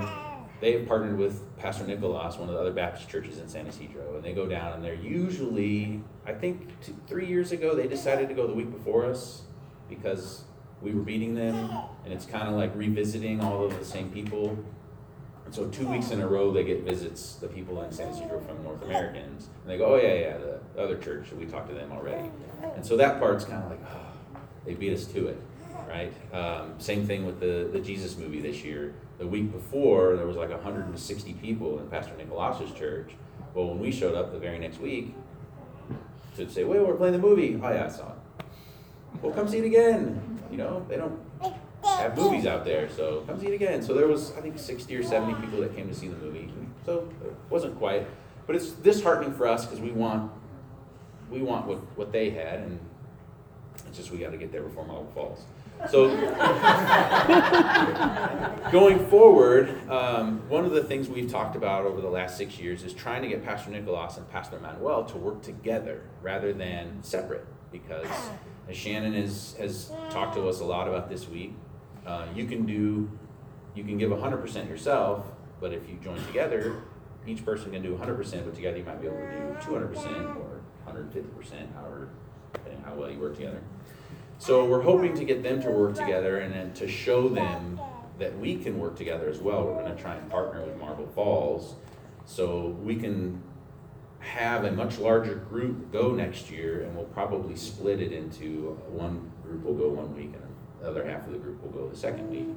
they 0.60 0.72
have 0.72 0.86
partnered 0.86 1.16
with 1.16 1.42
Pastor 1.56 1.86
Nicolas, 1.86 2.36
one 2.36 2.48
of 2.48 2.54
the 2.54 2.60
other 2.60 2.72
Baptist 2.72 3.08
churches 3.08 3.38
in 3.38 3.48
San 3.48 3.66
Isidro, 3.66 4.16
and 4.16 4.22
they 4.22 4.32
go 4.32 4.46
down 4.46 4.74
and 4.74 4.84
they're 4.84 4.94
usually, 4.94 6.02
I 6.26 6.32
think, 6.32 6.68
two, 6.82 6.94
three 7.08 7.26
years 7.26 7.52
ago 7.52 7.74
they 7.74 7.88
decided 7.88 8.28
to 8.28 8.34
go 8.34 8.46
the 8.46 8.52
week 8.52 8.70
before 8.70 9.06
us 9.06 9.42
because 9.88 10.44
we 10.82 10.92
were 10.92 11.02
beating 11.02 11.34
them, 11.34 11.70
and 12.04 12.12
it's 12.12 12.26
kind 12.26 12.48
of 12.48 12.54
like 12.54 12.74
revisiting 12.74 13.40
all 13.40 13.64
of 13.64 13.78
the 13.78 13.84
same 13.84 14.10
people. 14.10 14.56
And 15.44 15.54
so 15.54 15.66
two 15.68 15.86
weeks 15.88 16.10
in 16.10 16.20
a 16.20 16.28
row 16.28 16.52
they 16.52 16.62
get 16.62 16.82
visits 16.82 17.34
the 17.34 17.48
people 17.48 17.82
in 17.82 17.90
San 17.90 18.08
Isidro 18.08 18.40
from 18.40 18.62
North 18.62 18.82
Americans, 18.82 19.48
and 19.62 19.70
they 19.70 19.78
go, 19.78 19.94
oh 19.94 19.96
yeah, 19.96 20.14
yeah, 20.14 20.38
the 20.38 20.60
other 20.80 20.96
church, 20.96 21.32
we 21.32 21.46
talked 21.46 21.68
to 21.68 21.74
them 21.74 21.90
already, 21.92 22.30
and 22.76 22.84
so 22.84 22.96
that 22.96 23.18
part's 23.18 23.44
kind 23.44 23.64
of 23.64 23.70
like, 23.70 23.80
oh, 23.90 24.40
they 24.64 24.74
beat 24.74 24.92
us 24.92 25.06
to 25.06 25.28
it, 25.28 25.40
right? 25.88 26.12
Um, 26.32 26.74
same 26.78 27.06
thing 27.06 27.26
with 27.26 27.40
the 27.40 27.68
the 27.72 27.80
Jesus 27.80 28.16
movie 28.16 28.40
this 28.40 28.62
year. 28.62 28.94
The 29.20 29.26
week 29.26 29.52
before 29.52 30.16
there 30.16 30.26
was 30.26 30.36
like 30.36 30.48
160 30.48 31.34
people 31.34 31.78
in 31.78 31.86
Pastor 31.88 32.16
Nicolas's 32.16 32.72
church. 32.72 33.10
Well, 33.52 33.68
when 33.68 33.78
we 33.78 33.92
showed 33.92 34.14
up 34.14 34.32
the 34.32 34.38
very 34.38 34.58
next 34.58 34.80
week 34.80 35.14
to 36.36 36.48
say, 36.48 36.64
well, 36.64 36.86
we're 36.86 36.94
playing 36.94 37.12
the 37.12 37.18
movie. 37.18 37.60
Oh 37.62 37.70
yeah, 37.70 37.84
I 37.84 37.88
saw 37.88 38.12
it. 38.12 38.46
Well, 39.20 39.34
come 39.34 39.46
see 39.46 39.58
it 39.58 39.66
again. 39.66 40.40
You 40.50 40.56
know, 40.56 40.86
they 40.88 40.96
don't 40.96 41.20
have 41.84 42.16
movies 42.16 42.46
out 42.46 42.64
there, 42.64 42.88
so 42.88 43.22
come 43.26 43.38
see 43.38 43.48
it 43.48 43.54
again. 43.54 43.82
So 43.82 43.92
there 43.92 44.06
was, 44.06 44.32
I 44.38 44.40
think, 44.40 44.58
60 44.58 44.96
or 44.96 45.02
70 45.02 45.34
people 45.34 45.60
that 45.60 45.76
came 45.76 45.86
to 45.88 45.94
see 45.94 46.08
the 46.08 46.16
movie. 46.16 46.50
So 46.86 47.06
it 47.22 47.34
wasn't 47.50 47.76
quite, 47.76 48.06
but 48.46 48.56
it's 48.56 48.70
disheartening 48.70 49.34
for 49.34 49.46
us 49.46 49.66
because 49.66 49.80
we 49.80 49.90
want, 49.90 50.32
we 51.30 51.42
want 51.42 51.66
what, 51.66 51.78
what 51.98 52.10
they 52.10 52.30
had, 52.30 52.60
and 52.60 52.80
it's 53.86 53.98
just 53.98 54.10
we 54.12 54.16
got 54.16 54.30
to 54.30 54.38
get 54.38 54.50
there 54.50 54.62
before 54.62 54.86
Marble 54.86 55.10
Falls. 55.14 55.44
So 55.88 56.08
going 58.70 59.06
forward, 59.06 59.90
um, 59.90 60.42
one 60.48 60.64
of 60.64 60.72
the 60.72 60.84
things 60.84 61.08
we've 61.08 61.30
talked 61.30 61.56
about 61.56 61.84
over 61.86 62.00
the 62.00 62.08
last 62.08 62.36
six 62.36 62.58
years 62.58 62.82
is 62.82 62.92
trying 62.92 63.22
to 63.22 63.28
get 63.28 63.44
Pastor 63.44 63.70
Nicholas 63.70 64.16
and 64.16 64.28
Pastor 64.30 64.58
Manuel 64.60 65.04
to 65.04 65.16
work 65.16 65.42
together 65.42 66.02
rather 66.22 66.52
than 66.52 67.02
separate. 67.02 67.46
Because 67.72 68.08
as 68.68 68.76
Shannon 68.76 69.14
has, 69.14 69.54
has 69.58 69.92
talked 70.10 70.34
to 70.34 70.48
us 70.48 70.60
a 70.60 70.64
lot 70.64 70.88
about 70.88 71.08
this 71.08 71.28
week, 71.28 71.54
uh, 72.06 72.26
you 72.34 72.46
can 72.46 72.66
do, 72.66 73.10
you 73.74 73.84
can 73.84 73.96
give 73.96 74.10
100% 74.10 74.68
yourself, 74.68 75.26
but 75.60 75.72
if 75.72 75.88
you 75.88 75.96
join 76.02 76.22
together, 76.26 76.82
each 77.26 77.44
person 77.44 77.70
can 77.70 77.82
do 77.82 77.96
100%, 77.96 78.44
but 78.44 78.54
together 78.54 78.78
you 78.78 78.84
might 78.84 79.00
be 79.00 79.06
able 79.06 79.18
to 79.18 79.30
do 79.30 79.70
200% 79.70 80.36
or 80.36 80.60
150%, 80.86 81.74
however, 81.74 82.08
depending 82.52 82.82
how 82.82 82.94
well 82.94 83.10
you 83.10 83.18
work 83.18 83.36
together. 83.36 83.60
So 84.40 84.64
we're 84.64 84.80
hoping 84.80 85.14
to 85.16 85.24
get 85.26 85.42
them 85.42 85.60
to 85.60 85.70
work 85.70 85.94
together 85.94 86.38
and 86.38 86.54
then 86.54 86.72
to 86.72 86.88
show 86.88 87.28
them 87.28 87.78
that 88.18 88.38
we 88.38 88.56
can 88.56 88.78
work 88.78 88.96
together 88.96 89.28
as 89.28 89.38
well. 89.38 89.66
We're 89.66 89.82
gonna 89.82 89.94
try 89.94 90.14
and 90.14 90.30
partner 90.30 90.64
with 90.64 90.78
Marble 90.78 91.06
Falls 91.08 91.74
so 92.24 92.68
we 92.82 92.96
can 92.96 93.42
have 94.20 94.64
a 94.64 94.72
much 94.72 94.98
larger 94.98 95.34
group 95.34 95.92
go 95.92 96.12
next 96.12 96.50
year 96.50 96.84
and 96.84 96.96
we'll 96.96 97.04
probably 97.04 97.54
split 97.54 98.00
it 98.00 98.12
into 98.12 98.78
one 98.88 99.30
group 99.42 99.62
will 99.62 99.74
go 99.74 99.90
one 99.90 100.16
week 100.16 100.32
and 100.32 100.42
the 100.80 100.88
other 100.88 101.06
half 101.06 101.26
of 101.26 101.32
the 101.32 101.38
group 101.38 101.62
will 101.62 101.70
go 101.70 101.86
the 101.90 101.96
second 101.96 102.30
week 102.30 102.48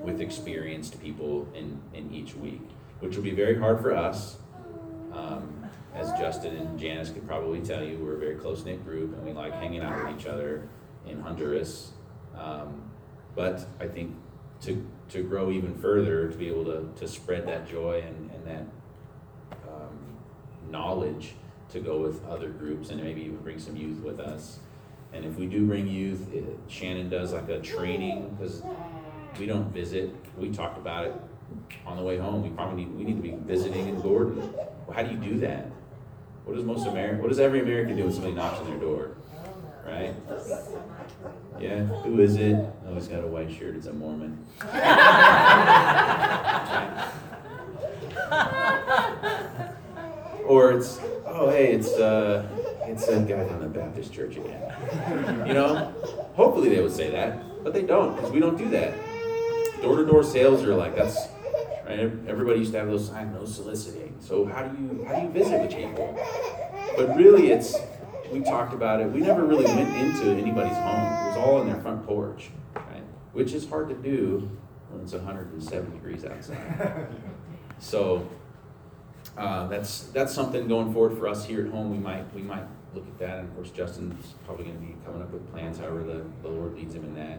with 0.00 0.20
experienced 0.20 1.00
people 1.00 1.46
in, 1.54 1.80
in 1.94 2.12
each 2.12 2.34
week, 2.34 2.68
which 2.98 3.14
will 3.14 3.22
be 3.22 3.30
very 3.30 3.56
hard 3.56 3.80
for 3.80 3.94
us. 3.94 4.38
Um, 5.12 5.55
as 5.96 6.12
Justin 6.12 6.56
and 6.56 6.78
Janice 6.78 7.10
could 7.10 7.26
probably 7.26 7.60
tell 7.60 7.82
you, 7.82 7.96
we're 7.98 8.16
a 8.16 8.18
very 8.18 8.36
close 8.36 8.64
knit 8.64 8.84
group 8.84 9.14
and 9.14 9.24
we 9.24 9.32
like 9.32 9.54
hanging 9.54 9.80
out 9.80 10.04
with 10.04 10.20
each 10.20 10.26
other 10.26 10.68
in 11.06 11.20
Honduras. 11.20 11.92
Um, 12.36 12.82
but 13.34 13.66
I 13.80 13.86
think 13.86 14.14
to, 14.62 14.86
to 15.10 15.22
grow 15.22 15.50
even 15.50 15.74
further, 15.74 16.28
to 16.28 16.36
be 16.36 16.48
able 16.48 16.64
to, 16.66 16.88
to 16.96 17.08
spread 17.08 17.46
that 17.48 17.68
joy 17.68 18.04
and, 18.06 18.30
and 18.30 18.46
that 18.46 18.66
um, 19.68 19.98
knowledge 20.70 21.34
to 21.70 21.80
go 21.80 21.98
with 21.98 22.24
other 22.26 22.50
groups 22.50 22.90
and 22.90 23.02
maybe 23.02 23.22
even 23.22 23.38
bring 23.38 23.58
some 23.58 23.76
youth 23.76 24.02
with 24.02 24.20
us. 24.20 24.58
And 25.12 25.24
if 25.24 25.36
we 25.36 25.46
do 25.46 25.66
bring 25.66 25.86
youth, 25.88 26.32
it, 26.32 26.44
Shannon 26.68 27.08
does 27.08 27.32
like 27.32 27.48
a 27.48 27.60
training 27.60 28.36
because 28.36 28.62
we 29.38 29.46
don't 29.46 29.72
visit. 29.72 30.14
We 30.36 30.50
talked 30.50 30.76
about 30.76 31.06
it 31.06 31.14
on 31.86 31.96
the 31.96 32.02
way 32.02 32.18
home. 32.18 32.42
We 32.42 32.50
probably 32.50 32.84
need, 32.84 32.94
we 32.94 33.04
need 33.04 33.16
to 33.16 33.22
be 33.22 33.34
visiting 33.46 33.88
in 33.88 34.00
Gordon. 34.00 34.52
Well, 34.52 34.94
how 34.94 35.02
do 35.02 35.10
you 35.10 35.16
do 35.16 35.38
that? 35.40 35.66
What 36.46 36.54
does 36.54 36.64
most 36.64 36.86
American, 36.86 37.20
what 37.20 37.28
does 37.28 37.40
every 37.40 37.58
American 37.58 37.96
do 37.96 38.04
when 38.04 38.12
somebody 38.12 38.32
knocks 38.32 38.60
on 38.60 38.70
their 38.70 38.78
door? 38.78 39.10
Right? 39.84 40.14
Yeah, 41.58 41.82
who 42.04 42.20
is 42.20 42.36
it? 42.36 42.54
Oh, 42.86 42.94
he's 42.94 43.08
got 43.08 43.24
a 43.24 43.26
white 43.26 43.50
shirt. 43.50 43.74
It's 43.74 43.88
a 43.88 43.92
Mormon. 43.92 44.38
or 50.46 50.70
it's, 50.70 51.00
oh, 51.26 51.50
hey, 51.50 51.72
it's 51.72 51.92
uh, 51.94 52.46
it's 52.82 53.08
a 53.08 53.22
guy 53.22 53.44
from 53.48 53.58
the 53.58 53.66
Baptist 53.66 54.12
church 54.12 54.36
again. 54.36 54.72
You 55.48 55.54
know, 55.54 55.92
hopefully 56.36 56.68
they 56.68 56.80
would 56.80 56.94
say 56.94 57.10
that, 57.10 57.64
but 57.64 57.72
they 57.72 57.82
don't 57.82 58.14
because 58.14 58.30
we 58.30 58.38
don't 58.38 58.56
do 58.56 58.70
that. 58.70 58.94
Door 59.82 59.96
to 59.96 60.06
door 60.06 60.22
sales 60.22 60.62
are 60.62 60.76
like 60.76 60.94
that's 60.94 61.26
right. 61.86 62.00
Everybody 62.26 62.58
used 62.58 62.72
to 62.72 62.78
have 62.78 62.88
those 62.88 63.08
signs, 63.08 63.34
no 63.34 63.44
soliciting. 63.44 64.16
So 64.20 64.44
how 64.44 64.62
do 64.62 64.82
you 64.82 65.04
how 65.04 65.16
do 65.16 65.22
you 65.22 65.28
visit 65.30 65.60
with 65.60 65.70
people? 65.74 66.18
But 66.96 67.16
really, 67.16 67.50
it's 67.50 67.76
we 68.32 68.40
talked 68.40 68.74
about 68.74 69.00
it. 69.00 69.10
We 69.10 69.20
never 69.20 69.44
really 69.44 69.64
went 69.64 69.96
into 69.96 70.30
anybody's 70.30 70.76
home. 70.76 71.00
It 71.00 71.28
was 71.28 71.36
all 71.36 71.56
on 71.56 71.66
their 71.66 71.80
front 71.80 72.06
porch, 72.06 72.50
right? 72.74 73.02
Which 73.32 73.52
is 73.52 73.68
hard 73.68 73.88
to 73.88 73.94
do 73.94 74.50
when 74.90 75.02
it's 75.02 75.12
107 75.12 75.90
degrees 75.92 76.24
outside. 76.24 77.08
So 77.78 78.26
uh, 79.36 79.66
that's 79.68 80.04
that's 80.04 80.32
something 80.32 80.66
going 80.66 80.92
forward 80.92 81.18
for 81.18 81.28
us 81.28 81.44
here 81.44 81.66
at 81.66 81.70
home. 81.70 81.90
We 81.90 81.98
might 81.98 82.32
we 82.34 82.42
might 82.42 82.64
look 82.94 83.06
at 83.06 83.18
that, 83.18 83.38
and 83.40 83.48
of 83.48 83.54
course 83.54 83.70
Justin's 83.70 84.34
probably 84.46 84.64
going 84.64 84.76
to 84.78 84.82
be 84.82 84.94
coming 85.04 85.22
up 85.22 85.30
with 85.30 85.50
plans 85.52 85.78
however 85.78 86.02
the, 86.02 86.24
the 86.42 86.48
Lord 86.48 86.74
leads 86.74 86.94
him 86.94 87.04
in 87.04 87.14
that. 87.16 87.38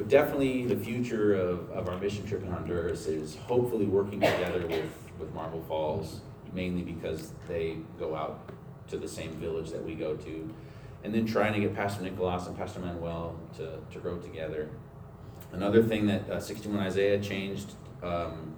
But 0.00 0.08
definitely 0.08 0.64
the 0.64 0.78
future 0.78 1.34
of, 1.34 1.70
of 1.72 1.86
our 1.90 1.98
mission 1.98 2.26
trip 2.26 2.42
in 2.42 2.50
Honduras 2.50 3.06
is 3.06 3.36
hopefully 3.36 3.84
working 3.84 4.18
together 4.18 4.66
with, 4.66 4.90
with 5.18 5.34
Marble 5.34 5.62
Falls, 5.68 6.22
mainly 6.54 6.80
because 6.80 7.32
they 7.46 7.76
go 7.98 8.16
out 8.16 8.50
to 8.88 8.96
the 8.96 9.06
same 9.06 9.32
village 9.32 9.70
that 9.72 9.84
we 9.84 9.94
go 9.94 10.16
to. 10.16 10.54
And 11.04 11.12
then 11.12 11.26
trying 11.26 11.52
to 11.52 11.60
get 11.60 11.74
Pastor 11.74 12.02
Nicolas 12.02 12.46
and 12.46 12.56
Pastor 12.56 12.80
Manuel 12.80 13.38
to, 13.58 13.76
to 13.92 13.98
grow 13.98 14.16
together. 14.16 14.70
Another 15.52 15.82
thing 15.82 16.06
that 16.06 16.30
uh, 16.30 16.40
61 16.40 16.80
Isaiah 16.80 17.20
changed 17.20 17.74
um, 18.02 18.56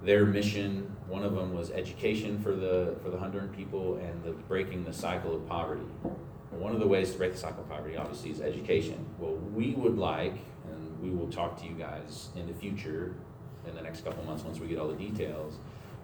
their 0.00 0.24
mission. 0.24 0.94
One 1.08 1.24
of 1.24 1.34
them 1.34 1.54
was 1.54 1.72
education 1.72 2.40
for 2.40 2.54
the 2.54 2.94
for 3.02 3.10
the 3.10 3.16
Honduran 3.16 3.52
people 3.52 3.96
and 3.96 4.22
the 4.22 4.30
breaking 4.30 4.84
the 4.84 4.92
cycle 4.92 5.34
of 5.34 5.44
poverty. 5.48 5.82
One 6.50 6.72
of 6.72 6.80
the 6.80 6.86
ways 6.86 7.12
to 7.12 7.18
break 7.18 7.32
the 7.32 7.38
cycle 7.38 7.62
of 7.62 7.68
poverty, 7.68 7.96
obviously, 7.96 8.30
is 8.30 8.40
education. 8.40 9.04
Well, 9.18 9.34
we 9.54 9.72
would 9.74 9.98
like, 9.98 10.34
and 10.70 11.00
we 11.02 11.10
will 11.10 11.28
talk 11.28 11.58
to 11.60 11.66
you 11.66 11.74
guys 11.74 12.28
in 12.36 12.46
the 12.46 12.54
future, 12.54 13.14
in 13.66 13.74
the 13.74 13.82
next 13.82 14.04
couple 14.04 14.24
months, 14.24 14.44
once 14.44 14.58
we 14.60 14.68
get 14.68 14.78
all 14.78 14.88
the 14.88 14.94
details. 14.94 15.54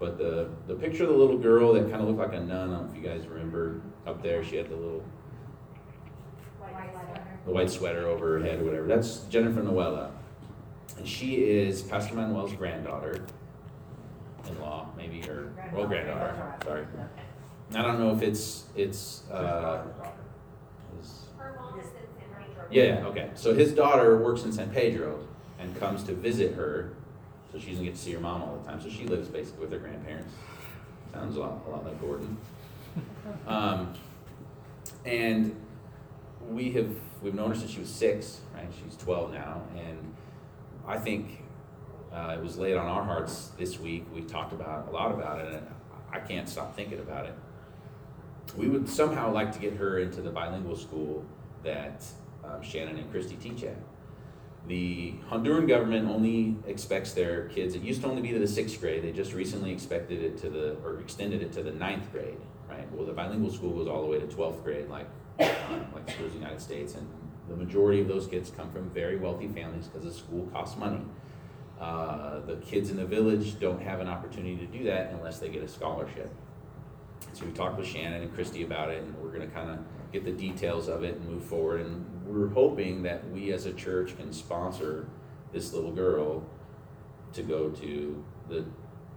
But 0.00 0.18
the, 0.18 0.48
the 0.66 0.74
picture 0.74 1.04
of 1.04 1.10
the 1.10 1.16
little 1.16 1.38
girl 1.38 1.72
that 1.74 1.88
kind 1.90 2.02
of 2.02 2.08
looked 2.08 2.18
like 2.18 2.32
a 2.32 2.40
nun, 2.40 2.70
I 2.70 2.76
don't 2.76 2.86
know 2.86 2.90
if 2.92 2.96
you 3.00 3.08
guys 3.08 3.26
remember, 3.28 3.80
up 4.06 4.22
there, 4.22 4.42
she 4.44 4.56
had 4.56 4.68
the 4.68 4.74
little, 4.76 5.04
the 7.46 7.52
white 7.52 7.70
sweater 7.70 8.06
over 8.08 8.38
her 8.38 8.44
head 8.44 8.60
or 8.60 8.64
whatever. 8.64 8.86
That's 8.86 9.20
Jennifer 9.24 9.62
Noella. 9.62 10.10
And 10.98 11.06
she 11.08 11.36
is 11.44 11.82
Pastor 11.82 12.14
Manuel's 12.14 12.52
granddaughter, 12.52 13.24
in-law, 14.48 14.88
maybe, 14.96 15.22
or, 15.28 15.52
well, 15.72 15.86
granddaughter, 15.86 16.54
sorry. 16.64 16.84
I 17.74 17.82
don't 17.82 17.98
know 17.98 18.10
if 18.14 18.22
it's, 18.22 18.64
it's, 18.76 19.22
uh, 19.30 19.84
is- 21.00 21.26
Her 21.38 21.56
mom 21.58 21.78
is 21.80 21.86
in 21.86 21.92
San 21.92 22.46
Pedro. 22.46 22.61
Yeah, 22.72 23.04
okay. 23.06 23.30
So 23.34 23.54
his 23.54 23.72
daughter 23.72 24.16
works 24.16 24.44
in 24.44 24.52
San 24.52 24.70
Pedro 24.70 25.26
and 25.58 25.78
comes 25.78 26.02
to 26.04 26.14
visit 26.14 26.54
her, 26.54 26.92
so 27.52 27.58
she 27.58 27.70
doesn't 27.70 27.84
get 27.84 27.94
to 27.94 28.00
see 28.00 28.12
her 28.12 28.20
mom 28.20 28.42
all 28.42 28.56
the 28.56 28.68
time. 28.68 28.80
So 28.80 28.88
she 28.88 29.06
lives 29.06 29.28
basically 29.28 29.60
with 29.60 29.72
her 29.72 29.78
grandparents. 29.78 30.32
Sounds 31.12 31.36
a 31.36 31.40
lot, 31.40 31.62
a 31.66 31.70
lot 31.70 31.84
like 31.84 32.00
Gordon. 32.00 32.36
Um, 33.46 33.94
and 35.06 35.56
we 36.48 36.72
have 36.72 36.90
we've 37.22 37.34
known 37.34 37.50
her 37.50 37.56
since 37.56 37.70
she 37.70 37.80
was 37.80 37.88
six, 37.88 38.40
right? 38.54 38.66
She's 38.82 38.96
twelve 38.96 39.32
now, 39.32 39.62
and 39.76 40.14
I 40.86 40.98
think 40.98 41.42
uh, 42.12 42.36
it 42.38 42.42
was 42.42 42.58
laid 42.58 42.76
on 42.76 42.86
our 42.86 43.02
hearts 43.02 43.52
this 43.58 43.78
week. 43.80 44.04
We 44.14 44.22
talked 44.22 44.52
about 44.52 44.88
a 44.88 44.90
lot 44.90 45.12
about 45.12 45.40
it, 45.40 45.54
and 45.54 45.66
I 46.12 46.18
can't 46.18 46.48
stop 46.48 46.76
thinking 46.76 46.98
about 46.98 47.26
it. 47.26 47.34
We 48.56 48.68
would 48.68 48.88
somehow 48.88 49.32
like 49.32 49.52
to 49.52 49.58
get 49.58 49.74
her 49.76 49.98
into 49.98 50.20
the 50.20 50.30
bilingual 50.30 50.76
school 50.76 51.24
that 51.62 52.04
um, 52.52 52.62
Shannon 52.62 52.96
and 52.96 53.10
Christy 53.10 53.36
teach 53.36 53.64
at. 53.64 53.76
The 54.68 55.14
Honduran 55.28 55.66
government 55.66 56.08
only 56.08 56.56
expects 56.66 57.12
their 57.12 57.48
kids, 57.48 57.74
it 57.74 57.82
used 57.82 58.02
to 58.02 58.08
only 58.08 58.22
be 58.22 58.30
to 58.32 58.38
the 58.38 58.46
sixth 58.46 58.80
grade, 58.80 59.02
they 59.02 59.10
just 59.10 59.32
recently 59.32 59.72
expected 59.72 60.22
it 60.22 60.38
to 60.38 60.50
the, 60.50 60.76
or 60.84 61.00
extended 61.00 61.42
it 61.42 61.52
to 61.54 61.62
the 61.62 61.72
ninth 61.72 62.12
grade, 62.12 62.38
right? 62.70 62.90
Well, 62.92 63.04
the 63.04 63.12
bilingual 63.12 63.50
school 63.50 63.72
goes 63.72 63.88
all 63.88 64.02
the 64.02 64.08
way 64.08 64.20
to 64.20 64.26
twelfth 64.26 64.62
grade, 64.62 64.88
like, 64.88 65.08
um, 65.40 65.86
like 65.92 66.08
schools 66.08 66.32
in 66.32 66.34
the 66.34 66.44
United 66.44 66.60
States, 66.60 66.94
and 66.94 67.08
the 67.48 67.56
majority 67.56 68.00
of 68.00 68.06
those 68.06 68.28
kids 68.28 68.52
come 68.56 68.70
from 68.70 68.88
very 68.90 69.16
wealthy 69.16 69.48
families 69.48 69.88
because 69.88 70.04
the 70.04 70.12
school 70.12 70.46
costs 70.52 70.78
money. 70.78 71.02
Uh, 71.80 72.38
the 72.46 72.56
kids 72.56 72.90
in 72.90 72.96
the 72.96 73.04
village 73.04 73.58
don't 73.58 73.82
have 73.82 73.98
an 73.98 74.06
opportunity 74.06 74.56
to 74.56 74.66
do 74.66 74.84
that 74.84 75.10
unless 75.10 75.40
they 75.40 75.48
get 75.48 75.64
a 75.64 75.68
scholarship. 75.68 76.32
So 77.32 77.44
we 77.44 77.50
talked 77.50 77.78
with 77.78 77.88
Shannon 77.88 78.22
and 78.22 78.32
Christy 78.32 78.62
about 78.62 78.90
it, 78.90 79.02
and 79.02 79.12
we're 79.18 79.32
gonna 79.32 79.48
kind 79.48 79.70
of 79.70 79.78
get 80.12 80.24
the 80.24 80.30
details 80.30 80.88
of 80.88 81.02
it 81.02 81.16
and 81.16 81.28
move 81.28 81.44
forward. 81.44 81.80
And 81.80 82.06
we're 82.32 82.48
hoping 82.48 83.02
that 83.02 83.28
we 83.30 83.52
as 83.52 83.66
a 83.66 83.72
church 83.72 84.16
can 84.16 84.32
sponsor 84.32 85.06
this 85.52 85.72
little 85.74 85.92
girl 85.92 86.42
to 87.34 87.42
go 87.42 87.68
to 87.70 88.24
the 88.48 88.64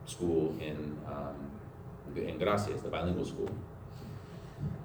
school 0.05 0.55
in, 0.59 0.97
um, 1.07 1.36
in 2.16 2.38
Gracias, 2.38 2.82
the 2.82 2.89
bilingual 2.89 3.26
school, 3.26 3.49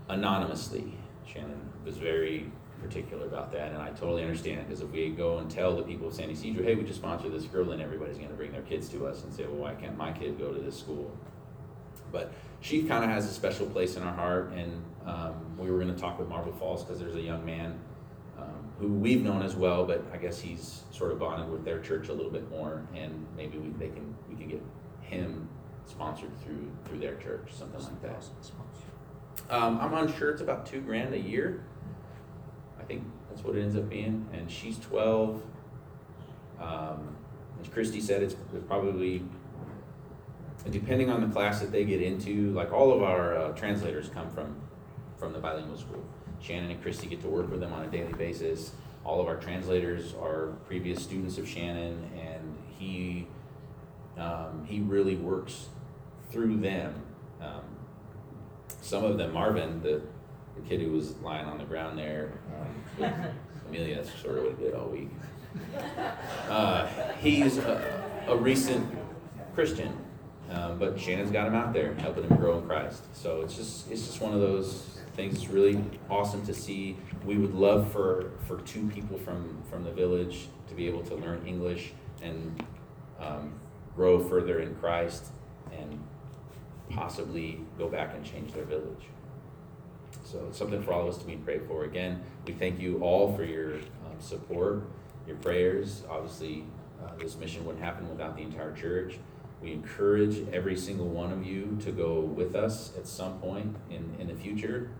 anonymously. 0.08 0.94
Shannon 1.26 1.72
was 1.84 1.96
very 1.96 2.50
particular 2.80 3.26
about 3.26 3.52
that, 3.52 3.72
and 3.72 3.78
I 3.82 3.90
totally 3.90 4.22
understand, 4.22 4.66
because 4.66 4.80
if 4.80 4.90
we 4.90 5.10
go 5.10 5.38
and 5.38 5.50
tell 5.50 5.76
the 5.76 5.82
people 5.82 6.08
of 6.08 6.14
San 6.14 6.30
Ysidro, 6.30 6.64
hey, 6.64 6.74
we 6.76 6.84
just 6.84 7.00
sponsored 7.00 7.32
this 7.32 7.44
girl, 7.44 7.66
then 7.66 7.80
everybody's 7.80 8.16
gonna 8.16 8.34
bring 8.34 8.52
their 8.52 8.62
kids 8.62 8.88
to 8.90 9.06
us 9.06 9.24
and 9.24 9.34
say, 9.34 9.44
well, 9.44 9.56
why 9.56 9.74
can't 9.74 9.96
my 9.96 10.12
kid 10.12 10.38
go 10.38 10.52
to 10.52 10.60
this 10.60 10.78
school? 10.78 11.10
But 12.12 12.32
she 12.60 12.82
kind 12.82 13.04
of 13.04 13.10
has 13.10 13.26
a 13.26 13.32
special 13.32 13.66
place 13.66 13.96
in 13.96 14.02
our 14.02 14.14
heart, 14.14 14.52
and 14.52 14.82
um, 15.04 15.56
we 15.58 15.70
were 15.70 15.78
going 15.78 15.94
to 15.94 16.00
talk 16.00 16.18
with 16.18 16.28
Marble 16.28 16.52
Falls 16.52 16.84
because 16.84 17.00
there's 17.00 17.14
a 17.14 17.20
young 17.20 17.44
man 17.44 17.78
who 18.80 18.88
we've 18.88 19.22
known 19.22 19.42
as 19.42 19.54
well, 19.54 19.84
but 19.84 20.04
I 20.12 20.16
guess 20.16 20.40
he's 20.40 20.84
sort 20.90 21.12
of 21.12 21.18
bonded 21.18 21.50
with 21.50 21.64
their 21.64 21.80
church 21.80 22.08
a 22.08 22.12
little 22.14 22.32
bit 22.32 22.48
more, 22.50 22.86
and 22.94 23.26
maybe 23.36 23.58
we 23.58 23.68
they 23.70 23.88
can 23.88 24.14
we 24.28 24.34
can 24.36 24.48
get 24.48 24.62
him 25.02 25.48
sponsored 25.86 26.30
through 26.42 26.70
through 26.86 26.98
their 26.98 27.16
church, 27.16 27.50
something 27.52 27.80
like 27.82 28.02
that. 28.02 28.24
Um, 29.50 29.78
I'm 29.80 29.92
unsure; 29.94 30.30
it's 30.30 30.40
about 30.40 30.64
two 30.64 30.80
grand 30.80 31.12
a 31.12 31.18
year. 31.18 31.62
I 32.80 32.84
think 32.84 33.04
that's 33.28 33.44
what 33.44 33.56
it 33.56 33.62
ends 33.62 33.76
up 33.76 33.88
being, 33.90 34.26
and 34.32 34.50
she's 34.50 34.78
12. 34.78 35.42
Um, 36.58 37.16
as 37.60 37.68
Christy 37.68 38.00
said, 38.00 38.22
it's 38.22 38.34
probably 38.66 39.22
depending 40.70 41.10
on 41.10 41.20
the 41.20 41.32
class 41.32 41.60
that 41.60 41.72
they 41.72 41.84
get 41.84 42.00
into, 42.02 42.52
like 42.52 42.72
all 42.72 42.92
of 42.92 43.02
our 43.02 43.36
uh, 43.36 43.52
translators 43.52 44.08
come 44.08 44.30
from 44.30 44.56
from 45.18 45.34
the 45.34 45.38
bilingual 45.38 45.76
school. 45.76 46.02
Shannon 46.40 46.70
and 46.70 46.82
Christy 46.82 47.06
get 47.06 47.20
to 47.22 47.28
work 47.28 47.50
with 47.50 47.60
them 47.60 47.72
on 47.72 47.84
a 47.84 47.88
daily 47.88 48.12
basis. 48.12 48.72
All 49.04 49.20
of 49.20 49.26
our 49.26 49.36
translators 49.36 50.14
are 50.20 50.54
previous 50.66 51.02
students 51.02 51.38
of 51.38 51.48
Shannon, 51.48 52.10
and 52.16 52.56
he 52.78 53.26
um, 54.18 54.64
he 54.68 54.80
really 54.80 55.16
works 55.16 55.68
through 56.30 56.58
them. 56.58 56.94
Um, 57.40 57.62
some 58.82 59.04
of 59.04 59.18
them, 59.18 59.32
Marvin, 59.32 59.82
the, 59.82 60.02
the 60.56 60.62
kid 60.68 60.80
who 60.80 60.92
was 60.92 61.16
lying 61.18 61.46
on 61.46 61.58
the 61.58 61.64
ground 61.64 61.98
there, 61.98 62.32
um, 62.60 62.84
with 62.98 63.12
Amelia, 63.68 63.96
that's 63.96 64.10
sort 64.20 64.38
of 64.38 64.44
what 64.44 64.58
he 64.58 64.64
did 64.64 64.74
all 64.74 64.88
week. 64.88 65.08
Uh, 66.48 66.86
he's 67.20 67.58
a, 67.58 68.04
a 68.28 68.36
recent 68.36 68.86
Christian, 69.54 69.96
um, 70.50 70.78
but 70.78 71.00
Shannon's 71.00 71.30
got 71.30 71.48
him 71.48 71.54
out 71.54 71.72
there, 71.72 71.94
helping 71.94 72.24
him 72.24 72.36
grow 72.36 72.58
in 72.58 72.66
Christ. 72.66 73.02
So 73.14 73.40
it's 73.40 73.56
just 73.56 73.90
it's 73.90 74.06
just 74.06 74.20
one 74.20 74.32
of 74.32 74.40
those 74.40 74.99
things. 75.20 75.34
It's 75.34 75.48
really 75.48 75.82
awesome 76.08 76.44
to 76.46 76.54
see. 76.54 76.96
We 77.26 77.36
would 77.36 77.54
love 77.54 77.92
for 77.92 78.30
for 78.46 78.60
two 78.62 78.88
people 78.88 79.18
from 79.18 79.62
from 79.70 79.84
the 79.84 79.92
village 79.92 80.48
to 80.68 80.74
be 80.74 80.86
able 80.86 81.02
to 81.04 81.14
learn 81.14 81.46
English 81.46 81.92
and 82.22 82.64
um, 83.20 83.52
grow 83.94 84.26
further 84.26 84.60
in 84.60 84.74
Christ, 84.76 85.26
and 85.72 86.02
possibly 86.88 87.60
go 87.76 87.88
back 87.88 88.14
and 88.14 88.24
change 88.24 88.52
their 88.52 88.64
village. 88.64 89.04
So 90.24 90.46
it's 90.48 90.58
something 90.58 90.82
for 90.82 90.92
all 90.92 91.02
of 91.02 91.08
us 91.08 91.18
to 91.18 91.26
be 91.26 91.36
prayed 91.36 91.62
for. 91.68 91.84
Again, 91.84 92.22
we 92.46 92.52
thank 92.54 92.80
you 92.80 92.98
all 93.00 93.36
for 93.36 93.44
your 93.44 93.74
um, 93.74 94.18
support, 94.18 94.84
your 95.26 95.36
prayers. 95.36 96.02
Obviously, 96.08 96.64
uh, 97.02 97.14
this 97.18 97.36
mission 97.36 97.64
wouldn't 97.64 97.84
happen 97.84 98.08
without 98.08 98.36
the 98.36 98.42
entire 98.42 98.72
church. 98.72 99.18
We 99.62 99.72
encourage 99.72 100.48
every 100.52 100.76
single 100.76 101.08
one 101.08 101.32
of 101.32 101.44
you 101.44 101.78
to 101.84 101.92
go 101.92 102.20
with 102.20 102.54
us 102.54 102.92
at 102.96 103.06
some 103.06 103.38
point 103.40 103.76
in, 103.90 104.16
in 104.18 104.28
the 104.28 104.34
future. 104.34 104.90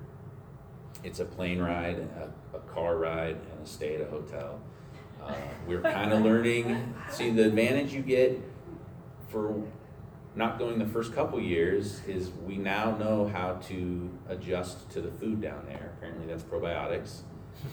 It's 1.02 1.20
a 1.20 1.24
plane 1.24 1.60
ride, 1.60 1.98
a, 1.98 2.56
a 2.56 2.60
car 2.60 2.96
ride, 2.96 3.36
and 3.36 3.62
a 3.64 3.66
stay 3.66 3.94
at 3.96 4.02
a 4.02 4.06
hotel. 4.06 4.60
Uh, 5.22 5.34
we're 5.66 5.80
kind 5.80 6.12
of 6.12 6.22
learning. 6.22 6.94
See, 7.10 7.30
the 7.30 7.46
advantage 7.46 7.92
you 7.92 8.02
get 8.02 8.40
for 9.28 9.62
not 10.34 10.58
going 10.58 10.78
the 10.78 10.86
first 10.86 11.14
couple 11.14 11.40
years 11.40 12.00
is 12.06 12.30
we 12.46 12.56
now 12.56 12.96
know 12.96 13.26
how 13.28 13.54
to 13.68 14.10
adjust 14.28 14.90
to 14.90 15.00
the 15.00 15.10
food 15.10 15.40
down 15.40 15.64
there. 15.66 15.92
Apparently, 15.96 16.26
that's 16.26 16.42
probiotics. 16.42 17.20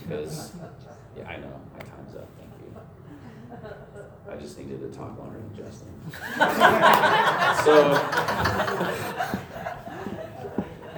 Because, 0.03 0.53
yeah, 1.15 1.28
I 1.28 1.38
know, 1.38 1.61
my 1.73 1.80
time's 1.80 2.15
up. 2.15 2.28
Thank 2.38 2.51
you. 2.59 2.75
I 4.30 4.36
just 4.36 4.57
needed 4.57 4.82
to 4.82 4.97
talk 4.97 5.17
longer 5.17 5.39
than 5.39 5.55
Justin. 5.55 5.88
so, 7.63 7.93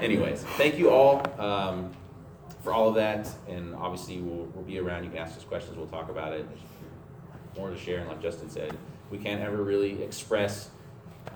anyways, 0.02 0.44
thank 0.58 0.80
you 0.80 0.90
all 0.90 1.22
um, 1.40 1.92
for 2.62 2.74
all 2.74 2.90
of 2.90 2.96
that, 2.96 3.28
and 3.48 3.76
obviously 3.76 4.20
we'll, 4.20 4.46
we'll 4.54 4.64
be 4.64 4.80
around. 4.80 5.04
You 5.04 5.10
can 5.10 5.20
ask 5.20 5.38
us 5.38 5.44
questions. 5.44 5.78
We'll 5.78 5.88
talk 5.88 6.10
about 6.10 6.34
it. 6.34 6.46
More 7.58 7.70
to 7.70 7.78
share, 7.78 8.00
and 8.00 8.08
like 8.08 8.22
Justin 8.22 8.50
said, 8.50 8.78
we 9.10 9.18
can't 9.18 9.42
ever 9.42 9.64
really 9.64 10.04
express 10.04 10.70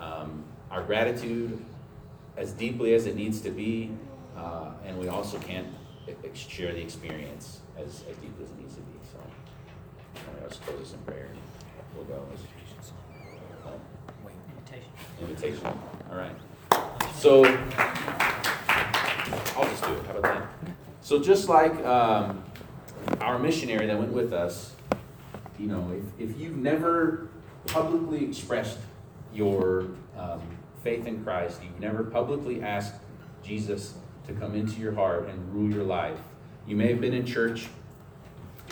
um, 0.00 0.44
our 0.70 0.82
gratitude 0.82 1.62
as 2.36 2.52
deeply 2.52 2.94
as 2.94 3.06
it 3.06 3.16
needs 3.16 3.40
to 3.42 3.50
be, 3.50 3.90
uh, 4.36 4.72
and 4.84 4.98
we 4.98 5.08
also 5.08 5.38
can't 5.38 5.68
ex- 6.24 6.38
share 6.38 6.72
the 6.72 6.80
experience 6.80 7.60
as, 7.76 8.04
as 8.08 8.16
deeply 8.16 8.44
as 8.44 8.50
it 8.50 8.58
needs 8.58 8.74
to 8.74 8.80
be. 8.82 8.92
So, 9.12 9.18
just 10.48 10.64
close 10.64 10.78
this 10.78 10.92
in 10.92 10.98
prayer. 11.00 11.28
We'll 11.96 12.04
go. 12.04 12.24
Invitation. 15.20 15.66
All 16.10 16.18
right. 16.18 16.34
So, 17.14 17.44
I'll 19.56 19.64
just 19.64 19.84
do 19.84 19.92
it. 19.92 20.06
How 20.06 20.16
about 20.18 20.22
that? 20.22 20.74
So, 21.04 21.22
just 21.22 21.50
like 21.50 21.74
um, 21.84 22.42
our 23.20 23.38
missionary 23.38 23.86
that 23.88 23.98
went 23.98 24.14
with 24.14 24.32
us, 24.32 24.72
you 25.58 25.66
know, 25.66 25.92
if, 25.92 26.30
if 26.30 26.40
you've 26.40 26.56
never 26.56 27.28
publicly 27.66 28.24
expressed 28.24 28.78
your 29.34 29.88
um, 30.16 30.40
faith 30.82 31.06
in 31.06 31.22
Christ, 31.22 31.60
you've 31.62 31.78
never 31.78 32.04
publicly 32.04 32.62
asked 32.62 32.94
Jesus 33.42 33.92
to 34.26 34.32
come 34.32 34.54
into 34.54 34.80
your 34.80 34.94
heart 34.94 35.28
and 35.28 35.54
rule 35.54 35.70
your 35.70 35.84
life, 35.84 36.18
you 36.66 36.74
may 36.74 36.88
have 36.88 37.02
been 37.02 37.12
in 37.12 37.26
church 37.26 37.66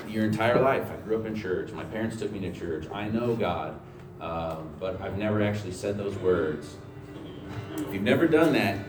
your 0.08 0.24
entire 0.24 0.58
life. 0.58 0.90
I 0.90 0.96
grew 1.04 1.20
up 1.20 1.26
in 1.26 1.36
church. 1.36 1.70
My 1.72 1.84
parents 1.84 2.16
took 2.16 2.32
me 2.32 2.40
to 2.40 2.52
church. 2.58 2.86
I 2.90 3.08
know 3.08 3.36
God, 3.36 3.78
um, 4.22 4.70
but 4.80 4.98
I've 5.02 5.18
never 5.18 5.42
actually 5.42 5.72
said 5.72 5.98
those 5.98 6.16
words. 6.16 6.76
If 7.76 7.92
you've 7.92 8.02
never 8.02 8.26
done 8.26 8.54
that, 8.54 8.82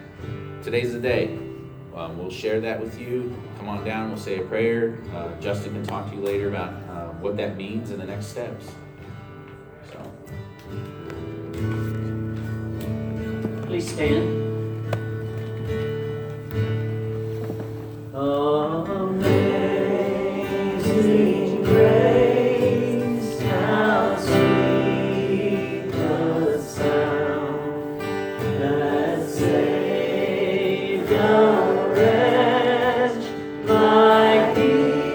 today's 0.63 0.93
the 0.93 0.99
day. 0.99 1.52
Um, 1.95 2.17
we'll 2.17 2.31
share 2.31 2.59
that 2.61 2.79
with 2.79 2.99
you. 2.99 3.35
Come 3.57 3.69
on 3.69 3.83
down, 3.83 4.09
we'll 4.09 4.17
say 4.17 4.39
a 4.39 4.43
prayer. 4.43 4.99
Uh, 5.13 5.29
Justin 5.39 5.73
can 5.73 5.83
talk 5.85 6.09
to 6.09 6.15
you 6.15 6.21
later 6.21 6.49
about 6.49 6.73
uh, 6.89 7.07
what 7.19 7.37
that 7.37 7.57
means 7.57 7.91
and 7.91 7.99
the 7.99 8.05
next 8.05 8.27
steps. 8.27 8.67
So, 9.91 10.11
Please 13.67 13.91
stand. 13.91 14.43
Amazing 18.13 19.12